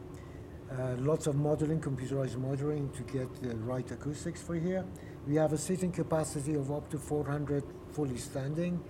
Uh, 0.70 0.96
lots 0.98 1.28
of 1.28 1.36
modeling, 1.36 1.80
computerized 1.80 2.38
modeling 2.38 2.90
to 2.92 3.04
get 3.04 3.34
the 3.42 3.56
right 3.58 3.90
acoustics 3.90 4.42
for 4.42 4.56
here. 4.56 4.84
We 5.26 5.36
have 5.36 5.54
a 5.54 5.58
seating 5.58 5.94
capacity 5.94 6.56
of 6.56 6.72
up 6.72 6.90
to 6.90 6.98
400 6.98 7.64
fully 7.94 8.18
standing 8.18 8.84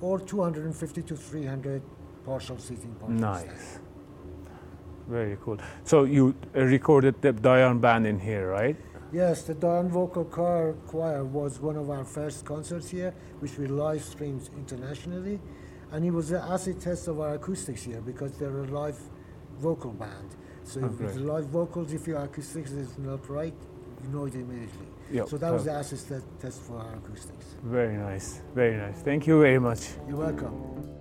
or 0.00 0.20
250 0.20 1.02
to 1.02 1.16
300 1.16 1.82
partial 2.24 2.58
seating. 2.58 2.94
Partial 3.00 3.16
nice. 3.16 3.40
Standing. 3.42 3.80
Very 5.08 5.36
cool. 5.44 5.58
So 5.82 6.04
you 6.04 6.34
recorded 6.54 7.20
the 7.20 7.32
Dayan 7.32 7.80
band 7.80 8.06
in 8.06 8.20
here, 8.20 8.50
right? 8.50 8.76
Yes, 9.14 9.44
the 9.44 9.54
Dayan 9.54 9.90
Vocal 9.90 10.24
Choir, 10.24 10.72
Choir 10.88 11.24
was 11.24 11.60
one 11.60 11.76
of 11.76 11.88
our 11.88 12.04
first 12.04 12.44
concerts 12.44 12.90
here, 12.90 13.14
which 13.38 13.56
we 13.58 13.68
live 13.68 14.02
streamed 14.02 14.50
internationally. 14.56 15.38
And 15.92 16.04
it 16.04 16.10
was 16.10 16.32
an 16.32 16.42
acid 16.42 16.80
test 16.80 17.06
of 17.06 17.20
our 17.20 17.34
acoustics 17.34 17.84
here 17.84 18.00
because 18.00 18.36
they're 18.36 18.58
a 18.58 18.66
live 18.66 18.98
vocal 19.60 19.92
band. 19.92 20.34
So 20.64 20.80
oh, 20.82 20.88
with 20.88 21.14
live 21.14 21.46
vocals, 21.46 21.92
if 21.92 22.08
your 22.08 22.24
acoustics 22.24 22.72
is 22.72 22.98
not 22.98 23.30
right, 23.30 23.54
you 24.02 24.08
know 24.08 24.24
it 24.24 24.34
immediately. 24.34 24.88
Yep, 25.12 25.28
so 25.28 25.38
that 25.38 25.52
was 25.52 25.66
the 25.66 25.72
acid 25.72 26.24
test 26.40 26.62
for 26.62 26.78
our 26.78 26.96
acoustics. 26.96 27.54
Very 27.62 27.96
nice, 27.96 28.42
very 28.52 28.76
nice. 28.76 29.00
Thank 29.02 29.28
you 29.28 29.40
very 29.40 29.60
much. 29.60 29.90
You're 30.08 30.16
welcome. 30.16 30.93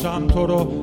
Shantoro 0.00 0.79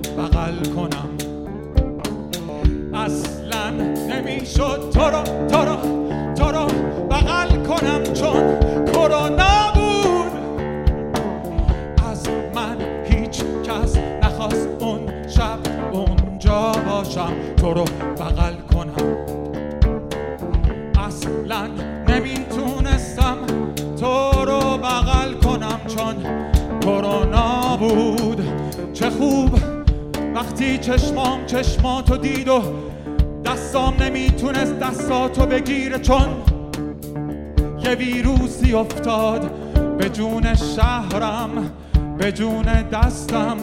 شهرم 40.75 41.71
به 42.17 42.31
جون 42.31 42.65
دستم 42.91 43.57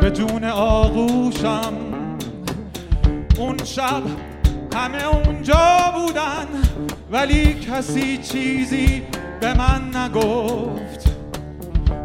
به 0.00 0.10
جون 0.10 0.44
آغوشم. 0.44 1.72
اون 3.38 3.64
شب 3.64 4.02
همه 4.74 5.04
اونجا 5.04 5.66
بودن 5.94 6.46
ولی 7.12 7.54
کسی 7.54 8.18
چیزی 8.18 9.02
به 9.40 9.54
من 9.54 9.96
نگفت. 9.96 11.16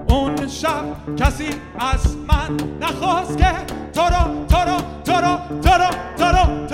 اون 0.10 0.48
شب 0.48 1.16
کسی 1.18 1.50
از 1.80 2.18
من 2.18 2.58
نخواست 2.82 3.38
که 3.38 3.52
تو 3.94 4.02
رو 4.02 4.46
تو 4.46 4.58
رو 4.58 4.78
تو 5.06 5.14
رو 5.14 5.38
تو 5.62 5.70
رو 5.70 5.90
تو 6.18 6.26
رو 6.26 6.66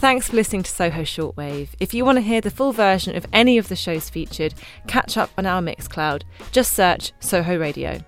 Thanks 0.00 0.30
for 0.30 0.36
listening 0.36 0.62
to 0.62 0.70
Soho 0.70 1.02
Shortwave. 1.02 1.68
If 1.78 1.92
you 1.92 2.06
want 2.06 2.16
to 2.16 2.22
hear 2.22 2.40
the 2.40 2.50
full 2.50 2.72
version 2.72 3.14
of 3.16 3.26
any 3.34 3.58
of 3.58 3.68
the 3.68 3.76
shows 3.76 4.08
featured, 4.08 4.54
catch 4.86 5.18
up 5.18 5.30
on 5.36 5.44
our 5.44 5.60
Mixcloud. 5.60 6.22
Just 6.52 6.72
search 6.72 7.12
Soho 7.20 7.58
Radio. 7.58 8.00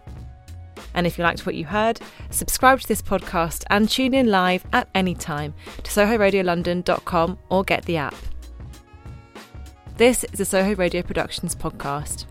And 0.95 1.07
if 1.07 1.19
you 1.19 1.25
liked 1.25 1.45
what 1.45 1.55
you 1.55 1.67
heard, 1.67 2.01
subscribe 2.31 2.81
to 2.81 2.89
this 2.89 3.03
podcast 3.03 3.65
and 3.69 3.91
tune 3.91 4.15
in 4.15 4.31
live 4.31 4.65
at 4.73 4.89
any 4.95 5.15
time 5.15 5.53
to 5.83 5.91
sohoradiolondon.com 5.91 7.39
or 7.51 7.63
get 7.63 7.85
the 7.85 7.99
app. 7.99 8.17
This 9.99 10.25
is 10.33 10.41
a 10.41 10.47
Soho 10.47 10.75
Radio 10.75 11.03
Productions 11.03 11.55
podcast. 11.55 12.25